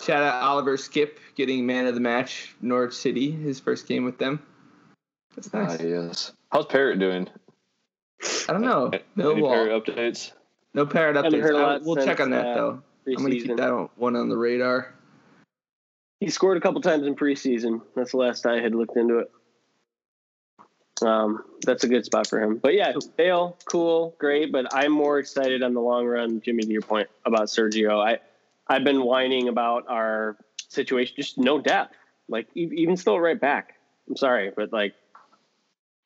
Shout 0.00 0.22
out 0.22 0.42
Oliver 0.42 0.76
Skipp 0.76 1.16
getting 1.34 1.66
man 1.66 1.86
of 1.86 1.94
the 1.94 2.00
match, 2.00 2.54
Norwich 2.60 2.94
City, 2.94 3.30
his 3.32 3.58
first 3.58 3.88
game 3.88 4.04
with 4.04 4.18
them. 4.18 4.40
That's 5.34 5.52
nice. 5.52 5.80
Ah, 5.80 5.84
yes. 5.84 6.32
How's 6.52 6.66
Parrott 6.66 6.98
doing? 7.00 7.28
I 8.48 8.52
don't 8.52 8.62
know. 8.62 8.90
No 9.16 9.32
Any 9.32 9.42
wall. 9.42 9.52
Parrott 9.52 9.84
updates? 9.84 10.32
No 10.74 10.86
parrot 10.86 11.16
Haven't 11.16 11.32
updates. 11.32 11.42
heard 11.42 11.54
a 11.54 11.58
I- 11.58 11.62
lot 11.62 11.82
we'll 11.82 11.96
check 11.96 12.20
on 12.20 12.30
that 12.30 12.46
uh, 12.46 12.54
though. 12.54 12.82
I'm 13.08 13.14
gonna 13.14 13.30
keep 13.30 13.56
that 13.56 13.88
one 13.96 14.14
on 14.14 14.28
the 14.28 14.36
radar. 14.36 14.94
He 16.20 16.28
scored 16.30 16.58
a 16.58 16.60
couple 16.60 16.80
times 16.82 17.06
in 17.06 17.16
preseason. 17.16 17.80
That's 17.96 18.10
the 18.12 18.18
last 18.18 18.46
I 18.46 18.60
had 18.60 18.74
looked 18.74 18.96
into 18.96 19.18
it. 19.18 19.30
Um, 21.02 21.44
that's 21.62 21.84
a 21.84 21.88
good 21.88 22.04
spot 22.04 22.26
for 22.26 22.40
him. 22.40 22.56
But 22.56 22.74
yeah, 22.74 22.92
Bale, 23.16 23.56
cool, 23.64 24.14
great. 24.18 24.52
But 24.52 24.74
I'm 24.74 24.92
more 24.92 25.18
excited 25.18 25.62
on 25.62 25.74
the 25.74 25.80
long 25.80 26.06
run, 26.06 26.40
Jimmy. 26.40 26.62
To 26.62 26.70
your 26.70 26.82
point 26.82 27.08
about 27.24 27.44
Sergio, 27.46 28.04
I 28.04 28.18
I've 28.68 28.84
been 28.84 29.02
whining 29.02 29.48
about 29.48 29.86
our 29.88 30.36
situation, 30.68 31.14
just 31.16 31.38
no 31.38 31.60
depth. 31.60 31.96
Like 32.28 32.48
even 32.54 32.96
still 32.96 33.18
right 33.18 33.40
back. 33.40 33.74
I'm 34.08 34.16
sorry, 34.16 34.52
but 34.54 34.72
like 34.72 34.94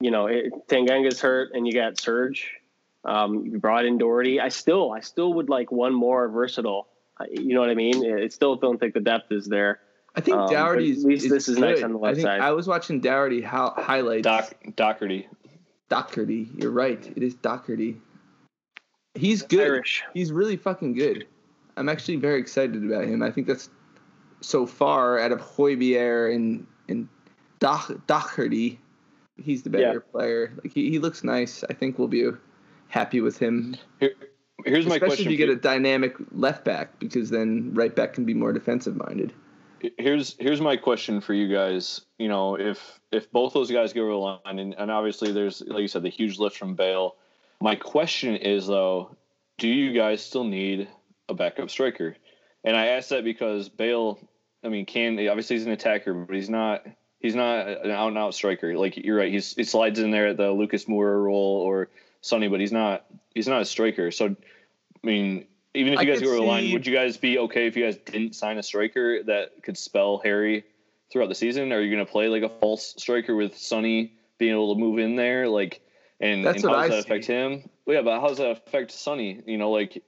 you 0.00 0.10
know, 0.10 0.26
it, 0.26 0.52
Tanganga's 0.68 1.20
hurt, 1.20 1.52
and 1.54 1.66
you 1.66 1.72
got 1.72 1.98
Serge. 1.98 2.60
Um, 3.04 3.46
you 3.46 3.58
brought 3.58 3.84
in 3.84 3.98
Doherty. 3.98 4.40
I 4.40 4.48
still, 4.48 4.92
I 4.92 5.00
still 5.00 5.34
would 5.34 5.48
like 5.48 5.70
one 5.70 5.94
more 5.94 6.28
versatile. 6.28 6.88
You 7.30 7.54
know 7.54 7.60
what 7.60 7.70
I 7.70 7.74
mean? 7.74 8.20
I 8.22 8.28
still 8.28 8.56
don't 8.56 8.78
think 8.78 8.94
the 8.94 9.00
depth 9.00 9.30
is 9.30 9.46
there. 9.46 9.80
I 10.16 10.20
think 10.20 10.36
Um, 10.36 10.48
Dougherty 10.50 10.92
at 10.92 10.98
least 10.98 11.28
this 11.28 11.48
is 11.48 11.58
nice 11.58 11.76
good. 11.76 11.84
on 11.84 11.92
the 11.92 11.98
I 11.98 12.02
left 12.02 12.16
think 12.16 12.26
side. 12.26 12.40
I 12.40 12.52
was 12.52 12.68
watching 12.68 13.00
Dougherty 13.00 13.40
how, 13.40 13.70
highlights. 13.76 14.22
Doc 14.22 14.54
Doherty. 14.76 15.26
Doherty. 15.88 16.50
You're 16.56 16.70
right. 16.70 17.04
It 17.16 17.22
is 17.22 17.34
Doherty. 17.34 18.00
He's 19.14 19.42
good. 19.42 19.60
Irish. 19.66 20.02
He's 20.14 20.32
really 20.32 20.56
fucking 20.56 20.94
good. 20.94 21.26
I'm 21.76 21.88
actually 21.88 22.16
very 22.16 22.38
excited 22.40 22.84
about 22.84 23.04
him. 23.04 23.22
I 23.22 23.30
think 23.30 23.46
that's 23.46 23.68
so 24.40 24.66
far 24.66 25.18
out 25.18 25.32
of 25.32 25.40
Hojbjerg 25.40 26.34
and 26.34 26.66
and 26.88 27.08
Doherty, 27.60 28.78
he's 29.36 29.62
the 29.62 29.70
better 29.70 30.04
Yeah. 30.04 30.12
player. 30.12 30.52
Like 30.62 30.72
he, 30.72 30.90
he 30.90 30.98
looks 30.98 31.24
nice. 31.24 31.64
I 31.68 31.72
think 31.72 31.98
we'll 31.98 32.08
be 32.08 32.28
happy 32.88 33.20
with 33.20 33.38
him. 33.38 33.76
Here, 34.00 34.12
here's 34.64 34.86
my 34.86 34.96
Especially 34.96 35.06
question. 35.08 35.26
if 35.26 35.30
you 35.32 35.36
get 35.38 35.48
a 35.48 35.56
dynamic 35.56 36.14
left 36.32 36.64
back, 36.64 36.98
because 36.98 37.30
then 37.30 37.72
right 37.74 37.94
back 37.94 38.12
can 38.12 38.24
be 38.24 38.34
more 38.34 38.52
defensive 38.52 38.96
minded. 38.96 39.32
Here's 39.98 40.36
here's 40.38 40.60
my 40.60 40.76
question 40.76 41.20
for 41.20 41.34
you 41.34 41.52
guys. 41.52 42.02
You 42.18 42.28
know, 42.28 42.56
if 42.56 43.00
if 43.12 43.30
both 43.30 43.52
those 43.52 43.70
guys 43.70 43.92
go 43.92 44.02
over 44.02 44.10
the 44.10 44.16
line, 44.16 44.58
and, 44.58 44.74
and 44.74 44.90
obviously 44.90 45.32
there's 45.32 45.62
like 45.66 45.82
you 45.82 45.88
said 45.88 46.02
the 46.02 46.08
huge 46.08 46.38
lift 46.38 46.56
from 46.56 46.74
Bale. 46.74 47.16
My 47.60 47.76
question 47.76 48.36
is 48.36 48.66
though, 48.66 49.16
do 49.58 49.68
you 49.68 49.92
guys 49.92 50.24
still 50.24 50.44
need 50.44 50.88
a 51.28 51.34
backup 51.34 51.70
striker? 51.70 52.16
And 52.64 52.76
I 52.76 52.86
ask 52.88 53.10
that 53.10 53.24
because 53.24 53.68
Bale, 53.68 54.18
I 54.62 54.68
mean, 54.68 54.86
can 54.86 55.18
obviously 55.28 55.56
he's 55.56 55.66
an 55.66 55.72
attacker, 55.72 56.14
but 56.14 56.34
he's 56.34 56.50
not 56.50 56.86
he's 57.20 57.34
not 57.34 57.66
an 57.66 57.90
out 57.90 58.08
and 58.08 58.18
out 58.18 58.34
striker. 58.34 58.76
Like 58.76 58.96
you're 58.96 59.16
right, 59.16 59.32
he's 59.32 59.54
he 59.54 59.64
slides 59.64 59.98
in 59.98 60.10
there 60.10 60.28
at 60.28 60.36
the 60.36 60.50
Lucas 60.50 60.84
Moura 60.86 61.22
role 61.22 61.62
or 61.62 61.88
Sonny, 62.20 62.48
but 62.48 62.60
he's 62.60 62.72
not 62.72 63.04
he's 63.34 63.48
not 63.48 63.62
a 63.62 63.64
striker. 63.64 64.10
So 64.10 64.28
I 64.28 65.06
mean, 65.06 65.46
even 65.74 65.92
if 65.92 65.98
I 65.98 66.02
you 66.02 66.08
guys 66.08 66.18
could 66.20 66.26
go 66.26 66.30
over 66.30 66.40
the 66.40 66.46
line, 66.46 66.72
would 66.72 66.86
you 66.86 66.94
guys 66.94 67.16
be 67.16 67.38
okay 67.38 67.66
if 67.66 67.76
you 67.76 67.84
guys 67.84 67.96
didn't 67.96 68.34
sign 68.34 68.58
a 68.58 68.62
striker 68.62 69.22
that 69.24 69.62
could 69.62 69.76
spell 69.76 70.18
Harry 70.18 70.64
throughout 71.12 71.28
the 71.28 71.34
season? 71.34 71.72
Are 71.72 71.80
you 71.80 71.94
going 71.94 72.04
to 72.04 72.10
play 72.10 72.28
like 72.28 72.42
a 72.42 72.48
false 72.48 72.94
striker 72.96 73.34
with 73.34 73.56
Sonny 73.58 74.12
being 74.38 74.52
able 74.52 74.74
to 74.74 74.80
move 74.80 74.98
in 74.98 75.16
there? 75.16 75.48
Like, 75.48 75.80
and, 76.20 76.44
That's 76.44 76.62
and 76.62 76.72
how 76.72 76.82
does 76.82 76.90
I 76.90 76.94
that 76.94 77.04
affect 77.04 77.26
him? 77.26 77.68
Well, 77.86 77.96
yeah, 77.96 78.02
but 78.02 78.20
how 78.20 78.28
does 78.28 78.38
that 78.38 78.50
affect 78.50 78.92
Sonny? 78.92 79.42
You 79.46 79.58
know, 79.58 79.70
like 79.70 80.02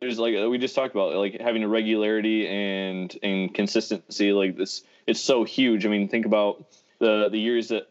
there's 0.00 0.18
like 0.18 0.34
we 0.48 0.58
just 0.58 0.74
talked 0.74 0.94
about, 0.94 1.14
like 1.14 1.40
having 1.40 1.62
a 1.62 1.68
regularity 1.68 2.48
and 2.48 3.14
and 3.22 3.52
consistency. 3.52 4.32
Like 4.32 4.56
this, 4.56 4.82
it's 5.06 5.20
so 5.20 5.44
huge. 5.44 5.84
I 5.84 5.90
mean, 5.90 6.08
think 6.08 6.26
about 6.26 6.66
the 6.98 7.28
the 7.30 7.38
years 7.38 7.68
that. 7.68 7.88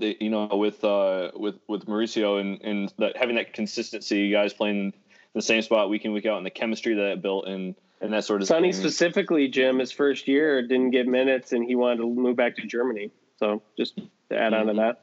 You 0.00 0.28
know, 0.28 0.48
with 0.48 0.82
uh, 0.82 1.30
with 1.36 1.60
with 1.68 1.86
Mauricio 1.86 2.40
and 2.40 2.60
and 2.62 2.92
that 2.98 3.16
having 3.16 3.36
that 3.36 3.52
consistency, 3.52 4.28
guys 4.28 4.52
playing 4.52 4.92
the 5.34 5.42
same 5.42 5.62
spot 5.62 5.90
week 5.90 6.04
in 6.04 6.12
week 6.12 6.26
out, 6.26 6.36
and 6.38 6.46
the 6.46 6.50
chemistry 6.50 6.94
that 6.94 7.12
it 7.12 7.22
built, 7.22 7.46
and 7.46 7.74
and 8.00 8.12
that 8.12 8.24
sort 8.24 8.42
of 8.42 8.48
Sonny 8.48 8.72
thing. 8.72 8.80
specifically, 8.80 9.48
Jim, 9.48 9.78
his 9.78 9.92
first 9.92 10.28
year 10.28 10.62
didn't 10.62 10.90
get 10.90 11.06
minutes, 11.06 11.52
and 11.52 11.64
he 11.64 11.74
wanted 11.74 11.98
to 11.98 12.06
move 12.06 12.36
back 12.36 12.56
to 12.56 12.66
Germany. 12.66 13.10
So 13.38 13.62
just 13.76 13.96
to 13.96 14.38
add 14.38 14.54
on 14.54 14.66
to 14.66 14.72
mm-hmm. 14.72 14.80
that, 14.80 15.00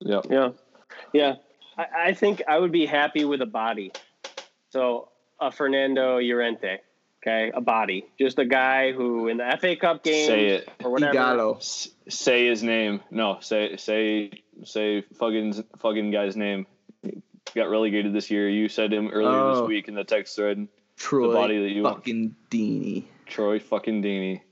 Yeah. 0.00 0.20
yeah, 0.30 0.48
yeah. 1.12 1.34
I, 1.76 2.08
I 2.08 2.14
think 2.14 2.42
I 2.48 2.58
would 2.58 2.72
be 2.72 2.86
happy 2.86 3.24
with 3.24 3.42
a 3.42 3.46
body. 3.46 3.92
So 4.70 5.10
a 5.40 5.50
Fernando 5.50 6.18
Llorente, 6.18 6.78
okay, 7.22 7.52
a 7.54 7.60
body, 7.60 8.06
just 8.18 8.38
a 8.38 8.44
guy 8.44 8.92
who 8.92 9.28
in 9.28 9.36
the 9.38 9.56
FA 9.60 9.76
Cup 9.76 10.02
game 10.02 10.26
Say 10.26 10.46
it. 10.46 10.68
or 10.82 10.90
whatever. 10.90 11.56
S- 11.56 11.88
say 12.08 12.46
his 12.46 12.62
name. 12.62 13.02
No, 13.10 13.38
say 13.40 13.76
say 13.76 14.42
say 14.64 15.02
fucking 15.18 15.64
fucking 15.78 16.10
guy's 16.10 16.36
name. 16.36 16.66
Got 17.56 17.70
relegated 17.70 18.12
this 18.12 18.30
year. 18.30 18.48
You 18.50 18.68
said 18.68 18.92
him 18.92 19.08
earlier 19.08 19.30
Oh. 19.30 19.60
this 19.60 19.68
week 19.68 19.88
in 19.88 19.94
the 19.94 20.04
text 20.04 20.36
thread. 20.36 20.68
Troy 20.98 21.32
body 21.32 21.58
that 21.62 21.70
you 21.70 21.82
want. 21.82 21.96
fucking 21.96 22.36
Deeney. 22.50 23.04
Troy 23.24 23.58
fucking 23.58 24.02
Deeney. 24.02 24.42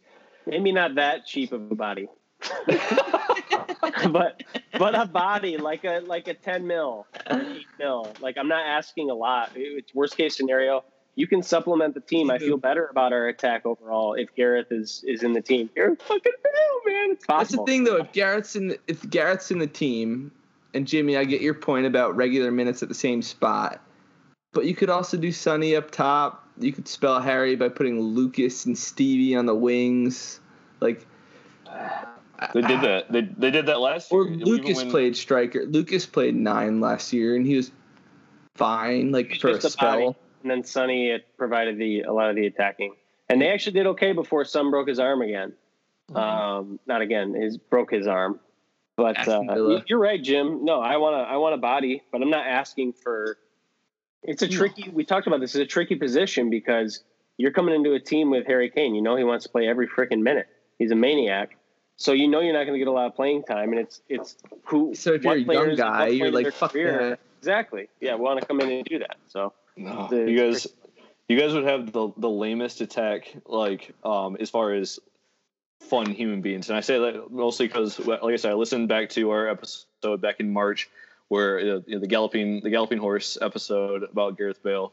Maybe 0.46 0.72
not 0.72 0.94
that 0.96 1.26
cheap 1.26 1.52
of 1.52 1.70
a 1.70 1.74
body. 1.74 2.08
but 4.10 4.42
but 4.78 4.94
a 4.98 5.06
body 5.06 5.56
like 5.56 5.84
a 5.84 6.00
like 6.06 6.28
a 6.28 6.34
10 6.34 6.66
mil 6.66 7.06
eight 7.30 7.64
mil 7.78 8.12
like 8.20 8.36
i'm 8.38 8.48
not 8.48 8.66
asking 8.66 9.08
a 9.10 9.14
lot 9.14 9.50
it's 9.54 9.94
worst 9.94 10.16
case 10.16 10.36
scenario 10.36 10.84
you 11.14 11.26
can 11.26 11.42
supplement 11.42 11.94
the 11.94 12.00
team 12.00 12.30
i 12.30 12.38
feel 12.38 12.56
better 12.58 12.86
about 12.86 13.12
our 13.14 13.28
attack 13.28 13.64
overall 13.64 14.14
if 14.14 14.34
gareth 14.34 14.66
is 14.70 15.02
is 15.06 15.22
in 15.22 15.32
the 15.32 15.40
team 15.40 15.70
you're 15.74 15.96
fucking 15.96 16.32
real 16.44 16.94
man 16.94 17.10
it's 17.12 17.26
That's 17.26 17.52
the 17.52 17.64
thing, 17.64 17.84
though. 17.84 17.96
If 17.96 18.12
Gareth's 18.12 18.56
in, 18.56 18.68
the, 18.68 18.78
if 18.88 19.08
Gareth's 19.08 19.50
in 19.50 19.58
the 19.58 19.66
team, 19.66 20.32
and 20.74 20.86
Jimmy, 20.86 21.16
I 21.16 21.24
get 21.24 21.40
your 21.40 21.54
point 21.54 21.86
about 21.86 22.16
regular 22.16 22.50
minutes 22.50 22.82
at 22.82 22.88
the 22.88 22.94
same 22.94 23.22
spot, 23.22 23.80
but 24.52 24.64
you 24.66 24.74
could 24.74 24.90
also 24.90 25.16
do 25.16 25.32
Sonny 25.32 25.74
up 25.76 25.90
top. 25.90 26.46
You 26.58 26.72
could 26.72 26.86
spell 26.86 27.20
Harry 27.20 27.56
by 27.56 27.68
putting 27.68 28.00
Lucas 28.00 28.66
and 28.66 28.76
Stevie 28.76 29.34
on 29.36 29.46
the 29.46 29.54
wings, 29.54 30.40
like. 30.80 31.06
They 32.52 32.60
did 32.60 32.80
that. 32.82 33.10
They 33.10 33.22
they 33.22 33.50
did 33.50 33.66
that 33.66 33.80
last 33.80 34.12
Or 34.12 34.24
year. 34.24 34.34
Even 34.34 34.44
Lucas 34.48 34.78
when- 34.78 34.90
played 34.90 35.16
striker. 35.16 35.64
Lucas 35.64 36.04
played 36.04 36.34
nine 36.34 36.80
last 36.80 37.12
year, 37.12 37.36
and 37.36 37.46
he 37.46 37.56
was 37.56 37.70
fine, 38.56 39.12
like 39.12 39.28
He's 39.32 39.40
for 39.40 39.48
a 39.48 39.54
just 39.54 39.64
a 39.66 39.70
spell. 39.70 39.90
body. 39.92 40.16
and 40.42 40.50
then 40.50 40.62
Sonny 40.64 41.10
had 41.10 41.22
provided 41.38 41.78
the 41.78 42.02
a 42.02 42.12
lot 42.12 42.30
of 42.30 42.36
the 42.36 42.46
attacking 42.46 42.94
and 43.30 43.40
they 43.40 43.48
actually 43.48 43.72
did 43.72 43.86
okay 43.86 44.12
before 44.12 44.44
Son 44.44 44.70
broke 44.70 44.88
his 44.88 44.98
arm 44.98 45.22
again 45.22 45.54
um 46.14 46.78
not 46.86 47.00
again 47.00 47.32
his 47.34 47.56
broke 47.56 47.90
his 47.90 48.06
arm 48.06 48.38
but 48.96 49.28
uh, 49.28 49.80
you're 49.86 49.98
right 49.98 50.22
jim. 50.22 50.64
No 50.64 50.80
i 50.80 50.96
want 50.96 51.14
to 51.14 51.32
i 51.32 51.36
want 51.36 51.54
a 51.54 51.58
body 51.58 52.02
but 52.12 52.22
i'm 52.22 52.30
not 52.30 52.46
asking 52.46 52.92
for 52.92 53.38
it's 54.22 54.42
a 54.42 54.48
tricky 54.48 54.88
we 54.90 55.04
talked 55.04 55.26
about 55.26 55.40
this 55.40 55.54
it's 55.54 55.62
a 55.62 55.66
tricky 55.66 55.96
position 55.96 56.50
because 56.50 57.02
you're 57.36 57.50
coming 57.50 57.74
into 57.74 57.92
a 57.94 58.00
team 58.00 58.30
with 58.30 58.46
harry 58.46 58.70
kane. 58.70 58.94
You 58.94 59.02
know 59.02 59.16
he 59.16 59.24
wants 59.24 59.44
to 59.44 59.50
play 59.50 59.66
every 59.68 59.88
freaking 59.88 60.22
minute. 60.22 60.46
He's 60.78 60.90
a 60.90 60.96
maniac. 60.96 61.56
So 61.96 62.12
you 62.12 62.26
know 62.28 62.40
you're 62.40 62.52
not 62.52 62.64
going 62.64 62.74
to 62.74 62.78
get 62.78 62.88
a 62.88 62.92
lot 62.92 63.06
of 63.06 63.14
playing 63.14 63.44
time 63.44 63.70
and 63.70 63.80
it's 63.80 64.00
it's 64.08 64.36
who 64.64 64.94
So 64.94 65.14
if 65.14 65.24
you're 65.24 65.34
a 65.34 65.38
young 65.38 65.74
guy, 65.76 66.08
you're 66.08 66.30
like, 66.30 66.52
"Fuck 66.52 66.72
career- 66.72 67.10
that." 67.10 67.20
exactly. 67.38 67.88
Yeah 68.00 68.14
we 68.16 68.22
want 68.22 68.40
to 68.40 68.46
come 68.46 68.60
in 68.60 68.70
and 68.70 68.84
do 68.84 68.98
that. 69.00 69.16
So 69.28 69.52
No, 69.76 70.08
the- 70.08 70.30
you 70.30 70.38
guys, 70.38 70.66
you 71.28 71.38
guys 71.38 71.52
would 71.54 71.64
have 71.64 71.92
the 71.92 72.10
the 72.16 72.30
lamest 72.30 72.80
attack, 72.80 73.34
like 73.46 73.94
um, 74.04 74.36
as 74.38 74.50
far 74.50 74.72
as 74.72 75.00
fun 75.84 76.06
human 76.06 76.40
beings, 76.40 76.68
and 76.68 76.76
I 76.76 76.80
say 76.80 76.98
that 76.98 77.30
mostly 77.30 77.66
because, 77.66 77.98
like 77.98 78.22
I 78.22 78.36
said, 78.36 78.52
I 78.52 78.54
listened 78.54 78.88
back 78.88 79.10
to 79.10 79.30
our 79.30 79.48
episode 79.48 80.20
back 80.20 80.40
in 80.40 80.52
March 80.52 80.88
where 81.28 81.58
uh, 81.58 81.62
you 81.62 81.82
know, 81.88 81.98
the 81.98 82.06
galloping 82.06 82.60
the 82.60 82.70
galloping 82.70 82.98
horse 82.98 83.38
episode 83.40 84.02
about 84.02 84.36
Gareth 84.36 84.62
Bale, 84.62 84.92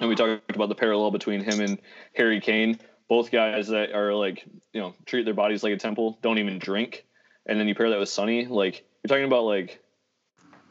and 0.00 0.08
we 0.08 0.14
talked 0.14 0.54
about 0.54 0.68
the 0.68 0.74
parallel 0.74 1.10
between 1.10 1.42
him 1.42 1.60
and 1.60 1.78
Harry 2.14 2.40
Kane, 2.40 2.78
both 3.08 3.30
guys 3.30 3.68
that 3.68 3.92
are 3.92 4.14
like 4.14 4.44
you 4.72 4.80
know 4.80 4.94
treat 5.06 5.24
their 5.24 5.34
bodies 5.34 5.62
like 5.62 5.72
a 5.72 5.78
temple, 5.78 6.18
don't 6.22 6.38
even 6.38 6.58
drink, 6.58 7.04
and 7.46 7.58
then 7.58 7.68
you 7.68 7.74
pair 7.74 7.90
that 7.90 7.98
with 7.98 8.08
Sonny, 8.08 8.46
like 8.46 8.84
you're 9.02 9.08
talking 9.08 9.24
about 9.24 9.44
like 9.44 9.82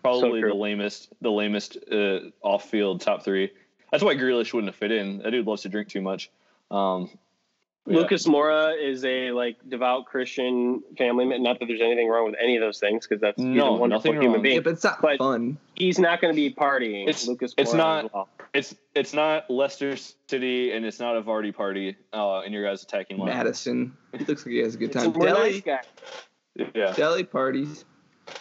probably 0.01 0.41
true. 0.41 0.49
the 0.49 0.55
lamest 0.55 1.13
the 1.21 1.31
lamest 1.31 1.77
uh, 1.91 2.19
off 2.41 2.69
field 2.69 3.01
top 3.01 3.23
three. 3.23 3.51
That's 3.91 4.03
why 4.03 4.15
Grealish 4.15 4.53
wouldn't 4.53 4.71
have 4.71 4.77
fit 4.77 4.91
in. 4.91 5.19
That 5.19 5.31
dude 5.31 5.45
loves 5.45 5.63
to 5.63 5.69
drink 5.69 5.89
too 5.89 6.01
much. 6.01 6.31
Um, 6.69 7.09
yeah. 7.87 7.97
Lucas 7.97 8.27
Moura 8.27 8.79
is 8.81 9.03
a 9.05 9.31
like 9.31 9.57
devout 9.69 10.05
Christian 10.05 10.81
family 10.97 11.25
man. 11.25 11.41
Not 11.43 11.59
that 11.59 11.65
there's 11.67 11.81
anything 11.81 12.07
wrong 12.09 12.25
with 12.25 12.35
any 12.41 12.55
of 12.55 12.61
those 12.61 12.79
things, 12.79 13.07
because 13.07 13.21
that's 13.21 13.37
he's 13.41 13.45
No, 13.47 13.75
a 13.75 13.77
wonderful 13.77 14.11
human 14.13 14.33
wrong. 14.33 14.41
being. 14.41 14.55
Yeah, 14.55 14.61
but 14.61 14.73
it's 14.73 14.83
not 14.83 15.01
But- 15.01 15.17
fun. 15.17 15.57
he's 15.75 15.97
not 15.99 16.21
going 16.21 16.33
to 16.33 16.35
be 16.35 16.53
partying. 16.53 17.03
It's- 17.03 17.27
Lucas. 17.27 17.53
it's 17.57 17.73
not- 17.73 18.13
well. 18.13 18.29
it's 18.53 18.75
it's 18.93 19.13
not 19.13 19.49
Leicester 19.49 19.95
City 20.29 20.71
and 20.73 20.85
it's 20.85 20.99
not 20.99 21.15
a 21.17 21.21
Vardy 21.21 21.53
party 21.55 21.95
uh, 22.13 22.41
in 22.45 22.53
your 22.53 22.63
guys' 22.63 22.83
attacking 22.83 23.17
line. 23.17 23.29
Maddison. 23.29 23.95
He 24.17 24.25
looks 24.25 24.45
like 24.45 24.53
he 24.53 24.59
has 24.59 24.75
a 24.75 24.77
good 24.77 24.93
It's 24.93 25.03
time. 25.03 25.15
a 25.15 25.19
Dele, 25.19 25.51
nice 25.51 25.61
guy. 25.61 25.79
Yeah, 26.75 26.91
Dele 26.93 27.23
parties. 27.23 27.85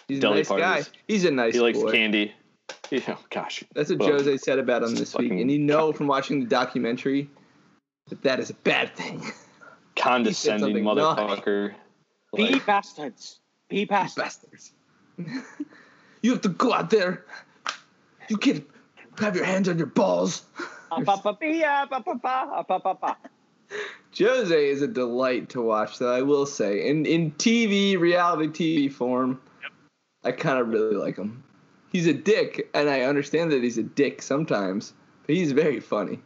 He's 0.09 0.19
a 0.19 0.21
Dele 0.21 0.35
nice 0.37 0.49
parties. 0.49 0.89
guy. 0.89 0.99
He's 1.09 1.25
a 1.25 1.31
nice 1.31 1.55
he 1.55 1.61
likes 1.61 1.79
boy. 1.79 1.93
candy. 1.93 2.33
Yeah, 2.93 3.17
gosh, 3.31 3.63
That's 3.75 3.91
what 3.91 4.01
Well, 4.01 4.09
Jose 4.13 4.37
said 4.39 4.59
about 4.59 4.83
him 4.83 4.95
this 4.97 5.15
week, 5.17 5.31
and 5.31 5.49
you 5.51 5.59
know 5.61 5.93
from 5.93 6.09
watching 6.09 6.41
the 6.41 6.47
documentary 6.47 7.31
that 8.11 8.23
that 8.23 8.41
is 8.41 8.51
a 8.51 8.55
bad 8.55 8.95
thing. 8.95 9.25
condescending 9.97 10.85
something 10.85 10.85
motherfucker. 10.85 11.75
Be 12.37 12.53
Like, 12.53 12.67
bastards. 12.67 13.41
Be 13.69 13.85
bastards. 13.85 14.39
Bastards. 14.39 14.73
You 16.23 16.33
have 16.33 16.43
to 16.43 16.51
go 16.51 16.75
out 16.75 16.91
there. 16.91 17.25
You 18.29 18.37
can't 18.37 18.67
have 19.19 19.35
your 19.35 19.47
hands 19.47 19.71
on 19.71 19.79
your 19.79 19.87
balls. 19.87 20.43
Pa, 20.91 21.17
pa, 21.17 21.33
pia, 21.33 21.87
pa, 21.89 22.01
pa, 22.01 22.15
pa, 22.15 22.63
pa, 22.63 22.79
pa, 22.79 22.95
pa. 22.95 23.17
Jose 24.19 24.69
is 24.69 24.83
a 24.83 24.87
delight 24.87 25.49
to 25.51 25.63
watch, 25.63 25.99
though 25.99 26.13
I 26.13 26.21
will 26.21 26.45
say. 26.45 26.87
In 26.89 27.07
in 27.07 27.33
TV, 27.33 27.99
reality 27.99 28.89
TV 28.89 28.93
form, 28.93 29.41
I 30.23 30.33
kind 30.33 30.59
of 30.59 30.69
really 30.69 30.97
like 30.97 31.17
him. 31.17 31.43
He's 31.91 32.07
a 32.07 32.13
dick, 32.13 32.69
and 32.75 32.91
I 32.91 33.03
understand 33.03 33.51
that 33.53 33.63
he's 33.63 33.79
a 33.79 33.83
dick 33.83 34.21
sometimes, 34.21 34.93
but 35.27 35.37
he's 35.37 35.53
very 35.53 35.81
funny. 35.81 36.21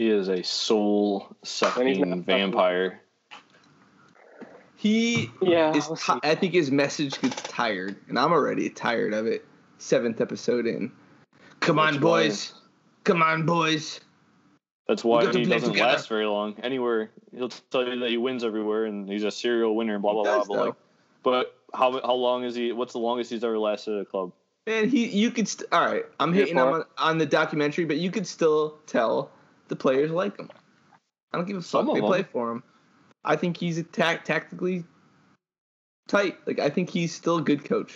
He 0.00 0.08
is 0.08 0.30
a 0.30 0.42
soul 0.42 1.36
sucking 1.42 2.22
vampire. 2.22 3.02
He 4.74 5.30
Yeah, 5.42 5.76
is. 5.76 5.88
ti- 5.88 6.20
I 6.22 6.34
think 6.36 6.54
his 6.54 6.70
message 6.70 7.20
gets 7.20 7.42
tired, 7.42 7.96
and 8.08 8.18
I'm 8.18 8.32
already 8.32 8.70
tired 8.70 9.12
of 9.12 9.26
it. 9.26 9.44
Seventh 9.76 10.22
episode 10.22 10.66
in. 10.66 10.90
Come 11.60 11.78
on, 11.78 11.92
That's 11.92 12.02
why- 12.02 12.22
boys. 12.28 12.54
Come 13.04 13.22
on, 13.22 13.44
boys. 13.44 14.00
That's 14.88 15.04
why 15.04 15.22
got 15.24 15.34
to 15.34 15.38
he 15.40 15.44
play 15.44 15.56
doesn't 15.58 15.72
together. 15.74 15.92
last 15.92 16.08
very 16.08 16.24
long. 16.24 16.54
Anywhere 16.62 17.10
he'll 17.36 17.50
tell 17.50 17.86
you 17.86 17.98
that 18.00 18.08
he 18.08 18.16
wins 18.16 18.42
everywhere 18.42 18.86
and 18.86 19.06
he's 19.06 19.24
a 19.24 19.30
serial 19.30 19.76
winner 19.76 19.92
and 19.96 20.02
blah 20.02 20.14
blah 20.14 20.22
He 20.22 20.28
blah. 20.28 20.38
does, 20.38 20.48
But 20.48 20.64
like, 20.64 20.74
but 21.22 21.58
how 21.74 21.92
how 22.00 22.14
long 22.14 22.44
is 22.44 22.54
he? 22.54 22.72
What's 22.72 22.94
the 22.94 23.00
longest 23.00 23.28
he's 23.30 23.44
ever 23.44 23.58
lasted 23.58 23.96
at 23.96 24.00
a 24.00 24.04
club? 24.06 24.32
Man, 24.66 24.88
he 24.88 25.08
you 25.08 25.30
could 25.30 25.46
st- 25.46 25.68
all 25.72 25.84
right. 25.84 26.06
I'm 26.18 26.32
Here 26.32 26.44
hating 26.44 26.56
for 26.56 26.72
on, 26.78 26.84
on 26.96 27.18
the 27.18 27.26
documentary, 27.26 27.84
but 27.84 27.98
you 27.98 28.10
could 28.10 28.26
still 28.26 28.78
tell 28.86 29.30
the 29.70 29.76
players 29.76 30.10
like 30.10 30.38
him. 30.38 30.50
I 31.32 31.38
don't 31.38 31.46
give 31.46 31.56
a 31.56 31.62
Some 31.62 31.86
fuck. 31.86 31.96
of 31.96 32.02
They 32.02 32.06
play 32.06 32.22
for 32.24 32.50
him. 32.50 32.62
I 33.24 33.36
think 33.36 33.56
he's 33.56 33.78
a 33.78 33.82
tac- 33.82 34.24
tactically 34.24 34.84
tight. 36.08 36.36
Like 36.46 36.58
I 36.58 36.68
think 36.68 36.90
he's 36.90 37.14
still 37.14 37.36
a 37.38 37.42
good 37.42 37.64
coach. 37.64 37.94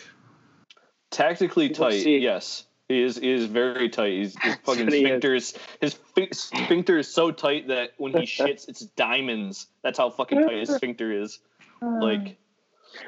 Tactically 1.10 1.68
We'll 1.68 1.90
tight, 1.90 2.02
see. 2.02 2.18
yes. 2.18 2.64
He 2.88 3.02
is 3.02 3.16
he 3.16 3.30
is 3.30 3.46
very 3.46 3.88
tight. 3.88 4.12
He's, 4.12 4.36
his 4.42 4.54
fucking 4.64 4.84
what 4.86 4.92
is. 4.94 5.00
sphincter 5.00 5.34
is 5.34 5.54
his 5.80 5.98
sphincter 6.32 6.98
is 6.98 7.08
so 7.12 7.30
tight 7.30 7.68
that 7.68 7.92
when 7.98 8.12
he 8.12 8.18
shits, 8.26 8.68
it's 8.68 8.80
diamonds. 8.80 9.66
That's 9.82 9.98
how 9.98 10.10
fucking 10.10 10.42
tight 10.46 10.58
his 10.58 10.70
sphincter 10.74 11.10
is. 11.12 11.38
Uh, 11.82 11.98
like 12.02 12.36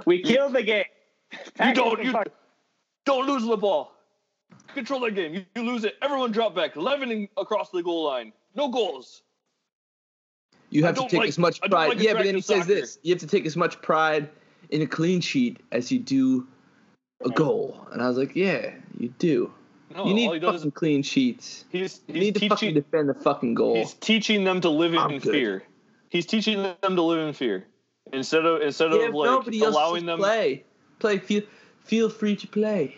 We 0.06 0.22
killed 0.22 0.54
the 0.54 0.62
game. 0.62 0.84
you 1.64 1.74
don't 1.74 2.02
you 2.02 2.14
don't 3.04 3.26
lose 3.26 3.44
the 3.46 3.56
ball. 3.56 3.92
Control 4.74 5.00
that 5.00 5.14
game. 5.14 5.34
You, 5.34 5.44
you 5.54 5.62
lose 5.62 5.84
it. 5.84 5.94
Everyone 6.02 6.32
drop 6.32 6.54
back. 6.54 6.74
Leveling 6.76 7.28
across 7.36 7.70
the 7.70 7.82
goal 7.82 8.04
line. 8.04 8.32
No 8.56 8.68
goals. 8.68 9.22
You 10.70 10.84
have 10.84 10.96
to 10.96 11.02
take 11.02 11.20
like- 11.20 11.28
as 11.28 11.38
much 11.38 11.60
pride. 11.60 11.88
like 11.88 12.00
yeah, 12.00 12.14
but 12.14 12.24
then 12.24 12.34
he 12.34 12.40
attractive 12.40 12.44
says 12.44 12.66
this: 12.66 12.98
you 13.02 13.12
have 13.14 13.20
to 13.20 13.26
take 13.26 13.46
as 13.46 13.56
much 13.56 13.80
pride 13.82 14.28
in 14.70 14.82
a 14.82 14.86
clean 14.86 15.20
sheet 15.20 15.58
as 15.70 15.92
you 15.92 15.98
do 15.98 16.46
a 17.24 17.30
goal. 17.30 17.86
And 17.92 18.02
I 18.02 18.08
was 18.08 18.18
like, 18.18 18.34
yeah, 18.34 18.72
you 18.98 19.08
do. 19.18 19.52
No, 19.94 20.06
you 20.06 20.14
need 20.14 20.42
fucking 20.42 20.72
clean 20.72 21.02
sheets. 21.02 21.64
he's 21.70 22.00
You 22.08 22.14
he's 22.14 22.22
need 22.22 22.34
to 22.34 22.48
fucking 22.48 22.56
teaching 22.56 22.74
defend 22.74 23.08
the 23.08 23.14
fucking 23.14 23.54
goal. 23.54 23.76
he's 23.76 23.94
teaching 23.94 24.42
them 24.44 24.60
to 24.62 24.68
live 24.68 24.94
I'm 24.94 25.12
in 25.12 25.20
good. 25.20 25.32
fear. 25.32 25.62
He's 26.08 26.26
teaching 26.26 26.62
them 26.62 26.96
to 26.96 27.02
live 27.02 27.26
in 27.28 27.32
fear 27.32 27.66
instead 28.12 28.44
of 28.44 28.62
instead 28.62 28.92
Yeah, 28.92 29.08
of 29.08 29.14
like 29.14 29.46
allowing 29.62 30.00
to 30.02 30.06
them. 30.06 30.18
play. 30.18 30.64
Play. 30.98 31.18
Feel 31.18 31.42
feel 31.84 32.08
free 32.10 32.34
to 32.36 32.46
play. 32.48 32.96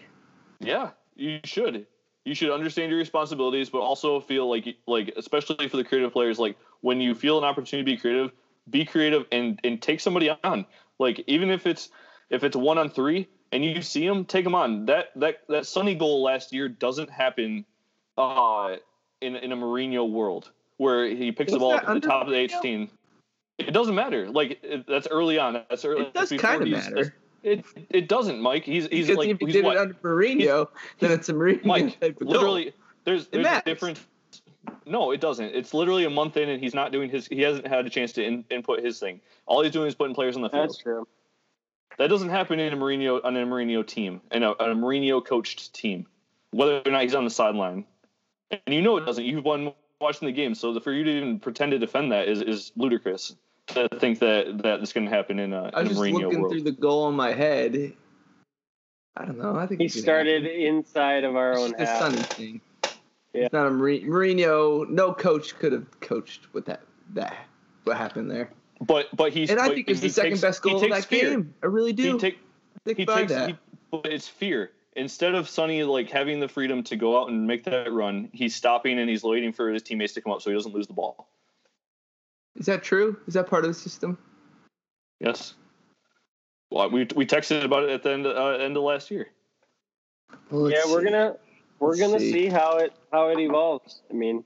Yeah, 0.60 0.90
you 1.14 1.40
should. 1.44 1.86
You 2.28 2.34
should 2.34 2.50
understand 2.50 2.90
your 2.90 2.98
responsibilities, 2.98 3.70
but 3.70 3.78
also 3.78 4.20
feel 4.20 4.50
like 4.50 4.76
like 4.86 5.14
especially 5.16 5.66
for 5.66 5.78
the 5.78 5.84
creative 5.84 6.12
players, 6.12 6.38
like 6.38 6.58
when 6.82 7.00
you 7.00 7.14
feel 7.14 7.38
an 7.38 7.44
opportunity 7.44 7.90
to 7.90 7.96
be 7.96 7.98
creative, 7.98 8.32
be 8.68 8.84
creative 8.84 9.24
and 9.32 9.58
and 9.64 9.80
take 9.80 9.98
somebody 9.98 10.30
on. 10.44 10.66
Like 10.98 11.24
even 11.26 11.48
if 11.50 11.66
it's 11.66 11.88
if 12.28 12.44
it's 12.44 12.54
one 12.54 12.76
on 12.76 12.90
three 12.90 13.28
and 13.50 13.64
you 13.64 13.80
see 13.80 14.06
them, 14.06 14.26
take 14.26 14.44
them 14.44 14.54
on. 14.54 14.84
That 14.84 15.06
that 15.16 15.38
that 15.48 15.64
Sonny 15.64 15.94
goal 15.94 16.22
last 16.22 16.52
year 16.52 16.68
doesn't 16.68 17.08
happen 17.08 17.64
uh 18.18 18.76
in 19.22 19.34
in 19.36 19.52
a 19.52 19.56
Mourinho 19.56 20.10
world 20.10 20.50
where 20.76 21.06
he 21.06 21.32
picks 21.32 21.52
the 21.52 21.58
ball 21.58 21.72
up 21.72 21.88
at 21.88 21.94
the 21.94 22.06
top 22.06 22.26
of 22.26 22.32
the 22.32 22.38
18. 22.38 22.90
It 23.56 23.72
doesn't 23.72 23.94
matter. 23.94 24.28
Like 24.28 24.60
it, 24.62 24.86
that's 24.86 25.08
early 25.10 25.38
on. 25.38 25.54
That's 25.54 25.86
early. 25.86 26.02
It 26.02 26.12
does 26.12 26.30
kind 26.38 26.60
of 26.60 26.68
matter. 26.68 27.14
It 27.48 27.64
it 27.90 28.08
doesn't, 28.08 28.40
Mike. 28.40 28.64
He's 28.64 28.86
he's 28.88 29.06
because 29.06 29.16
like 29.18 29.28
if 29.28 29.40
you 29.40 29.46
he's 29.46 29.56
did 29.56 29.64
what? 29.64 29.76
it 29.76 29.80
under 29.80 29.94
Mourinho, 29.94 30.68
then 30.98 31.12
it's 31.12 31.28
a 31.28 31.32
Mourinho 31.32 31.64
Mike, 31.64 32.00
type 32.00 32.20
of 32.20 32.26
goal. 32.26 32.28
literally, 32.28 32.72
there's 33.04 33.26
there's 33.28 33.46
a 33.46 33.62
difference. 33.64 34.04
No, 34.84 35.12
it 35.12 35.20
doesn't. 35.20 35.54
It's 35.54 35.72
literally 35.72 36.04
a 36.04 36.10
month 36.10 36.36
in, 36.36 36.48
and 36.48 36.62
he's 36.62 36.74
not 36.74 36.92
doing 36.92 37.10
his. 37.10 37.26
He 37.26 37.40
hasn't 37.40 37.66
had 37.66 37.86
a 37.86 37.90
chance 37.90 38.12
to 38.12 38.24
in, 38.24 38.44
input 38.50 38.84
his 38.84 38.98
thing. 38.98 39.20
All 39.46 39.62
he's 39.62 39.72
doing 39.72 39.88
is 39.88 39.94
putting 39.94 40.14
players 40.14 40.36
on 40.36 40.42
the 40.42 40.50
field. 40.50 40.68
That's 40.68 40.78
true. 40.78 41.06
That 41.98 42.08
doesn't 42.08 42.28
happen 42.28 42.60
in 42.60 42.72
a 42.72 42.76
Mourinho 42.76 43.24
on 43.24 43.36
a 43.36 43.46
Mourinho 43.46 43.86
team, 43.86 44.20
and 44.30 44.44
a, 44.44 44.50
a 44.50 44.74
Mourinho 44.74 45.24
coached 45.24 45.74
team, 45.74 46.06
whether 46.50 46.82
or 46.84 46.90
not 46.90 47.02
he's 47.02 47.14
on 47.14 47.24
the 47.24 47.30
sideline. 47.30 47.84
And 48.50 48.74
you 48.74 48.82
know 48.82 48.96
it 48.96 49.04
doesn't. 49.04 49.24
You've 49.24 49.44
won 49.44 49.72
watching 50.00 50.26
the 50.26 50.32
game, 50.32 50.54
so 50.54 50.78
for 50.80 50.92
you 50.92 51.04
to 51.04 51.10
even 51.10 51.40
pretend 51.40 51.72
to 51.72 51.78
defend 51.78 52.12
that 52.12 52.28
is 52.28 52.42
is 52.42 52.72
ludicrous. 52.76 53.34
To 53.68 53.88
think 53.98 54.18
that 54.20 54.62
that 54.62 54.80
is 54.80 54.92
going 54.92 55.06
to 55.08 55.14
happen 55.14 55.38
in 55.38 55.52
a, 55.52 55.70
I 55.74 55.80
in 55.82 55.88
was 55.88 55.98
a 55.98 56.00
just 56.00 56.00
Mourinho 56.00 56.12
looking 56.22 56.40
world. 56.40 56.52
through 56.52 56.62
the 56.62 56.72
goal 56.72 57.08
in 57.08 57.14
my 57.14 57.32
head. 57.32 57.92
I 59.16 59.24
don't 59.24 59.38
know. 59.38 59.56
I 59.56 59.66
think 59.66 59.80
He 59.80 59.88
started 59.88 60.44
happen. 60.44 60.60
inside 60.60 61.24
of 61.24 61.36
our 61.36 61.56
own 61.58 61.70
It's 61.70 61.78
just 61.78 61.80
a 61.80 61.86
half. 61.86 62.00
Sonny 62.12 62.22
thing. 62.22 62.60
Yeah. 63.34 63.44
It's 63.44 63.52
not 63.52 63.66
a 63.66 63.70
Mourinho. 63.70 64.06
Mourinho. 64.06 64.88
No 64.88 65.12
coach 65.12 65.56
could 65.58 65.72
have 65.72 66.00
coached 66.00 66.52
with 66.54 66.64
that. 66.66 66.80
That 67.14 67.36
what 67.84 67.96
happened 67.96 68.30
there. 68.30 68.50
but 68.82 69.06
but 69.16 69.32
he's 69.32 69.50
And 69.50 69.58
I 69.60 69.68
think 69.68 69.88
it's 69.88 70.00
he 70.00 70.08
the 70.08 70.12
second 70.14 70.30
takes- 70.32 70.40
best 70.42 70.62
goal 70.62 70.82
of 70.82 70.90
that 70.90 71.04
fear. 71.04 71.30
game. 71.30 71.54
I 71.62 71.66
really 71.66 71.92
do. 71.92 72.14
He 72.14 72.18
take 72.18 72.38
Stick 72.84 72.96
he 72.96 73.04
by 73.04 73.20
takes 73.20 73.32
that. 73.32 73.48
he, 73.50 73.56
but 73.90 74.06
it's 74.06 74.28
fear 74.28 74.70
instead 74.96 75.34
of 75.34 75.48
Sonny 75.48 75.82
like 75.84 76.10
having 76.10 76.40
the 76.40 76.48
freedom 76.48 76.82
to 76.84 76.96
go 76.96 77.20
out 77.20 77.28
and 77.28 77.46
make 77.46 77.64
that 77.64 77.92
run 77.92 78.28
he's 78.32 78.54
stopping 78.54 78.98
and 78.98 79.08
he's 79.10 79.22
waiting 79.22 79.52
for 79.52 79.70
his 79.70 79.82
teammates 79.82 80.12
to 80.14 80.20
come 80.22 80.32
up 80.32 80.40
so 80.42 80.50
he 80.50 80.56
doesn't 80.56 80.74
lose 80.74 80.86
the 80.86 80.92
ball 80.94 81.28
Is 82.58 82.66
that 82.66 82.82
true? 82.82 83.16
Is 83.26 83.34
that 83.34 83.48
part 83.48 83.64
of 83.64 83.70
the 83.70 83.74
system? 83.74 84.18
yes 85.20 85.54
well, 86.70 86.90
we, 86.90 87.08
we 87.16 87.24
texted 87.24 87.64
about 87.64 87.84
it 87.84 87.90
at 87.90 88.02
the 88.02 88.12
end, 88.12 88.26
uh, 88.26 88.48
end 88.50 88.76
of 88.76 88.82
last 88.82 89.10
year 89.10 89.28
Well, 90.50 90.70
yeah, 90.70 90.78
let's 90.78 90.90
we're 90.90 91.00
see. 91.00 91.04
gonna 91.10 91.36
we're 91.80 91.88
Let's 91.90 92.00
gonna 92.00 92.18
see. 92.20 92.32
see. 92.32 92.46
how 92.48 92.76
it 92.78 92.92
how 93.12 93.28
it 93.28 93.38
evolves. 93.38 94.02
I 94.10 94.14
mean, 94.14 94.44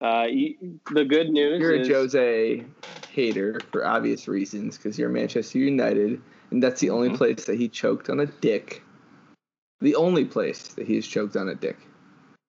uh, 0.00 0.26
you, 0.28 0.80
the 0.92 1.04
good 1.04 1.30
news 1.30 1.60
You're 1.60 1.74
a 1.74 1.88
Jose 1.88 2.64
hater 3.10 3.60
for 3.72 3.84
obvious 3.86 4.28
reasons 4.28 4.76
because 4.76 4.98
you're 4.98 5.08
Manchester 5.08 5.58
United, 5.58 6.20
and 6.50 6.62
that's 6.62 6.80
the 6.80 6.90
only 6.90 7.10
Mhm. 7.10 7.16
place 7.16 7.44
that 7.46 7.58
he 7.58 7.68
choked 7.68 8.08
on 8.10 8.20
a 8.20 8.26
dick. 8.26 8.82
The 9.80 9.94
only 9.96 10.24
place 10.24 10.68
that 10.74 10.86
he's 10.86 11.06
choked 11.06 11.36
on 11.36 11.48
a 11.48 11.54
dick. 11.54 11.76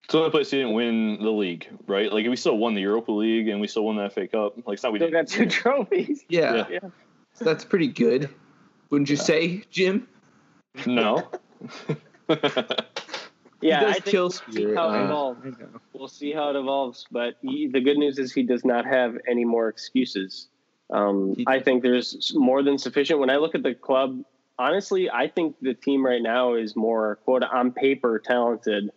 It's 0.04 0.12
the 0.12 0.18
only 0.18 0.30
place 0.30 0.50
he 0.50 0.58
didn't 0.58 0.72
win 0.74 1.18
the 1.22 1.30
league 1.30 1.68
right 1.86 2.12
like 2.12 2.26
we 2.26 2.36
still 2.36 2.56
won 2.56 2.74
the 2.74 2.80
Europa 2.80 3.12
League 3.12 3.48
and 3.48 3.60
we 3.60 3.66
still 3.66 3.84
won 3.84 3.96
the 3.96 4.08
FA 4.10 4.26
Cup 4.26 4.56
like 4.66 4.74
it's 4.74 4.82
not 4.82 4.92
we 4.92 4.98
still 4.98 5.10
didn't 5.10 5.26
got 5.28 5.28
two 5.28 5.46
trophies. 5.46 6.24
Yeah, 6.28 6.66
Yeah. 6.70 6.78
So 7.34 7.44
that's 7.44 7.64
pretty 7.64 7.88
good. 7.88 8.28
Wouldn't 8.90 9.10
you 9.10 9.16
say, 9.16 9.62
Jim? 9.70 10.08
no 10.86 11.28
Yeah, 13.60 13.80
he 13.80 13.86
does 13.86 13.96
I 13.96 13.98
think 14.00 14.04
kill 14.04 14.22
we'll 14.24 14.30
see 14.30 14.74
how 14.74 14.90
it 14.94 15.00
Uh, 15.00 15.04
evolves. 15.04 15.40
I 15.44 15.48
know. 15.50 15.68
We'll 15.92 16.08
see 16.08 16.32
how 16.32 16.50
it 16.50 16.56
evolves. 16.56 17.06
But 17.10 17.34
he, 17.42 17.66
the 17.66 17.80
good 17.80 17.98
news 17.98 18.18
is 18.18 18.32
he 18.32 18.44
does 18.44 18.64
not 18.64 18.86
have 18.86 19.18
any 19.28 19.44
more 19.44 19.68
excuses. 19.68 20.46
Um, 20.90 21.34
He- 21.36 21.44
I 21.48 21.58
think 21.58 21.82
there's 21.82 22.32
more 22.36 22.62
than 22.62 22.78
sufficient. 22.78 23.18
When 23.18 23.30
I 23.30 23.36
look 23.36 23.56
at 23.56 23.64
the 23.64 23.74
club, 23.74 24.22
honestly, 24.60 25.10
I 25.10 25.26
think 25.26 25.56
the 25.60 25.74
team 25.74 26.06
right 26.06 26.22
now 26.22 26.54
is 26.54 26.76
more 26.76 27.16
quote 27.24 27.42
on 27.42 27.72
paper 27.72 28.20
talented 28.20 28.90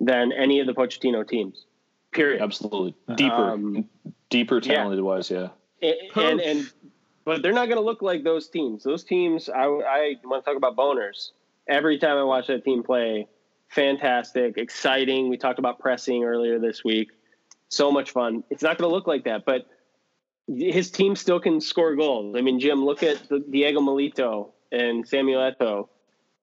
than 0.00 0.32
any 0.32 0.60
of 0.60 0.66
the 0.66 0.74
Pochettino 0.74 1.26
teams. 1.26 1.64
Period. 2.12 2.40
absolutely 2.42 2.94
deeper 3.16 3.34
Um, 3.34 3.88
deeper 4.30 4.60
yeah. 4.62 4.74
talented 4.74 5.04
wise 5.04 5.30
yeah 5.30 5.48
And, 5.82 5.94
and 6.16 6.40
and 6.40 6.72
but 7.26 7.42
they're 7.42 7.52
not 7.52 7.66
going 7.66 7.76
to 7.76 7.84
look 7.84 8.02
like 8.02 8.22
those 8.22 8.48
teams. 8.48 8.84
Those 8.84 9.04
teams, 9.04 9.48
I 9.48 9.64
I 9.64 10.16
want 10.24 10.44
to 10.44 10.48
talk 10.48 10.56
about 10.56 10.76
boners. 10.76 11.32
Every 11.68 11.98
time 11.98 12.16
I 12.16 12.22
watch 12.22 12.46
that 12.46 12.64
team 12.64 12.84
play, 12.84 13.26
fantastic, 13.68 14.56
exciting. 14.56 15.28
We 15.28 15.36
talked 15.36 15.58
about 15.58 15.80
pressing 15.80 16.24
earlier 16.24 16.58
this 16.60 16.84
week. 16.84 17.10
So 17.68 17.90
much 17.90 18.12
fun. 18.12 18.44
It's 18.48 18.62
not 18.62 18.78
going 18.78 18.88
to 18.88 18.94
look 18.94 19.08
like 19.08 19.24
that, 19.24 19.44
but 19.44 19.66
his 20.46 20.90
team 20.92 21.16
still 21.16 21.40
can 21.40 21.60
score 21.60 21.96
goals. 21.96 22.36
I 22.36 22.40
mean, 22.42 22.60
Jim, 22.60 22.84
look 22.84 23.02
at 23.02 23.28
the 23.28 23.40
Diego 23.40 23.80
Milito 23.80 24.52
and 24.70 25.06
Samuel 25.06 25.40
Eto'o. 25.40 25.88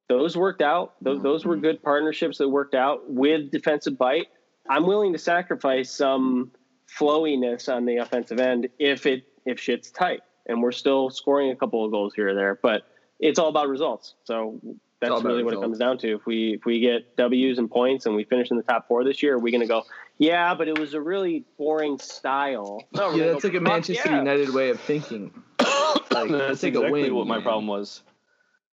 Those 0.09 0.35
worked 0.35 0.61
out. 0.61 0.93
Those, 1.01 1.17
mm-hmm. 1.17 1.23
those 1.23 1.45
were 1.45 1.55
good 1.55 1.81
partnerships 1.81 2.37
that 2.39 2.49
worked 2.49 2.75
out 2.75 3.09
with 3.09 3.51
defensive 3.51 3.97
bite. 3.97 4.27
I'm 4.69 4.85
willing 4.85 5.13
to 5.13 5.19
sacrifice 5.19 5.91
some 5.91 6.51
flowiness 6.87 7.73
on 7.73 7.85
the 7.85 7.97
offensive 7.97 8.39
end 8.39 8.69
if 8.79 9.05
it 9.05 9.25
if 9.45 9.59
shit's 9.59 9.91
tight. 9.91 10.21
And 10.45 10.61
we're 10.61 10.71
still 10.71 11.09
scoring 11.09 11.51
a 11.51 11.55
couple 11.55 11.83
of 11.85 11.91
goals 11.91 12.13
here 12.13 12.29
or 12.29 12.33
there 12.33 12.59
but 12.61 12.83
it's 13.19 13.39
all 13.39 13.47
about 13.47 13.69
results. 13.69 14.15
So 14.25 14.59
that's 14.99 15.11
about 15.11 15.23
really 15.23 15.43
what 15.43 15.53
it 15.53 15.61
comes 15.61 15.77
down 15.77 15.97
to. 15.99 16.15
If 16.15 16.25
we 16.25 16.55
if 16.55 16.65
we 16.65 16.79
get 16.79 17.15
w's 17.15 17.57
and 17.57 17.71
points 17.71 18.05
and 18.05 18.15
we 18.15 18.25
finish 18.25 18.51
in 18.51 18.57
the 18.57 18.63
top 18.63 18.87
four 18.87 19.03
this 19.03 19.23
year 19.23 19.35
are 19.35 19.39
we 19.39 19.51
going 19.51 19.61
to 19.61 19.67
go 19.67 19.83
yeah 20.17 20.53
but 20.53 20.67
it 20.67 20.77
was 20.77 20.93
a 20.93 21.01
really 21.01 21.45
boring 21.57 21.97
style. 21.97 22.83
No, 22.93 23.11
Yeah, 23.15 23.31
that's 23.31 23.43
go, 23.43 23.49
like 23.49 23.57
a 23.57 23.61
Manchester 23.61 24.09
yeah." 24.09 24.19
United 24.19 24.53
way 24.53 24.69
of 24.69 24.79
thinking. 24.79 25.31
Like, 26.11 26.29
that's 26.29 26.41
let's 26.41 26.61
take 26.61 26.75
a 26.75 26.79
exactly 26.79 27.03
win, 27.03 27.15
what 27.15 27.25
my 27.25 27.41
problem 27.41 27.65
was 27.65 28.03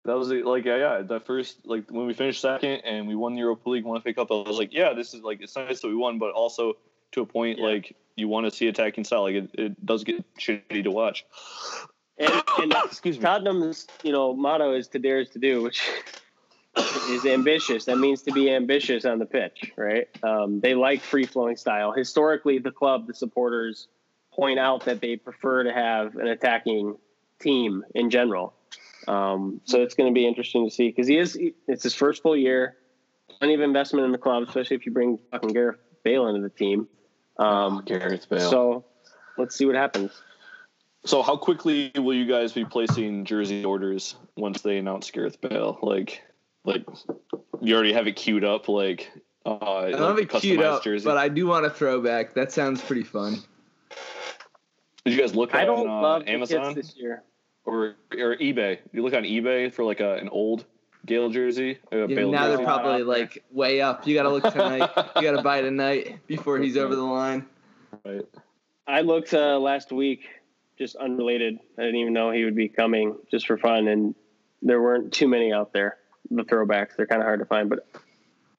That 0.04 0.16
was 0.16 0.30
it, 0.30 0.46
like 0.46 0.64
yeah, 0.64 0.76
yeah. 0.76 1.02
The 1.02 1.20
first 1.20 1.66
like 1.66 1.90
when 1.90 2.06
we 2.06 2.14
finished 2.14 2.40
second 2.40 2.80
and 2.84 3.06
we 3.06 3.14
won 3.14 3.34
the 3.34 3.40
Europa 3.40 3.68
League, 3.68 3.84
won 3.84 4.00
FA 4.00 4.14
Cup. 4.14 4.30
I 4.30 4.34
was 4.34 4.58
like, 4.58 4.72
yeah, 4.72 4.94
this 4.94 5.12
is 5.12 5.22
like 5.22 5.42
it's 5.42 5.54
nice 5.56 5.80
that 5.80 5.88
we 5.88 5.94
won, 5.94 6.18
but 6.18 6.32
also 6.32 6.74
to 7.12 7.20
a 7.22 7.26
point 7.26 7.58
Yeah. 7.58 7.66
like 7.66 7.96
you 8.16 8.28
want 8.28 8.46
to 8.46 8.50
see 8.50 8.68
attacking 8.68 9.04
style. 9.04 9.22
Like 9.22 9.34
it, 9.34 9.50
it 9.54 9.86
does 9.86 10.04
get 10.04 10.24
shitty 10.36 10.84
to 10.84 10.90
watch. 10.90 11.26
And, 12.18 12.32
and 12.58 12.74
Excuse 12.84 13.18
me. 13.18 13.22
Tottenham's 13.22 13.86
you 14.02 14.12
know 14.12 14.34
motto 14.34 14.74
is 14.74 14.88
to 14.88 14.98
dare 14.98 15.20
is 15.20 15.28
to 15.30 15.38
do, 15.38 15.62
which 15.62 15.82
is 17.10 17.26
ambitious. 17.26 17.84
That 17.84 17.98
means 17.98 18.22
to 18.22 18.32
be 18.32 18.50
ambitious 18.50 19.04
on 19.04 19.18
the 19.18 19.26
pitch, 19.26 19.72
right? 19.76 20.08
Um, 20.22 20.60
they 20.60 20.74
like 20.74 21.02
free 21.02 21.24
flowing 21.24 21.56
style. 21.56 21.92
Historically, 21.92 22.58
the 22.58 22.70
club, 22.70 23.06
the 23.06 23.14
supporters 23.14 23.88
point 24.32 24.58
out 24.58 24.84
that 24.86 25.00
they 25.00 25.16
prefer 25.16 25.64
to 25.64 25.72
have 25.72 26.16
an 26.16 26.26
attacking 26.28 26.96
team 27.40 27.84
in 27.94 28.08
general. 28.10 28.54
Um, 29.08 29.60
so 29.64 29.82
it's 29.82 29.94
going 29.94 30.12
to 30.12 30.14
be 30.14 30.26
interesting 30.26 30.68
to 30.68 30.74
see 30.74 30.88
because 30.88 31.06
he 31.06 31.16
is. 31.18 31.38
It's 31.66 31.82
his 31.82 31.94
first 31.94 32.22
full 32.22 32.36
year. 32.36 32.76
Plenty 33.38 33.54
of 33.54 33.60
investment 33.60 34.04
in 34.04 34.12
the 34.12 34.18
club, 34.18 34.42
especially 34.42 34.76
if 34.76 34.84
you 34.84 34.92
bring 34.92 35.18
fucking 35.30 35.52
Gareth 35.52 35.78
Bale 36.02 36.26
into 36.28 36.42
the 36.42 36.50
team. 36.50 36.88
Um, 37.38 37.82
Gareth 37.86 38.28
Bale. 38.28 38.40
So, 38.40 38.48
so 38.50 38.84
let's 39.38 39.56
see 39.56 39.64
what 39.64 39.74
happens. 39.76 40.10
so 41.04 41.22
how 41.22 41.36
quickly 41.36 41.90
will 41.96 42.12
you 42.14 42.26
guys 42.26 42.52
be 42.52 42.64
placing 42.64 43.24
jersey 43.24 43.64
orders 43.64 44.16
once 44.36 44.60
they 44.60 44.76
announce 44.78 45.10
Gareth 45.10 45.40
Bale? 45.40 45.78
Like, 45.80 46.22
like 46.64 46.84
you 47.62 47.74
already 47.74 47.94
have 47.94 48.06
it 48.06 48.16
queued 48.16 48.44
up. 48.44 48.68
Like, 48.68 49.10
uh, 49.46 49.56
I 49.56 49.90
don't 49.92 50.00
have 50.02 50.18
it 50.18 50.28
queued 50.28 50.60
up, 50.60 50.82
but 51.04 51.16
I 51.16 51.28
do 51.28 51.46
want 51.46 51.64
a 51.64 51.70
throwback. 51.70 52.34
That 52.34 52.52
sounds 52.52 52.82
pretty 52.82 53.04
fun. 53.04 53.36
Did 55.04 55.14
you 55.14 55.20
guys 55.20 55.34
look 55.34 55.54
I 55.54 55.60
on 55.62 55.66
don't 55.66 55.88
uh, 55.88 56.00
love 56.02 56.22
Amazon 56.26 56.74
this 56.74 56.94
year. 56.96 57.22
Or 57.64 57.94
or 58.12 58.36
eBay? 58.36 58.78
You 58.92 59.02
look 59.02 59.14
on 59.14 59.24
eBay 59.24 59.72
for 59.72 59.84
like 59.84 60.00
a, 60.00 60.14
an 60.16 60.28
old 60.28 60.64
Bale 61.04 61.30
jersey. 61.30 61.78
A 61.92 61.98
Yeah, 61.98 62.06
Bale 62.06 62.30
now 62.30 62.48
they're 62.48 62.64
probably 62.64 63.02
like 63.02 63.42
way 63.50 63.80
up. 63.80 64.06
You 64.06 64.14
gotta 64.14 64.30
look 64.30 64.52
tonight. 64.52 64.90
you 65.16 65.22
gotta 65.22 65.42
buy 65.42 65.60
tonight 65.60 66.26
before 66.26 66.58
he's 66.58 66.76
over 66.76 66.94
the 66.94 67.02
line. 67.02 67.46
Right. 68.04 68.26
I 68.86 69.02
looked 69.02 69.34
uh, 69.34 69.58
last 69.58 69.92
week, 69.92 70.28
just 70.78 70.96
unrelated. 70.96 71.58
I 71.78 71.82
didn't 71.82 72.00
even 72.00 72.12
know 72.12 72.30
he 72.30 72.44
would 72.44 72.56
be 72.56 72.68
coming 72.68 73.16
just 73.30 73.46
for 73.46 73.56
fun, 73.56 73.88
and 73.88 74.14
there 74.62 74.80
weren't 74.80 75.12
too 75.12 75.28
many 75.28 75.52
out 75.52 75.72
there. 75.72 75.96
The 76.30 76.42
throwbacks, 76.42 76.96
they're 76.96 77.06
kind 77.06 77.22
of 77.22 77.26
hard 77.26 77.40
to 77.40 77.46
find, 77.46 77.68
but 77.70 77.86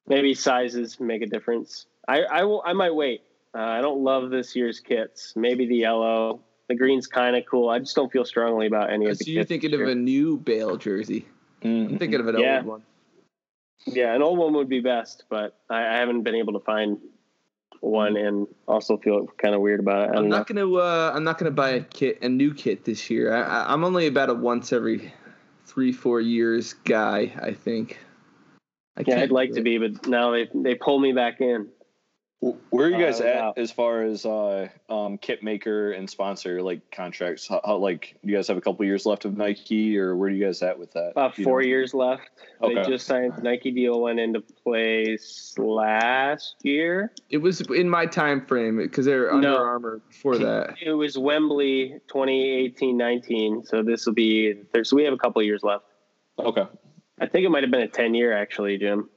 maybe 0.07 0.33
sizes 0.33 0.99
make 0.99 1.21
a 1.21 1.27
difference. 1.27 1.85
I 2.07 2.21
I, 2.23 2.43
will, 2.43 2.63
I 2.65 2.73
might 2.73 2.95
wait. 2.95 3.21
Uh, 3.53 3.59
I 3.59 3.81
don't 3.81 4.03
love 4.03 4.29
this 4.29 4.55
year's 4.55 4.79
kits. 4.79 5.33
Maybe 5.35 5.67
the 5.67 5.75
yellow, 5.75 6.41
the 6.71 6.77
green's 6.77 7.05
kind 7.05 7.35
of 7.35 7.43
cool. 7.45 7.69
I 7.69 7.79
just 7.79 7.95
don't 7.95 8.11
feel 8.11 8.23
strongly 8.23 8.65
about 8.65 8.91
any 8.91 9.07
of 9.07 9.17
So 9.17 9.25
the 9.25 9.31
you're 9.31 9.43
kits 9.43 9.49
thinking 9.49 9.73
of 9.73 9.81
a 9.81 9.93
new 9.93 10.37
Bale 10.37 10.77
jersey. 10.77 11.25
I'm 11.63 11.89
Mhm. 11.89 11.99
thinking 11.99 12.19
of 12.19 12.27
an 12.27 12.37
Yeah. 12.39 12.57
old 12.57 12.65
one. 12.65 12.83
Yeah, 13.87 14.15
an 14.15 14.21
old 14.21 14.37
one 14.39 14.53
would 14.53 14.69
be 14.69 14.79
best, 14.79 15.25
but 15.29 15.59
I, 15.69 15.79
I 15.85 15.97
haven't 15.97 16.21
been 16.21 16.35
able 16.35 16.53
to 16.53 16.59
find 16.59 16.99
one, 17.81 18.15
and 18.15 18.47
also 18.67 18.95
feel 18.97 19.27
kind 19.37 19.53
of 19.55 19.61
weird 19.61 19.79
about 19.79 20.03
it. 20.03 20.13
I 20.13 20.17
I'm 20.19 20.29
don't 20.29 20.29
know. 20.29 20.43
gonna. 20.45 20.71
Uh, 20.71 21.11
I'm 21.13 21.23
not 21.23 21.37
gonna 21.39 21.51
buy 21.51 21.71
a 21.71 21.81
kit, 21.81 22.21
a 22.21 22.29
new 22.29 22.53
kit 22.53 22.85
this 22.85 23.09
year. 23.09 23.33
I, 23.33 23.41
I, 23.41 23.73
I'm 23.73 23.83
only 23.83 24.07
about 24.07 24.29
a 24.29 24.35
once 24.35 24.71
every 24.71 25.11
three, 25.65 25.91
four 25.91 26.21
years 26.21 26.73
guy. 26.73 27.33
I 27.41 27.53
think. 27.53 27.99
I 28.97 29.03
yeah, 29.07 29.21
I'd 29.21 29.31
like 29.31 29.53
to 29.53 29.61
be, 29.61 29.77
but 29.77 30.07
now 30.07 30.31
they 30.31 30.47
they 30.53 30.75
pull 30.75 30.99
me 30.99 31.11
back 31.11 31.41
in. 31.41 31.69
Where 32.71 32.87
are 32.87 32.89
you 32.89 32.97
guys 32.97 33.21
Uh, 33.21 33.25
at 33.25 33.35
wow. 33.35 33.53
as 33.55 33.71
far 33.71 34.01
as 34.01 34.25
uh, 34.25 34.67
um, 34.89 35.19
kit 35.19 35.43
maker 35.43 35.91
and 35.91 36.09
sponsor 36.09 36.59
like 36.63 36.89
contracts? 36.89 37.47
How, 37.47 37.61
how 37.63 37.77
like 37.77 38.15
do 38.25 38.31
you 38.31 38.35
guys 38.35 38.47
have 38.47 38.57
a 38.57 38.61
couple 38.61 38.83
years 38.83 39.05
left 39.05 39.25
of 39.25 39.37
Nike, 39.37 39.95
or 39.95 40.15
where 40.15 40.27
are 40.27 40.31
you 40.31 40.43
guys 40.43 40.63
at 40.63 40.79
with 40.79 40.91
that? 40.93 41.11
About 41.11 41.37
You 41.37 41.43
four 41.43 41.61
know? 41.61 41.67
years 41.67 41.93
left. 41.93 42.23
They 42.59 42.73
just 42.81 43.05
signed 43.05 43.33
the 43.37 43.43
Nike 43.43 43.69
deal 43.69 44.01
went 44.01 44.19
into 44.19 44.41
place 44.41 45.53
last 45.59 46.55
year. 46.63 47.11
It 47.29 47.37
was 47.37 47.61
in 47.61 47.87
my 47.87 48.07
time 48.07 48.43
frame 48.47 48.77
because 48.77 49.05
they're 49.05 49.31
Under 49.31 49.47
No. 49.49 49.57
Armour 49.57 50.01
before 50.07 50.39
that. 50.39 50.77
It 50.81 50.93
was 50.93 51.19
Wembley 51.19 51.99
2018-19. 52.11 53.67
So 53.67 53.83
this 53.83 54.05
will 54.07 54.13
be 54.13 54.53
there. 54.73 54.83
So 54.83 54.95
we 54.95 55.03
have 55.03 55.13
a 55.13 55.17
couple 55.17 55.41
years 55.43 55.61
left. 55.63 55.85
Okay. 56.39 56.63
I 57.19 57.27
think 57.27 57.45
it 57.45 57.49
might 57.49 57.61
have 57.63 57.71
been 57.71 57.81
a 57.81 57.87
10 57.87 58.15
year 58.15 58.35
actually, 58.35 58.77
Jim. 58.79 59.09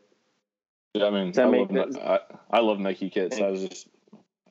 Yeah, 0.94 1.06
I 1.06 1.10
mean, 1.10 1.32
I 1.38 1.44
love, 1.44 1.70
sense? 1.70 1.96
I, 1.96 2.20
I 2.50 2.60
love 2.60 2.78
Nike 2.78 3.10
kits. 3.10 3.38
I 3.40 3.48
was 3.48 3.64
just, 3.68 3.88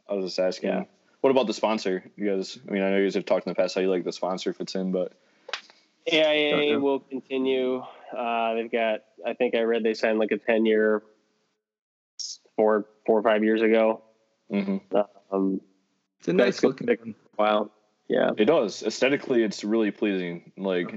I 0.09 0.13
was 0.13 0.25
just 0.25 0.39
asking. 0.39 0.69
Yeah. 0.69 0.83
What 1.21 1.29
about 1.29 1.47
the 1.47 1.53
sponsor? 1.53 2.03
You 2.17 2.35
guys, 2.35 2.59
I 2.67 2.71
mean, 2.71 2.83
I 2.83 2.89
know 2.91 2.97
you 2.97 3.05
guys 3.05 3.13
have 3.15 3.25
talked 3.25 3.47
in 3.47 3.51
the 3.51 3.55
past 3.55 3.75
how 3.75 3.81
you 3.81 3.89
like 3.89 4.03
the 4.03 4.11
sponsor 4.11 4.51
fits 4.51 4.75
in, 4.75 4.91
but 4.91 5.13
AIA 6.11 6.51
Gotcha. 6.73 6.79
will 6.81 6.99
continue. 6.99 7.81
Uh, 8.15 8.53
they've 8.55 8.71
got. 8.71 9.03
I 9.25 9.33
think 9.33 9.55
I 9.55 9.61
read 9.61 9.83
they 9.83 9.93
signed 9.93 10.19
like 10.19 10.31
a 10.31 10.37
10 10.37 10.65
year 10.65 11.01
four 12.57 12.85
four 13.05 13.19
or 13.19 13.23
five 13.23 13.43
years 13.43 13.61
ago. 13.61 14.01
Mm-hmm. 14.51 14.97
Um, 15.31 15.61
It's 16.19 16.27
a 16.27 16.33
nice 16.33 16.61
looking 16.61 16.87
one. 16.87 17.15
wow. 17.37 17.71
Yeah. 18.09 18.31
it 18.37 18.45
does 18.45 18.83
aesthetically. 18.83 19.43
It's 19.43 19.63
really 19.63 19.91
pleasing. 19.91 20.51
Like, 20.57 20.91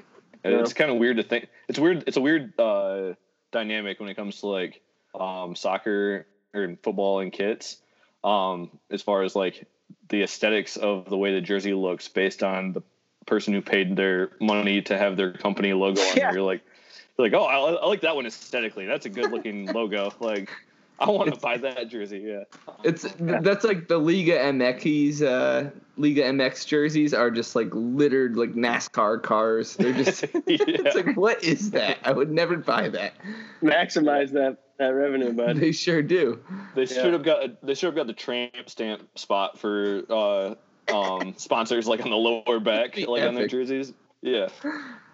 Yeah. 0.45 0.59
it's 0.61 0.73
kind 0.75 0.91
of 0.91 0.99
weird 0.99 1.19
to 1.19 1.23
think. 1.23 1.49
It's 1.69 1.79
weird. 1.79 2.03
It's 2.09 2.17
a 2.17 2.21
weird 2.21 2.59
uh, 2.59 3.15
dynamic 3.53 4.01
when 4.01 4.09
it 4.09 4.17
comes 4.17 4.41
to 4.41 4.49
like 4.49 4.83
um, 5.21 5.55
soccer 5.55 6.27
or 6.55 6.77
football 6.83 7.21
and 7.21 7.33
kits. 7.33 7.77
Um, 8.25 8.71
as 8.91 9.03
far 9.03 9.23
as 9.23 9.37
like 9.37 9.67
the 10.09 10.23
aesthetics 10.23 10.77
of 10.77 11.09
the 11.09 11.17
way 11.17 11.35
the 11.35 11.41
jersey 11.41 11.75
looks 11.75 12.09
based 12.09 12.43
on 12.43 12.73
the 12.73 12.83
person 13.27 13.53
who 13.55 13.61
paid 13.63 13.97
their 13.97 14.31
money 14.41 14.83
to 14.83 14.97
have 14.97 15.17
their 15.17 15.33
company 15.33 15.73
logo 15.73 16.01
on 16.01 16.17
Yeah. 16.17 16.27
there. 16.27 16.33
You're 16.35 16.43
like, 16.43 16.63
you're 17.19 17.29
like, 17.29 17.35
oh, 17.35 17.45
I, 17.45 17.73
I 17.75 17.87
like 17.87 18.03
that 18.03 18.17
one 18.17 18.27
aesthetically. 18.27 18.87
That's 18.87 19.07
a 19.07 19.11
good 19.11 19.31
looking 19.31 19.67
logo. 19.73 20.13
Like, 20.21 20.51
I 21.01 21.11
want 21.11 21.35
to 21.35 21.39
buy 21.41 21.59
that 21.59 21.89
jersey. 21.89 22.21
Yeah. 22.25 22.45
It's 22.83 23.07
that's 23.19 23.65
like 23.65 23.89
the 23.89 23.99
Liga 23.99 24.39
MX's 24.39 25.23
uh, 25.23 25.71
Liga 25.99 26.23
MX 26.23 26.67
jerseys 26.67 27.13
are 27.13 27.31
just 27.31 27.55
like 27.55 27.69
littered 27.73 28.37
like 28.37 28.55
NASCAR 28.55 29.23
cars. 29.23 29.77
They're 29.77 29.93
just 29.93 30.25
it's 30.47 30.95
like 30.95 31.17
what 31.17 31.45
is 31.45 31.73
that? 31.73 31.99
I 32.03 32.13
would 32.13 32.31
never 32.31 32.57
buy 32.57 32.89
that. 32.89 33.13
Maximize 33.63 34.33
that 34.33 34.59
that 34.79 34.89
revenue, 34.89 35.33
bud. 35.33 35.57
They 35.59 35.73
sure 35.73 36.03
do. 36.03 36.41
They 36.75 36.83
Yeah. 36.83 37.03
should 37.03 37.13
have 37.13 37.23
got 37.23 37.63
they 37.63 37.75
should 37.75 37.87
have 37.89 37.97
got 37.97 38.07
the 38.07 38.13
tramp 38.15 38.55
stamp 38.69 39.07
spot 39.19 39.59
for 39.59 40.03
uh, 40.09 40.55
um, 40.95 41.35
sponsors 41.37 41.87
like 41.87 42.03
on 42.03 42.11
the 42.11 42.17
lower 42.17 42.61
back, 42.61 42.95
Be 42.95 43.05
like 43.07 43.23
on 43.23 43.35
their 43.35 43.49
jerseys. 43.49 43.93
Yeah. 44.23 44.49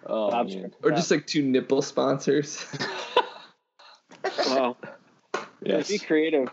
Oh, 0.05 0.31
Bob's 0.31 0.55
man. 0.55 0.73
Or 0.81 0.91
just 0.91 1.11
like 1.11 1.27
two 1.27 1.41
nipple 1.41 1.81
sponsors. 1.81 2.65
Wow. 4.47 4.77
Yes. 5.65 5.89
Be 5.89 5.99
creative. 5.99 6.49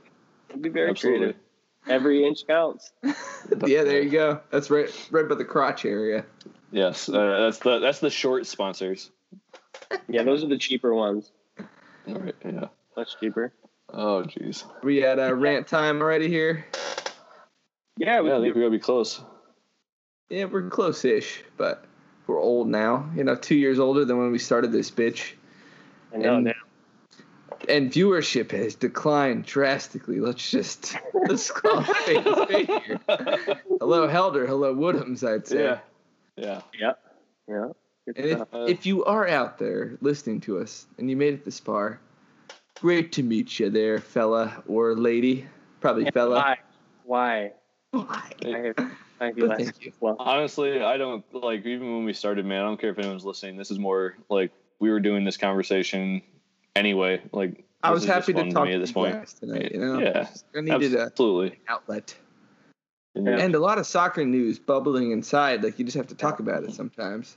Be 0.61 0.69
very 0.69 0.91
Absolutely. 0.91 1.19
creative. 1.21 1.41
Every 1.89 2.27
inch 2.27 2.47
counts. 2.47 2.93
yeah, 3.03 3.85
there 3.85 4.03
you 4.03 4.11
go. 4.11 4.41
That's 4.51 4.71
right, 4.71 4.91
right 5.11 5.29
by 5.29 5.35
the 5.35 5.45
crotch 5.45 5.85
area. 5.85 6.25
Yes. 6.73 7.09
Uh, 7.09 7.41
that's 7.41 7.59
the 7.59 7.79
that's 7.79 8.01
the 8.01 8.11
short 8.11 8.47
sponsors. 8.47 9.11
Yeah, 10.09 10.23
those 10.25 10.45
are 10.45 10.49
the 10.49 10.59
cheaper 10.59 10.95
ones. 10.95 11.33
All 12.07 12.15
right. 12.17 12.35
Yeah. 12.45 12.67
Much 12.97 13.19
cheaper. 13.19 13.53
Oh, 13.93 14.23
jeez. 14.25 14.65
We 14.83 15.03
at 15.05 15.19
uh, 15.19 15.35
rant 15.35 15.67
time 15.67 16.01
already 16.01 16.29
here. 16.29 16.65
Yeah, 17.97 18.21
we 18.21 18.29
Yeah, 18.29 18.37
I 18.37 18.41
think 18.41 18.55
do- 18.55 18.61
we 18.61 18.65
gotta 18.67 18.71
be 18.71 18.79
close. 18.79 19.21
Yeah, 20.29 20.45
we're 20.45 20.69
close-ish, 20.69 21.43
but 21.57 21.85
we're 22.29 22.39
old 22.41 22.69
now. 22.69 23.11
You 23.17 23.25
know, 23.25 23.35
two 23.35 23.57
years 23.57 23.81
older 23.81 24.05
than 24.05 24.19
when 24.19 24.31
we 24.31 24.39
started 24.39 24.71
this 24.71 24.91
bitch. 24.91 25.33
I 26.15 26.19
know, 26.19 26.37
and- 26.37 26.45
now. 26.45 26.53
And 27.71 27.91
viewership 27.91 28.51
has 28.51 28.75
declined 28.75 29.47
drastically. 29.47 30.21
Let's 30.21 30.51
just 30.51 30.97
let's 31.29 31.51
call 31.51 31.81
it 31.81 31.97
fade 31.99 32.25
to 32.25 32.81
here. 32.81 33.01
Hello 33.81 34.09
Helder, 34.09 34.47
hello 34.47 34.75
Woodhams, 34.75 35.27
I'd 35.27 35.47
say. 35.47 35.62
Yeah. 35.64 35.79
Yeah. 36.37 36.61
Yeah. 36.79 36.93
Yeah. 37.49 37.68
Good 38.07 38.16
And 38.16 38.27
if. 38.27 38.41
Uh, 38.41 38.64
if 38.68 38.87
you 38.87 39.05
are 39.05 39.27
out 39.29 39.59
there 39.59 39.97
listening 40.01 40.41
to 40.43 40.59
us 40.59 40.87
and 40.99 41.09
you 41.09 41.16
made 41.16 41.35
it 41.35 41.45
this 41.45 41.61
far, 41.61 42.01
great 42.81 43.12
to 43.12 43.23
meet 43.23 43.59
you 43.59 43.71
there, 43.71 43.99
fella 43.99 44.62
or 44.66 44.95
lady. 44.95 45.47
Probably 45.81 46.11
fella. 46.11 46.37
Why? 46.37 46.57
Why? 47.05 47.53
Why? 47.93 48.33
I, 48.45 48.75
I 49.21 49.33
do 49.33 49.49
But 49.49 49.59
that. 49.59 49.59
thank 49.59 49.85
you. 49.85 49.93
Well, 50.01 50.16
Honestly, 50.18 50.83
I 50.83 50.97
don't 50.97 51.25
like 51.35 51.64
even 51.66 51.95
when 51.95 52.05
we 52.05 52.12
started, 52.12 52.45
man. 52.47 52.61
I 52.62 52.64
don't 52.64 52.81
care 52.81 52.91
if 52.91 52.99
anyone's 52.99 53.25
listening. 53.25 53.57
This 53.57 53.71
is 53.71 53.79
more 53.79 54.16
like 54.29 54.53
we 54.79 54.91
were 54.91 55.01
doing 55.01 55.25
this 55.25 55.37
conversation 55.37 56.23
anyway. 56.77 57.23
Like 57.33 57.64
I 57.83 57.91
was 57.93 58.05
happy 58.05 58.33
to 58.33 58.41
fun 58.41 58.51
talk 58.51 58.64
me 58.64 58.71
to 58.71 58.77
at 58.77 58.81
this 58.81 58.91
you 58.91 58.95
point. 58.95 59.14
guys 59.14 59.33
tonight. 59.35 59.73
You 59.73 59.81
know, 59.81 59.99
Yeah. 60.01 60.29
I 60.57 60.61
needed 60.61 60.95
a 60.95 61.11
outlet. 61.68 62.14
Yeah. 63.14 63.39
And 63.39 63.55
a 63.55 63.59
lot 63.59 63.79
of 63.79 63.87
soccer 63.87 64.25
news 64.25 64.59
bubbling 64.59 65.11
inside. 65.12 65.62
Like 65.64 65.79
you 65.79 65.85
just 65.85 65.97
have 65.97 66.07
to 66.09 66.14
talk 66.14 66.41
about 66.41 66.62
it 66.64 66.73
sometimes. 66.73 67.37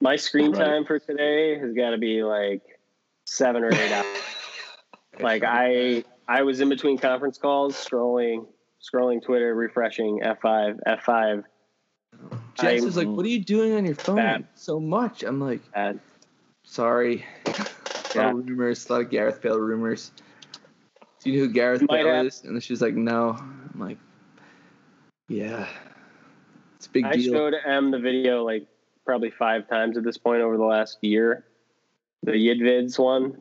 my 0.00 0.16
screen 0.16 0.52
Right. 0.52 0.64
time 0.64 0.84
for 0.84 0.98
today 0.98 1.58
has 1.58 1.74
got 1.74 1.90
to 1.90 1.98
be 1.98 2.22
like 2.24 2.62
seven 3.26 3.62
or 3.62 3.72
eight 3.72 3.92
hours. 3.92 4.16
like 5.20 5.42
I, 5.44 6.02
I 6.26 6.42
was 6.42 6.60
in 6.60 6.68
between 6.68 6.96
conference 6.98 7.38
calls, 7.38 7.74
scrolling, 7.76 8.46
scrolling 8.82 9.22
Twitter, 9.22 9.54
refreshing 9.54 10.20
F5, 10.24 10.80
F5. 10.86 11.44
Jess 12.54 12.64
I- 12.64 12.86
is 12.86 12.96
like, 12.96 13.06
"What 13.08 13.24
are 13.24 13.28
you 13.28 13.42
doing 13.44 13.74
on 13.74 13.84
your 13.84 13.94
phone 13.94 14.16
Bad. 14.16 14.46
so 14.54 14.80
much?" 14.80 15.22
I'm 15.22 15.40
like, 15.40 15.60
Bad. 15.72 16.00
Sorry. 16.64 17.24
A 18.14 18.18
lot 18.18 18.24
Yeah. 18.24 18.30
of 18.30 18.48
rumors, 18.48 18.88
a 18.88 18.92
lot 18.92 19.00
of 19.02 19.10
Gareth 19.10 19.40
Bale 19.42 19.58
rumors. 19.58 20.12
Do 21.20 21.30
you 21.30 21.38
know 21.40 21.46
who 21.46 21.52
Gareth 21.52 21.86
Bale 21.88 22.06
have- 22.06 22.26
is? 22.26 22.42
And 22.44 22.62
she's 22.62 22.82
like, 22.82 22.94
no. 22.94 23.30
I'm 23.38 23.76
like, 23.80 23.98
yeah. 25.28 25.66
It's 26.76 26.86
a 26.86 26.90
big 26.90 27.04
I 27.06 27.12
deal. 27.16 27.32
showed 27.32 27.54
M 27.64 27.90
the 27.90 27.98
video 27.98 28.44
like 28.44 28.66
probably 29.04 29.30
five 29.30 29.68
times 29.68 29.96
at 29.96 30.04
this 30.04 30.18
point 30.18 30.42
over 30.42 30.56
the 30.56 30.64
last 30.64 30.98
year. 31.02 31.44
The 32.24 32.32
Yidvids 32.32 32.98
one 32.98 33.40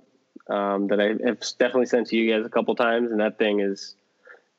um, 0.50 0.88
that 0.88 1.00
I 1.00 1.08
have 1.28 1.40
definitely 1.60 1.86
sent 1.86 2.08
to 2.08 2.16
you 2.18 2.32
guys 2.32 2.46
a 2.46 2.50
couple 2.50 2.76
times, 2.76 3.12
and 3.12 3.20
that 3.20 3.38
thing 3.38 3.60
is 3.60 3.96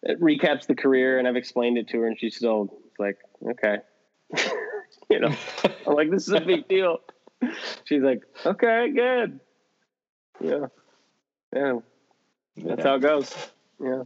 it 0.03 0.21
recaps 0.21 0.67
the 0.67 0.75
career, 0.75 1.19
and 1.19 1.27
I've 1.27 1.37
explained 1.37 1.79
it 1.79 1.89
to 1.89 1.99
her, 2.01 2.07
and 2.07 2.19
she's 2.19 2.37
still 2.37 2.73
like, 2.99 3.19
okay, 3.51 3.79
you 5.11 5.21
know, 5.21 5.35
I'm 5.87 5.95
like, 5.95 6.11
this 6.11 6.27
is 6.29 6.35
a 6.35 6.41
big 6.41 6.69
deal. 6.69 6.99
She's 7.85 8.03
like, 8.03 8.23
okay, 8.47 8.91
good, 8.95 9.41
yeah, 10.41 10.67
yeah, 11.55 11.79
that's 12.57 12.83
how 12.83 12.97
it 12.97 13.01
goes. 13.01 13.35
Yeah. 13.83 14.05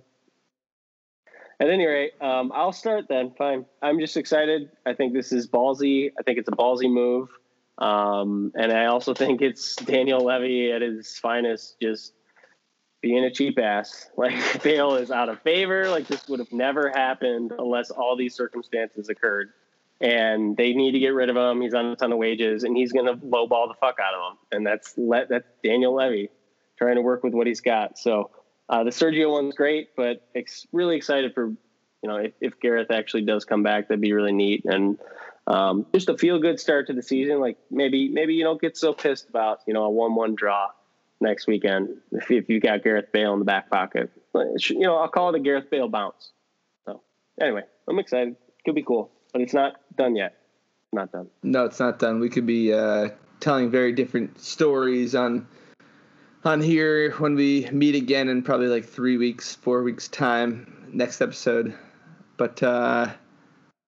At 1.58 1.70
any 1.70 1.86
rate, 1.86 2.12
um, 2.20 2.52
I'll 2.54 2.72
start 2.72 3.06
then. 3.08 3.32
Fine. 3.36 3.64
I'm 3.80 3.98
just 3.98 4.16
excited. 4.16 4.70
I 4.84 4.92
think 4.92 5.14
this 5.14 5.32
is 5.32 5.48
ballsy. 5.48 6.12
I 6.18 6.22
think 6.22 6.38
it's 6.38 6.48
a 6.48 6.52
ballsy 6.52 6.90
move. 6.90 7.30
Um, 7.78 8.52
and 8.54 8.72
I 8.72 8.86
also 8.86 9.14
think 9.14 9.40
it's 9.40 9.74
Daniel 9.76 10.24
Levy 10.24 10.70
at 10.72 10.82
his 10.82 11.18
finest, 11.18 11.80
just 11.80 12.12
being 13.00 13.24
a 13.24 13.30
cheap 13.30 13.58
ass. 13.58 14.10
Like 14.16 14.62
Bale 14.62 14.96
is 14.96 15.10
out 15.10 15.28
of 15.28 15.40
favor. 15.42 15.88
Like 15.88 16.06
this 16.06 16.28
would 16.28 16.40
have 16.40 16.52
never 16.52 16.90
happened 16.90 17.52
unless 17.58 17.90
all 17.90 18.16
these 18.16 18.34
circumstances 18.34 19.08
occurred. 19.08 19.50
And 20.00 20.56
they 20.56 20.74
need 20.74 20.92
to 20.92 20.98
get 20.98 21.14
rid 21.14 21.30
of 21.30 21.36
him. 21.36 21.62
He's 21.62 21.72
on 21.72 21.86
a 21.86 21.96
ton 21.96 22.12
of 22.12 22.18
wages, 22.18 22.64
and 22.64 22.76
he's 22.76 22.92
going 22.92 23.06
to 23.06 23.14
lowball 23.14 23.68
the 23.68 23.74
fuck 23.80 23.96
out 23.98 24.14
of 24.14 24.32
him. 24.32 24.38
And 24.52 24.66
that's 24.66 24.92
let 24.98 25.30
that's 25.30 25.48
Daniel 25.64 25.94
Levy 25.94 26.28
trying 26.76 26.96
to 26.96 27.02
work 27.02 27.24
with 27.24 27.32
what 27.32 27.46
he's 27.46 27.62
got. 27.62 27.98
So 27.98 28.30
uh, 28.68 28.84
the 28.84 28.90
Sergio 28.90 29.32
one's 29.32 29.54
great, 29.54 29.96
but 29.96 30.26
ex- 30.34 30.66
really 30.72 30.96
excited 30.96 31.32
for 31.34 31.46
you 31.46 31.56
know 32.10 32.16
if, 32.16 32.32
if 32.40 32.60
Gareth 32.60 32.90
actually 32.90 33.22
does 33.22 33.44
come 33.44 33.62
back, 33.62 33.88
that'd 33.88 34.00
be 34.00 34.12
really 34.12 34.32
neat 34.32 34.64
and 34.66 34.98
um, 35.46 35.86
just 35.94 36.08
a 36.08 36.18
feel 36.18 36.40
good 36.40 36.58
start 36.58 36.88
to 36.88 36.92
the 36.92 37.02
season. 37.02 37.40
Like 37.40 37.56
maybe 37.70 38.08
maybe 38.08 38.34
you 38.34 38.44
don't 38.44 38.60
get 38.60 38.76
so 38.76 38.92
pissed 38.92 39.28
about 39.28 39.60
you 39.66 39.74
know 39.74 39.84
a 39.84 39.90
one 39.90 40.14
one 40.14 40.34
draw 40.34 40.68
next 41.20 41.46
weekend 41.46 41.96
if, 42.12 42.30
if 42.30 42.48
you 42.48 42.60
got 42.60 42.82
Gareth 42.82 43.12
Bale 43.12 43.32
in 43.32 43.38
the 43.38 43.44
back 43.44 43.70
pocket. 43.70 44.10
You 44.34 44.80
know 44.80 44.96
I'll 44.96 45.08
call 45.08 45.30
it 45.30 45.36
a 45.36 45.40
Gareth 45.40 45.70
Bale 45.70 45.88
bounce. 45.88 46.32
So 46.84 47.00
anyway, 47.40 47.62
I'm 47.88 47.98
excited. 47.98 48.36
Could 48.64 48.74
be 48.74 48.82
cool, 48.82 49.10
but 49.36 49.42
it's 49.42 49.52
not 49.52 49.78
done 49.96 50.16
yet. 50.16 50.34
Not 50.94 51.12
done. 51.12 51.28
No, 51.42 51.66
it's 51.66 51.78
not 51.78 51.98
done. 51.98 52.20
We 52.20 52.30
could 52.30 52.46
be 52.46 52.72
uh, 52.72 53.10
telling 53.38 53.70
very 53.70 53.92
different 53.92 54.40
stories 54.40 55.14
on 55.14 55.46
on 56.42 56.62
here 56.62 57.10
when 57.16 57.34
we 57.34 57.68
meet 57.70 57.94
again 57.94 58.30
in 58.30 58.42
probably 58.42 58.68
like 58.68 58.86
three 58.86 59.18
weeks, 59.18 59.54
four 59.54 59.82
weeks 59.82 60.08
time, 60.08 60.88
next 60.90 61.20
episode. 61.20 61.74
But 62.38 62.62
uh, 62.62 63.12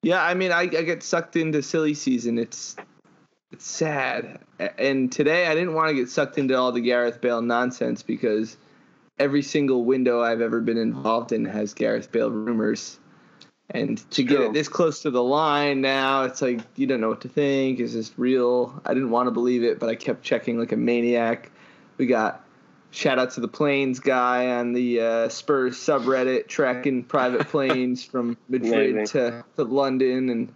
yeah, 0.02 0.22
I 0.22 0.34
mean, 0.34 0.52
I, 0.52 0.62
I 0.62 0.66
get 0.66 1.02
sucked 1.02 1.34
into 1.34 1.62
silly 1.62 1.94
season. 1.94 2.36
It's 2.36 2.76
it's 3.50 3.66
sad. 3.66 4.40
And 4.76 5.10
today 5.10 5.46
I 5.46 5.54
didn't 5.54 5.72
want 5.72 5.88
to 5.88 5.94
get 5.94 6.10
sucked 6.10 6.36
into 6.36 6.58
all 6.58 6.72
the 6.72 6.82
Gareth 6.82 7.22
Bale 7.22 7.40
nonsense 7.40 8.02
because 8.02 8.58
every 9.18 9.40
single 9.40 9.86
window 9.86 10.20
I've 10.20 10.42
ever 10.42 10.60
been 10.60 10.76
involved 10.76 11.32
in 11.32 11.46
has 11.46 11.72
Gareth 11.72 12.12
Bale 12.12 12.30
rumors. 12.30 12.98
And 13.70 13.98
to 14.12 14.22
get 14.22 14.36
true. 14.36 14.46
it 14.46 14.52
this 14.54 14.68
close 14.68 15.02
to 15.02 15.10
the 15.10 15.22
line 15.22 15.82
now, 15.82 16.22
it's 16.22 16.40
like 16.40 16.60
you 16.76 16.86
don't 16.86 17.02
know 17.02 17.10
what 17.10 17.20
to 17.22 17.28
think. 17.28 17.80
Is 17.80 17.92
this 17.92 18.12
real? 18.16 18.80
I 18.86 18.94
didn't 18.94 19.10
want 19.10 19.26
to 19.26 19.30
believe 19.30 19.62
it, 19.62 19.78
but 19.78 19.90
I 19.90 19.94
kept 19.94 20.22
checking 20.22 20.58
like 20.58 20.72
a 20.72 20.76
maniac. 20.76 21.50
We 21.98 22.06
got 22.06 22.44
shout 22.90 23.18
out 23.18 23.32
to 23.32 23.40
the 23.40 23.48
planes 23.48 24.00
guy 24.00 24.46
on 24.52 24.72
the 24.72 25.00
uh, 25.00 25.28
Spurs 25.28 25.76
subreddit 25.76 26.48
tracking 26.48 27.04
private 27.04 27.46
planes 27.48 28.02
from 28.02 28.38
Madrid 28.48 29.06
to, 29.08 29.44
to 29.56 29.64
London 29.64 30.30
and 30.30 30.52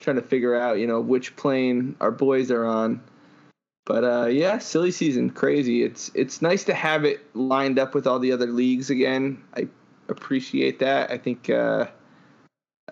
trying 0.00 0.16
to 0.16 0.22
figure 0.22 0.54
out 0.54 0.78
you 0.78 0.88
know 0.88 1.00
which 1.00 1.36
plane 1.36 1.94
our 2.00 2.10
boys 2.10 2.50
are 2.50 2.64
on. 2.64 3.00
But 3.84 4.02
uh, 4.02 4.26
yeah, 4.26 4.58
silly 4.58 4.90
season, 4.90 5.30
crazy. 5.30 5.84
It's 5.84 6.10
it's 6.14 6.42
nice 6.42 6.64
to 6.64 6.74
have 6.74 7.04
it 7.04 7.24
lined 7.36 7.78
up 7.78 7.94
with 7.94 8.08
all 8.08 8.18
the 8.18 8.32
other 8.32 8.46
leagues 8.46 8.90
again. 8.90 9.42
I 9.56 9.68
appreciate 10.08 10.80
that. 10.80 11.12
I 11.12 11.18
think 11.18 11.48
uh, 11.48 11.86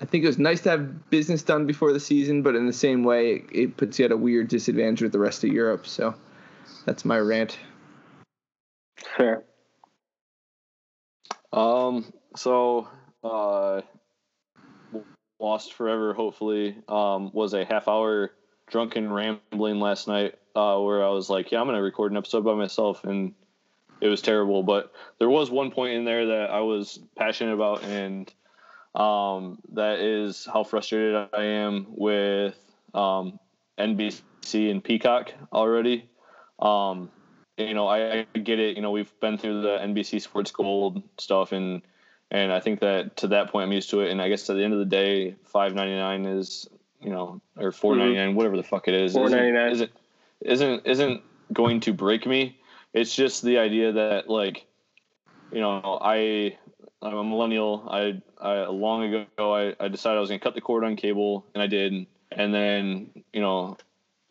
I 0.01 0.07
think 0.07 0.25
it 0.25 0.27
was 0.27 0.39
nice 0.39 0.61
to 0.63 0.71
have 0.71 1.11
business 1.11 1.43
done 1.43 1.67
before 1.67 1.93
the 1.93 2.01
season, 2.01 2.43
but 2.43 2.57
in 2.57 2.67
the 2.67 2.73
same 2.73 3.05
way, 3.05 3.35
it, 3.35 3.45
it 3.53 3.77
puts 3.77 3.99
you 3.99 4.05
at 4.05 4.13
a 4.13 4.17
weird 4.17 4.49
disadvantage 4.49 5.03
with 5.03 5.13
the 5.13 5.21
rest 5.21 5.45
of 5.45 5.51
Europe. 5.51 5.87
So 5.87 6.15
that's 6.85 7.05
my 7.05 7.19
rant. 7.19 7.59
Fair. 9.17 9.45
Um. 11.53 12.13
So, 12.37 12.89
uh, 13.23 13.83
lost 15.39 15.75
forever. 15.75 16.13
Hopefully, 16.13 16.77
um, 16.89 17.31
was 17.33 17.55
a 17.55 17.65
half 17.65 17.87
hour 17.87 18.33
drunken 18.67 19.13
rambling 19.13 19.79
last 19.79 20.09
night, 20.09 20.35
uh, 20.57 20.79
where 20.79 21.05
I 21.05 21.11
was 21.11 21.31
like, 21.31 21.53
"Yeah, 21.53 21.61
I'm 21.61 21.67
gonna 21.67 21.81
record 21.81 22.11
an 22.11 22.19
episode 22.19 22.45
by 22.45 22.55
myself," 22.55 23.05
and 23.05 23.35
it 24.01 24.09
was 24.09 24.21
terrible. 24.21 24.65
But 24.65 24.93
there 25.21 25.31
was 25.31 25.51
one 25.51 25.71
point 25.71 25.95
in 25.95 26.05
there 26.05 26.27
that 26.27 26.51
I 26.51 26.61
was 26.61 26.99
passionate 27.15 27.55
about, 27.55 27.85
and 27.85 28.33
um, 28.95 29.59
that 29.73 29.99
is 29.99 30.47
how 30.51 30.65
frustrated 30.65 31.29
I 31.33 31.45
am 31.45 31.87
with 31.91 32.57
um, 32.95 33.39
NBC 33.79 34.71
and 34.71 34.83
Peacock 34.83 35.33
already. 35.53 36.09
Um, 36.59 37.11
you 37.57 37.75
know, 37.75 37.87
I, 37.87 38.27
I 38.35 38.39
get 38.39 38.59
it. 38.59 38.77
You 38.77 38.83
know, 38.83 38.91
we've 38.91 39.13
been 39.21 39.39
through 39.39 39.63
the 39.63 39.79
NBC 39.79 40.21
Sports 40.23 40.51
Gold 40.51 41.03
stuff, 41.19 41.53
and 41.53 41.83
and 42.31 42.53
I 42.53 42.61
think 42.61 42.81
that 42.81 43.17
to 43.19 43.29
that 43.29 43.51
point 43.51 43.65
I'm 43.67 43.73
used 43.73 43.91
to 43.91 44.01
it. 44.01 44.11
And 44.11 44.21
I 44.21 44.29
guess 44.29 44.49
at 44.51 44.57
the 44.57 44.65
end 44.65 44.73
of 44.73 44.79
the 44.79 44.85
day, 44.85 45.37
five 45.45 45.75
ninety 45.75 45.95
nine 45.95 46.25
is 46.27 46.69
you 47.01 47.11
know, 47.11 47.41
or 47.57 47.71
four 47.71 47.97
ninety 47.97 48.15
nine, 48.17 48.35
whatever 48.35 48.57
the 48.57 48.63
fuck 48.63 48.89
it 48.89 48.95
is, 48.95 49.15
isn't- 49.27 49.39
isn't 49.73 49.91
isn't 50.41 50.87
isn't 50.87 51.23
going 51.53 51.81
to 51.81 51.93
break 51.93 52.27
me. 52.27 52.59
It's 52.93 53.15
just 53.15 53.43
the 53.43 53.59
idea 53.59 53.93
that 53.93 54.29
like, 54.29 54.67
you 55.53 55.61
know, 55.61 55.99
I 56.01 56.59
I'm 57.05 57.17
a 57.17 57.25
millennial. 57.25 57.87
I, 57.89 58.23
I 58.41 58.67
long 58.67 59.05
ago 59.05 59.55
I, 59.55 59.75
I 59.79 59.89
decided 59.89 60.17
I 60.17 60.21
was 60.21 60.31
gonna 60.31 60.41
cut 60.41 60.55
the 60.55 60.61
cord 60.61 60.85
on 60.85 60.97
cable, 60.97 61.45
and 61.55 61.63
I 61.63 61.67
did. 61.67 62.07
And 62.33 62.53
then 62.53 63.25
you 63.33 63.41
know, 63.41 63.77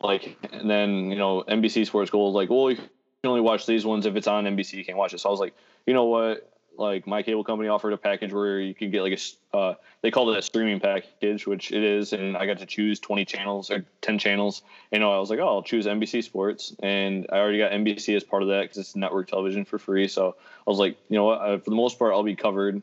like, 0.00 0.36
and 0.52 0.68
then 0.68 1.10
you 1.10 1.16
know, 1.16 1.44
NBC 1.48 1.86
Sports 1.86 2.10
Gold 2.10 2.34
like, 2.34 2.50
well, 2.50 2.70
you 2.70 2.76
can 2.76 2.88
only 3.24 3.40
watch 3.40 3.66
these 3.66 3.86
ones 3.86 4.06
if 4.06 4.16
it's 4.16 4.26
on 4.26 4.44
NBC. 4.44 4.74
You 4.74 4.84
can't 4.84 4.98
watch 4.98 5.14
it. 5.14 5.20
So 5.20 5.28
I 5.28 5.32
was 5.32 5.40
like, 5.40 5.54
you 5.86 5.94
know 5.94 6.04
what? 6.04 6.53
Like 6.76 7.06
my 7.06 7.22
cable 7.22 7.44
company 7.44 7.68
offered 7.68 7.92
a 7.92 7.96
package 7.96 8.32
where 8.32 8.60
you 8.60 8.74
could 8.74 8.90
get 8.90 9.02
like 9.02 9.18
a 9.52 9.56
uh, 9.56 9.74
they 10.02 10.10
called 10.10 10.30
it 10.30 10.38
a 10.38 10.42
streaming 10.42 10.80
package, 10.80 11.46
which 11.46 11.72
it 11.72 11.82
is, 11.82 12.12
and 12.12 12.36
I 12.36 12.46
got 12.46 12.58
to 12.58 12.66
choose 12.66 13.00
20 13.00 13.24
channels 13.24 13.70
or 13.70 13.84
10 14.00 14.18
channels. 14.18 14.62
Know, 14.90 15.12
I 15.12 15.18
was 15.18 15.30
like, 15.30 15.38
oh, 15.38 15.46
I'll 15.46 15.62
choose 15.62 15.86
NBC 15.86 16.24
Sports, 16.24 16.74
and 16.80 17.26
I 17.30 17.38
already 17.38 17.58
got 17.58 17.72
NBC 17.72 18.16
as 18.16 18.24
part 18.24 18.42
of 18.42 18.48
that 18.48 18.62
because 18.62 18.78
it's 18.78 18.96
network 18.96 19.28
television 19.28 19.64
for 19.64 19.78
free. 19.78 20.08
So 20.08 20.36
I 20.38 20.70
was 20.70 20.78
like, 20.78 20.96
you 21.08 21.16
know 21.16 21.24
what? 21.24 21.40
Uh, 21.40 21.58
for 21.58 21.70
the 21.70 21.76
most 21.76 21.98
part, 21.98 22.12
I'll 22.12 22.22
be 22.22 22.36
covered. 22.36 22.82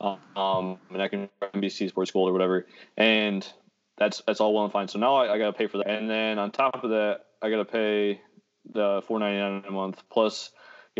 Um, 0.00 0.78
and 0.90 1.02
I 1.02 1.08
can 1.08 1.28
NBC 1.42 1.90
Sports 1.90 2.10
Gold 2.10 2.30
or 2.30 2.32
whatever, 2.32 2.66
and 2.96 3.46
that's 3.98 4.22
that's 4.26 4.40
all 4.40 4.54
well 4.54 4.64
and 4.64 4.72
fine. 4.72 4.88
So 4.88 4.98
now 4.98 5.16
I, 5.16 5.34
I 5.34 5.38
got 5.38 5.46
to 5.46 5.52
pay 5.52 5.66
for 5.66 5.78
that, 5.78 5.88
and 5.88 6.08
then 6.08 6.38
on 6.38 6.50
top 6.50 6.82
of 6.82 6.90
that, 6.90 7.26
I 7.42 7.50
got 7.50 7.58
to 7.58 7.64
pay 7.66 8.20
the 8.72 9.02
four 9.06 9.18
ninety 9.18 9.38
nine 9.38 9.64
a 9.68 9.70
month 9.70 10.02
plus, 10.10 10.50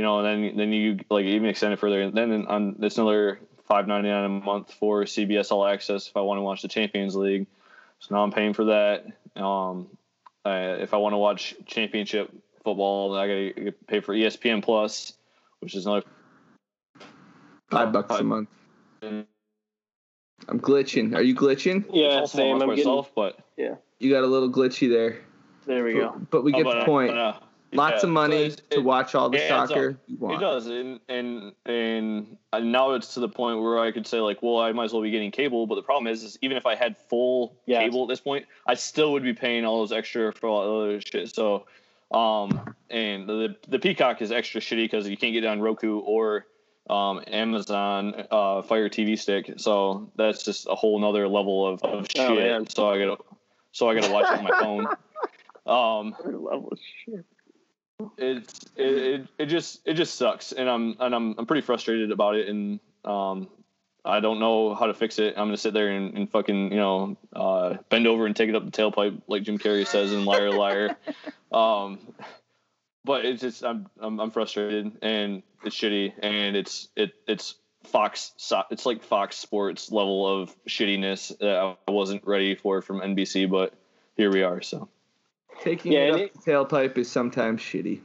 you 0.00 0.06
know, 0.06 0.20
and 0.20 0.44
then 0.46 0.56
then 0.56 0.72
you 0.72 0.98
like 1.10 1.26
even 1.26 1.46
extend 1.46 1.74
it 1.74 1.78
further, 1.78 2.00
and 2.00 2.16
then 2.16 2.46
on 2.46 2.76
it's 2.80 2.96
another 2.96 3.38
five 3.68 3.86
ninety 3.86 4.08
nine 4.08 4.24
a 4.24 4.28
month 4.30 4.72
for 4.72 5.04
CBS 5.04 5.52
All 5.52 5.66
Access 5.66 6.08
if 6.08 6.16
I 6.16 6.22
want 6.22 6.38
to 6.38 6.42
watch 6.42 6.62
the 6.62 6.68
Champions 6.68 7.14
League. 7.14 7.46
So 7.98 8.14
now 8.14 8.22
I'm 8.22 8.32
paying 8.32 8.54
for 8.54 8.64
that. 8.64 9.04
Um, 9.36 9.88
uh, 10.46 10.76
if 10.80 10.94
I 10.94 10.96
want 10.96 11.12
to 11.12 11.18
watch 11.18 11.54
Championship 11.66 12.32
football, 12.64 13.14
I 13.14 13.26
got 13.26 13.62
to 13.62 13.72
pay 13.88 14.00
for 14.00 14.14
ESPN 14.14 14.62
Plus, 14.62 15.12
which 15.58 15.74
is 15.74 15.84
another 15.84 16.06
Five 17.68 17.92
bucks 17.92 18.18
a 18.18 18.24
month. 18.24 18.48
I'm 19.02 19.26
glitching. 20.48 21.14
Are 21.14 21.20
you 21.20 21.36
glitching? 21.36 21.84
Yeah, 21.92 22.20
also 22.20 22.38
same. 22.38 22.54
I'm 22.54 22.60
getting. 22.60 22.76
myself, 22.76 23.12
but 23.14 23.38
yeah. 23.58 23.74
You 23.98 24.10
got 24.10 24.24
a 24.24 24.26
little 24.26 24.50
glitchy 24.50 24.88
there. 24.90 25.20
There 25.66 25.84
we 25.84 25.92
go. 25.92 26.12
But, 26.12 26.30
but 26.30 26.44
we 26.44 26.52
get 26.52 26.64
Oh, 26.64 26.70
the 26.70 26.76
but, 26.76 26.86
point. 26.86 27.10
but, 27.10 27.18
uh, 27.18 27.38
Lots 27.72 28.02
yeah. 28.02 28.08
of 28.08 28.12
money 28.12 28.36
it- 28.36 28.70
to 28.70 28.80
watch 28.80 29.14
all 29.14 29.30
the 29.30 29.46
soccer 29.46 29.98
It 30.08 30.40
does, 30.40 30.66
and 30.66 31.00
and 31.08 31.52
and 31.66 32.36
now 32.60 32.92
it's 32.92 33.14
to 33.14 33.20
the 33.20 33.28
point 33.28 33.60
where 33.60 33.78
I 33.78 33.92
could 33.92 34.06
say 34.06 34.20
like, 34.20 34.42
well, 34.42 34.58
I 34.58 34.72
might 34.72 34.86
as 34.86 34.92
well 34.92 35.02
be 35.02 35.10
getting 35.10 35.30
cable. 35.30 35.66
But 35.66 35.76
the 35.76 35.82
problem 35.82 36.12
is, 36.12 36.24
is 36.24 36.38
even 36.42 36.56
if 36.56 36.66
I 36.66 36.74
had 36.74 36.96
full 36.96 37.54
Yes. 37.66 37.82
cable 37.82 38.02
at 38.02 38.08
this 38.08 38.20
point, 38.20 38.46
I 38.66 38.74
still 38.74 39.12
would 39.12 39.22
be 39.22 39.32
paying 39.34 39.64
all 39.64 39.78
those 39.78 39.92
extra 39.92 40.32
for 40.32 40.48
all 40.48 40.64
the 40.64 40.84
other 40.84 41.00
shit. 41.00 41.32
So, 41.34 41.66
um, 42.10 42.74
and 42.90 43.28
the 43.28 43.56
the 43.68 43.78
Peacock 43.78 44.20
is 44.20 44.32
extra 44.32 44.60
shitty 44.60 44.84
because 44.84 45.08
you 45.08 45.16
can't 45.16 45.32
get 45.32 45.44
it 45.44 45.46
on 45.46 45.60
Roku 45.60 46.00
or 46.00 46.46
um, 46.88 47.22
Amazon 47.28 48.26
uh, 48.32 48.62
Fire 48.62 48.88
TV 48.88 49.16
Stick. 49.16 49.52
So 49.58 50.10
that's 50.16 50.42
just 50.42 50.66
a 50.68 50.74
whole 50.74 50.98
nother 50.98 51.28
level 51.28 51.66
of, 51.68 51.82
of 51.84 52.08
shit. 52.10 52.20
Oh, 52.20 52.64
so 52.68 52.90
I 52.90 52.98
gotta 52.98 53.16
so 53.70 53.88
I 53.88 53.94
gotta 53.94 54.12
watch 54.12 54.26
it 54.32 54.38
on 54.38 54.44
my 54.44 54.58
phone. 54.58 54.86
Um, 55.66 56.16
this 56.70 56.80
shit. 57.04 57.24
It's 58.16 58.60
it, 58.76 58.86
it, 58.86 59.28
it 59.38 59.46
just 59.46 59.80
it 59.84 59.94
just 59.94 60.14
sucks 60.16 60.52
and 60.52 60.68
i'm 60.68 60.96
and 61.00 61.14
i'm 61.14 61.34
i'm 61.38 61.46
pretty 61.46 61.62
frustrated 61.62 62.10
about 62.10 62.34
it 62.36 62.48
and 62.48 62.80
um 63.04 63.48
i 64.04 64.20
don't 64.20 64.40
know 64.40 64.74
how 64.74 64.86
to 64.86 64.94
fix 64.94 65.18
it. 65.18 65.34
I'm 65.36 65.46
gonna 65.48 65.56
sit 65.56 65.74
there 65.74 65.88
and, 65.88 66.16
and 66.16 66.30
fucking 66.30 66.72
you 66.72 66.78
know 66.78 67.16
uh 67.34 67.76
bend 67.88 68.06
over 68.06 68.26
and 68.26 68.34
take 68.34 68.48
it 68.48 68.54
up 68.54 68.64
the 68.64 68.70
tailpipe 68.70 69.22
like 69.26 69.42
jim 69.42 69.58
carrey 69.58 69.86
says 69.86 70.12
in 70.12 70.24
liar 70.24 70.50
liar. 70.50 70.96
Um 71.52 71.98
but 73.04 73.24
it's 73.24 73.40
just 73.40 73.64
I'm, 73.64 73.88
I'm 73.98 74.20
i'm 74.20 74.30
frustrated 74.30 74.92
and 75.02 75.42
it's 75.64 75.76
shitty 75.76 76.12
and 76.22 76.56
it's 76.56 76.88
it 76.96 77.12
it's 77.26 77.56
fox 77.84 78.32
it's 78.70 78.86
like 78.86 79.02
fox 79.02 79.36
sports 79.36 79.90
level 79.90 80.42
of 80.42 80.54
shittiness 80.68 81.36
that 81.38 81.76
i 81.88 81.90
wasn't 81.90 82.24
ready 82.26 82.54
for 82.54 82.82
from 82.82 83.00
nbc 83.00 83.50
but 83.50 83.74
here 84.16 84.30
we 84.30 84.42
are 84.42 84.60
so 84.60 84.88
Taking 85.60 85.92
Yeah, 85.92 85.98
it 86.00 86.08
and 86.14 86.22
up 86.22 86.32
the 86.32 86.50
tailpipe 86.50 86.98
is 86.98 87.10
sometimes 87.10 87.60
shitty. 87.60 88.00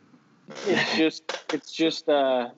It's 0.67 0.97
just 0.97 1.23
it's 1.53 1.71
just 1.71 2.09
uh 2.09 2.49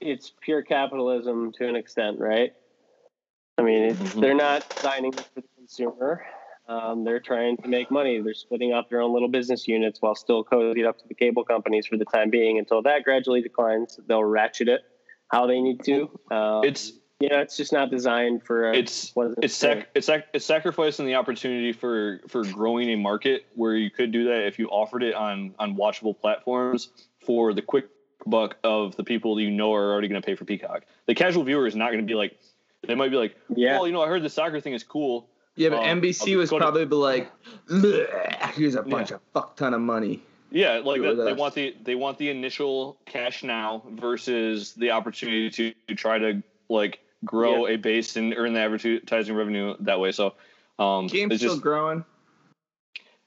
it's 0.00 0.32
pure 0.40 0.62
capitalism 0.62 1.52
to 1.52 1.68
an 1.68 1.76
extent, 1.76 2.20
right? 2.20 2.52
I 3.58 3.62
mean, 3.62 3.84
it's, 3.84 4.00
Mhm. 4.00 4.20
they're 4.20 4.34
not 4.34 4.68
designing 4.68 5.14
it 5.14 5.24
for 5.34 5.40
the 5.40 5.48
consumer. 5.56 6.26
Um, 6.68 7.04
they're 7.04 7.20
trying 7.20 7.56
to 7.58 7.68
make 7.68 7.90
money. 7.90 8.20
They're 8.20 8.34
splitting 8.34 8.72
up 8.72 8.90
their 8.90 9.00
own 9.00 9.12
little 9.12 9.28
business 9.28 9.66
units 9.66 10.02
while 10.02 10.14
still 10.14 10.44
cozied 10.44 10.86
up 10.86 10.98
to 10.98 11.08
the 11.08 11.14
cable 11.14 11.44
companies 11.44 11.86
for 11.86 11.96
the 11.96 12.04
time 12.04 12.28
being. 12.28 12.58
Until 12.58 12.82
that 12.82 13.04
gradually 13.04 13.40
declines, 13.40 13.98
they'll 14.06 14.24
ratchet 14.24 14.68
it 14.68 14.82
how 15.28 15.46
they 15.46 15.60
need 15.60 15.82
to. 15.84 16.10
Um, 16.30 16.64
it's 16.64 16.92
you 17.20 17.28
know, 17.30 17.38
it's 17.38 17.56
just 17.56 17.72
not 17.72 17.90
designed 17.90 18.42
for. 18.42 18.70
A, 18.70 18.76
it's 18.76 19.12
it? 19.16 19.34
it's 19.42 19.54
sac- 19.54 19.88
it's 19.94 20.06
sac- 20.06 20.28
it's 20.34 20.44
sacrificing 20.44 21.06
the 21.06 21.14
opportunity 21.14 21.72
for 21.72 22.20
for 22.28 22.44
growing 22.44 22.90
a 22.90 22.96
market 22.96 23.46
where 23.54 23.74
you 23.74 23.90
could 23.90 24.12
do 24.12 24.24
that 24.24 24.46
if 24.46 24.58
you 24.58 24.68
offered 24.68 25.02
it 25.02 25.14
on 25.14 25.54
on 25.58 25.76
watchable 25.76 26.18
platforms 26.18 26.88
for 27.24 27.54
the 27.54 27.62
quick 27.62 27.86
buck 28.26 28.56
of 28.64 28.96
the 28.96 29.04
people 29.04 29.34
that 29.36 29.42
you 29.42 29.50
know 29.50 29.72
are 29.72 29.92
already 29.92 30.08
going 30.08 30.20
to 30.20 30.26
pay 30.26 30.34
for 30.34 30.44
Peacock. 30.44 30.82
The 31.06 31.14
casual 31.14 31.44
viewer 31.44 31.66
is 31.66 31.74
not 31.76 31.86
going 31.92 32.00
to 32.00 32.06
be 32.06 32.14
like 32.14 32.36
they 32.86 32.94
might 32.94 33.10
be 33.10 33.16
like, 33.16 33.36
yeah. 33.54 33.76
well, 33.78 33.86
you 33.86 33.92
know, 33.92 34.02
I 34.02 34.08
heard 34.08 34.22
the 34.22 34.30
soccer 34.30 34.60
thing 34.60 34.74
is 34.74 34.84
cool. 34.84 35.28
Yeah, 35.56 35.70
but 35.70 35.78
Um, 35.78 36.00
NBC 36.02 36.36
was 36.36 36.50
go 36.50 36.58
to- 36.58 36.64
probably 36.66 36.84
like, 36.84 37.32
"Bleh, 37.66 38.52
here's 38.52 38.74
a 38.74 38.82
bunch 38.82 39.10
of 39.10 39.20
fuck 39.32 39.56
ton 39.56 39.72
of 39.72 39.80
money. 39.80 40.20
Yeah, 40.50 40.80
like 40.84 41.00
Do 41.00 41.14
that, 41.16 41.24
they 41.24 41.32
want 41.32 41.54
the 41.54 41.74
they 41.82 41.94
want 41.94 42.18
the 42.18 42.28
initial 42.28 42.98
cash 43.06 43.42
now 43.42 43.82
versus 43.92 44.74
the 44.74 44.90
opportunity 44.90 45.50
to, 45.50 45.72
to 45.88 45.94
try 45.94 46.18
to 46.18 46.42
like 46.68 47.00
grow 47.26 47.66
a 47.66 47.76
base 47.76 48.16
and 48.16 48.32
earn 48.34 48.54
the 48.54 48.60
advertising 48.60 49.34
revenue 49.34 49.74
that 49.80 50.00
way. 50.00 50.12
So 50.12 50.34
um, 50.78 51.08
Game's 51.08 51.32
it's 51.34 51.42
still 51.42 51.54
just 51.54 51.62
growing. 51.62 52.04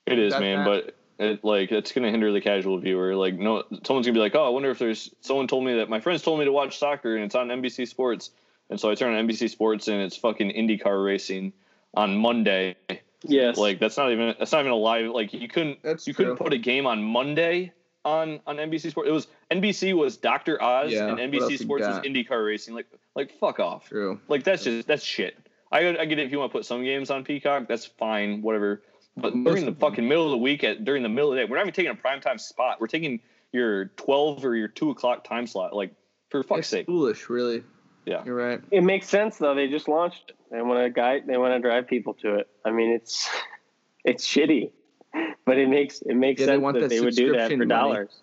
It 0.06 0.18
is, 0.18 0.34
Got 0.34 0.42
man, 0.42 0.64
that. 0.64 0.66
but 0.66 0.96
it 1.24 1.44
like 1.44 1.72
it's 1.72 1.92
gonna 1.92 2.10
hinder 2.10 2.32
the 2.32 2.42
casual 2.42 2.80
viewer. 2.80 3.16
Like, 3.16 3.36
no, 3.36 3.64
someone's 3.86 4.08
gonna 4.08 4.14
be 4.14 4.20
like, 4.20 4.36
"Oh, 4.36 4.46
I 4.46 4.50
wonder 4.50 4.72
if 4.72 4.80
there's." 4.80 5.14
Someone 5.22 5.48
told 5.48 5.66
me 5.66 5.76
that 5.76 5.90
my 5.90 6.00
friends 6.00 6.24
told 6.24 6.40
me 6.40 6.46
to 6.46 6.52
watch 6.52 6.80
soccer 6.80 7.16
and 7.16 7.26
it's 7.26 7.36
on 7.36 7.50
NBC 7.50 7.88
Sports, 7.88 8.32
and 8.70 8.80
so 8.80 8.90
I 8.90 8.96
turn 8.96 9.14
on 9.14 9.28
NBC 9.28 9.50
Sports 9.50 9.88
and 9.88 10.02
it's 10.02 10.16
fucking 10.18 10.52
IndyCar 10.52 11.04
racing 11.06 11.54
on 11.94 12.16
Monday. 12.18 12.76
yes. 13.24 13.58
Like, 13.58 13.80
that's 13.80 13.98
not 13.98 14.12
even 14.12 14.36
that's 14.40 14.52
not 14.52 14.62
even 14.62 14.72
a 14.72 14.76
live. 14.76 15.12
Like, 15.12 15.34
you 15.34 15.48
couldn't 15.48 15.84
That's 15.84 16.08
you 16.08 16.14
true. 16.14 16.26
couldn't 16.26 16.38
put 16.38 16.54
a 16.54 16.58
game 16.58 16.88
on 16.88 17.04
Monday 17.04 17.74
on 18.10 18.40
on 18.48 18.58
NBC 18.58 18.92
Sports. 18.92 19.10
It 19.10 19.12
was 19.14 19.28
NBC 19.52 19.94
was 19.94 20.18
Doctor 20.18 20.62
Oz 20.62 20.92
Yeah, 20.92 21.08
and 21.08 21.20
NBC 21.20 21.60
Sports 21.60 21.86
was 21.86 21.98
got? 21.98 22.04
IndyCar 22.04 22.46
racing. 22.46 22.74
Like, 22.74 22.88
like 23.16 23.38
fuck 23.40 23.60
off. 23.60 23.90
True. 23.90 24.20
Like 24.28 24.44
that's 24.44 24.64
just 24.64 24.88
that's 24.88 25.04
shit. 25.04 25.38
I 25.72 25.88
I 25.98 26.06
get 26.06 26.20
it 26.20 26.26
if 26.26 26.32
you 26.32 26.40
want 26.40 26.52
to 26.52 26.58
put 26.58 26.66
some 26.66 26.84
games 26.84 27.10
on 27.12 27.24
Peacock, 27.24 27.68
that's 27.68 27.86
fine, 27.86 28.42
whatever. 28.42 28.82
But 29.16 29.36
Most 29.36 29.54
during 29.54 29.66
the 29.66 29.80
fucking 29.80 30.08
middle 30.08 30.26
of 30.26 30.32
the 30.32 30.38
week, 30.38 30.64
at 30.64 30.86
during 30.86 31.04
the 31.04 31.10
middle 31.10 31.32
of 31.32 31.36
the 31.36 31.44
day, 31.44 31.50
we're 31.50 31.58
not 31.58 31.64
even 31.64 31.74
taking 31.74 31.92
a 31.92 31.96
primetime 31.96 32.40
spot. 32.40 32.80
We're 32.80 32.88
taking 32.88 33.20
your 33.52 33.86
twelve 33.98 34.44
or 34.46 34.56
your 34.56 34.68
two 34.68 34.90
o'clock 34.92 35.24
time 35.24 35.46
slot. 35.46 35.76
Like 35.76 35.94
for 36.30 36.44
fuck's 36.44 36.60
It's 36.60 36.70
sake, 36.70 36.86
foolish, 36.86 37.30
really. 37.30 37.64
Yeah. 38.06 38.24
You're 38.26 38.36
right. 38.36 38.62
It 38.72 38.84
makes 38.84 39.08
sense 39.08 39.38
though. 39.38 39.54
They 39.54 39.68
just 39.68 39.88
launched 39.88 40.30
it. 40.30 40.36
They 40.50 40.62
want 40.62 40.84
to 40.84 40.90
guide. 40.90 41.24
They 41.28 41.38
want 41.38 41.54
to 41.54 41.60
drive 41.60 41.88
people 41.88 42.16
to 42.16 42.36
it. 42.36 42.48
I 42.66 42.72
mean, 42.72 42.92
it's 42.92 43.30
it's 44.04 44.26
shitty, 44.28 44.72
but 45.46 45.58
it 45.58 45.70
makes 45.70 46.02
it 46.02 46.16
makes 46.16 46.40
Yeah, 46.42 46.48
sense 46.48 46.62
want 46.62 46.80
that 46.80 46.90
they 46.90 47.00
would 47.02 47.16
do 47.16 47.34
that 47.34 47.50
for 47.52 47.58
money. 47.58 47.68
dollars. 47.70 48.22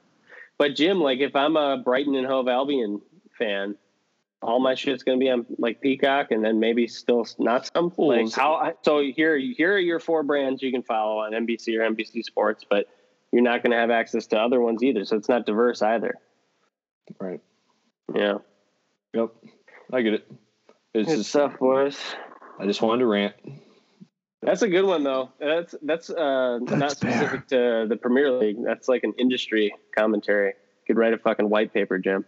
But 0.59 0.75
Jim, 0.75 1.01
like, 1.01 1.19
if 1.21 1.37
I'm 1.37 1.57
a 1.57 1.79
Brighton 1.85 2.15
and 2.15 2.27
Hove 2.27 2.49
Albion 2.49 3.01
fan, 3.39 3.75
all 4.41 4.59
my 4.61 4.75
shit's 4.75 5.03
gonna 5.03 5.19
be 5.19 5.29
on 5.31 5.45
like 5.59 5.81
Peacock, 5.81 6.31
and 6.31 6.45
then 6.45 6.61
maybe 6.61 6.87
still 6.87 7.27
not 7.39 7.69
some. 7.75 7.93
Like 7.99 8.29
so- 8.29 8.41
how? 8.41 8.73
So 8.83 9.01
here, 9.01 9.37
here 9.37 9.75
are 9.75 9.79
your 9.79 10.01
four 10.01 10.23
brands 10.23 10.63
you 10.63 10.71
can 10.73 10.83
follow 10.83 11.19
on 11.19 11.33
NBC 11.33 11.77
or 11.79 11.83
NBC 11.91 12.23
Sports, 12.25 12.65
but 12.69 12.87
you're 13.33 13.43
not 13.43 13.63
gonna 13.63 13.77
have 13.77 13.91
access 13.91 14.27
to 14.29 14.39
other 14.39 14.61
ones 14.61 14.83
either. 14.83 15.05
So 15.05 15.17
it's 15.17 15.29
not 15.29 15.45
diverse 15.47 15.83
either. 15.83 16.15
right? 17.21 17.41
Yeah, 18.15 18.39
Yep, 19.15 19.31
I 19.93 20.03
get 20.03 20.15
it. 20.15 20.33
It's 20.95 21.09
good 21.09 21.17
just 21.19 21.31
stuff, 21.31 21.59
boys. 21.59 21.99
I 22.59 22.65
just 22.67 22.81
wanted 22.81 23.01
to 23.01 23.07
rant. 23.07 23.35
That's 24.43 24.63
a 24.63 24.69
good 24.69 24.85
one 24.85 25.03
though. 25.03 25.31
That's 25.41 25.75
that's 25.83 26.11
uh 26.11 26.59
not 26.59 26.79
That's 26.79 26.95
fair. 27.01 27.13
specific 27.13 27.49
to 27.49 27.87
the 27.89 27.97
Premier 27.97 28.31
League. 28.33 28.59
That's 28.65 28.89
like 28.89 29.03
an 29.03 29.15
industry 29.19 29.75
commentary. 29.97 30.55
Could 30.87 30.97
write 30.99 31.15
a 31.15 31.19
fucking 31.19 31.49
white 31.49 31.73
paper, 31.73 31.99
Jim. 31.99 32.25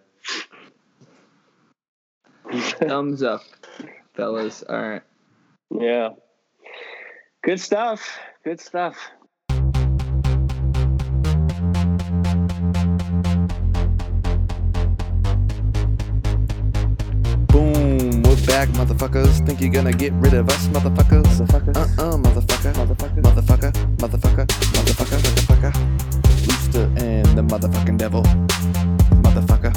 Thumbs 2.51 3.23
up, 3.23 3.43
fellas. 4.15 4.63
All 4.69 4.81
right. 4.81 5.03
yeah. 5.71 6.11
Good 7.45 7.61
stuff. 7.61 8.19
Good 8.43 8.61
stuff. 8.61 8.97
Back, 18.59 18.69
motherfuckers. 18.71 19.47
Think 19.47 19.61
you're 19.61 19.71
gonna 19.71 19.93
get 19.93 20.13
rid 20.15 20.35
of 20.35 20.49
us, 20.49 20.67
motherfuckers? 20.69 21.41
Uh-uh, 21.47 22.17
motherfucker. 22.17 22.73
Motherfucker. 22.75 23.23
Motherfucker. 23.23 23.73
Motherfucker. 24.03 24.47
Motherfucker. 24.75 25.21
Motherfucker. 25.29 25.73
Rooster 26.49 26.85
and 26.97 27.27
the 27.39 27.43
motherfucking 27.43 27.99
devil. 27.99 28.23
Motherfucker. 29.23 29.73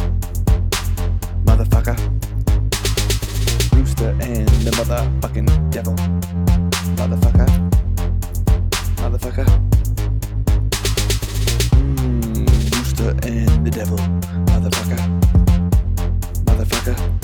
Motherfucker. 1.45 1.95
Rooster 3.75 4.09
and 4.19 4.49
the 4.65 4.71
motherfucking 4.79 5.47
devil. 5.69 5.95
Motherfucker. 6.97 7.49
Motherfucker. 9.01 9.45
Mm, 11.75 12.47
Rooster 12.73 13.11
and 13.29 13.63
the 13.63 13.69
devil. 13.69 13.99
Motherfucker. 14.49 15.01
Motherfucker. 16.45 17.20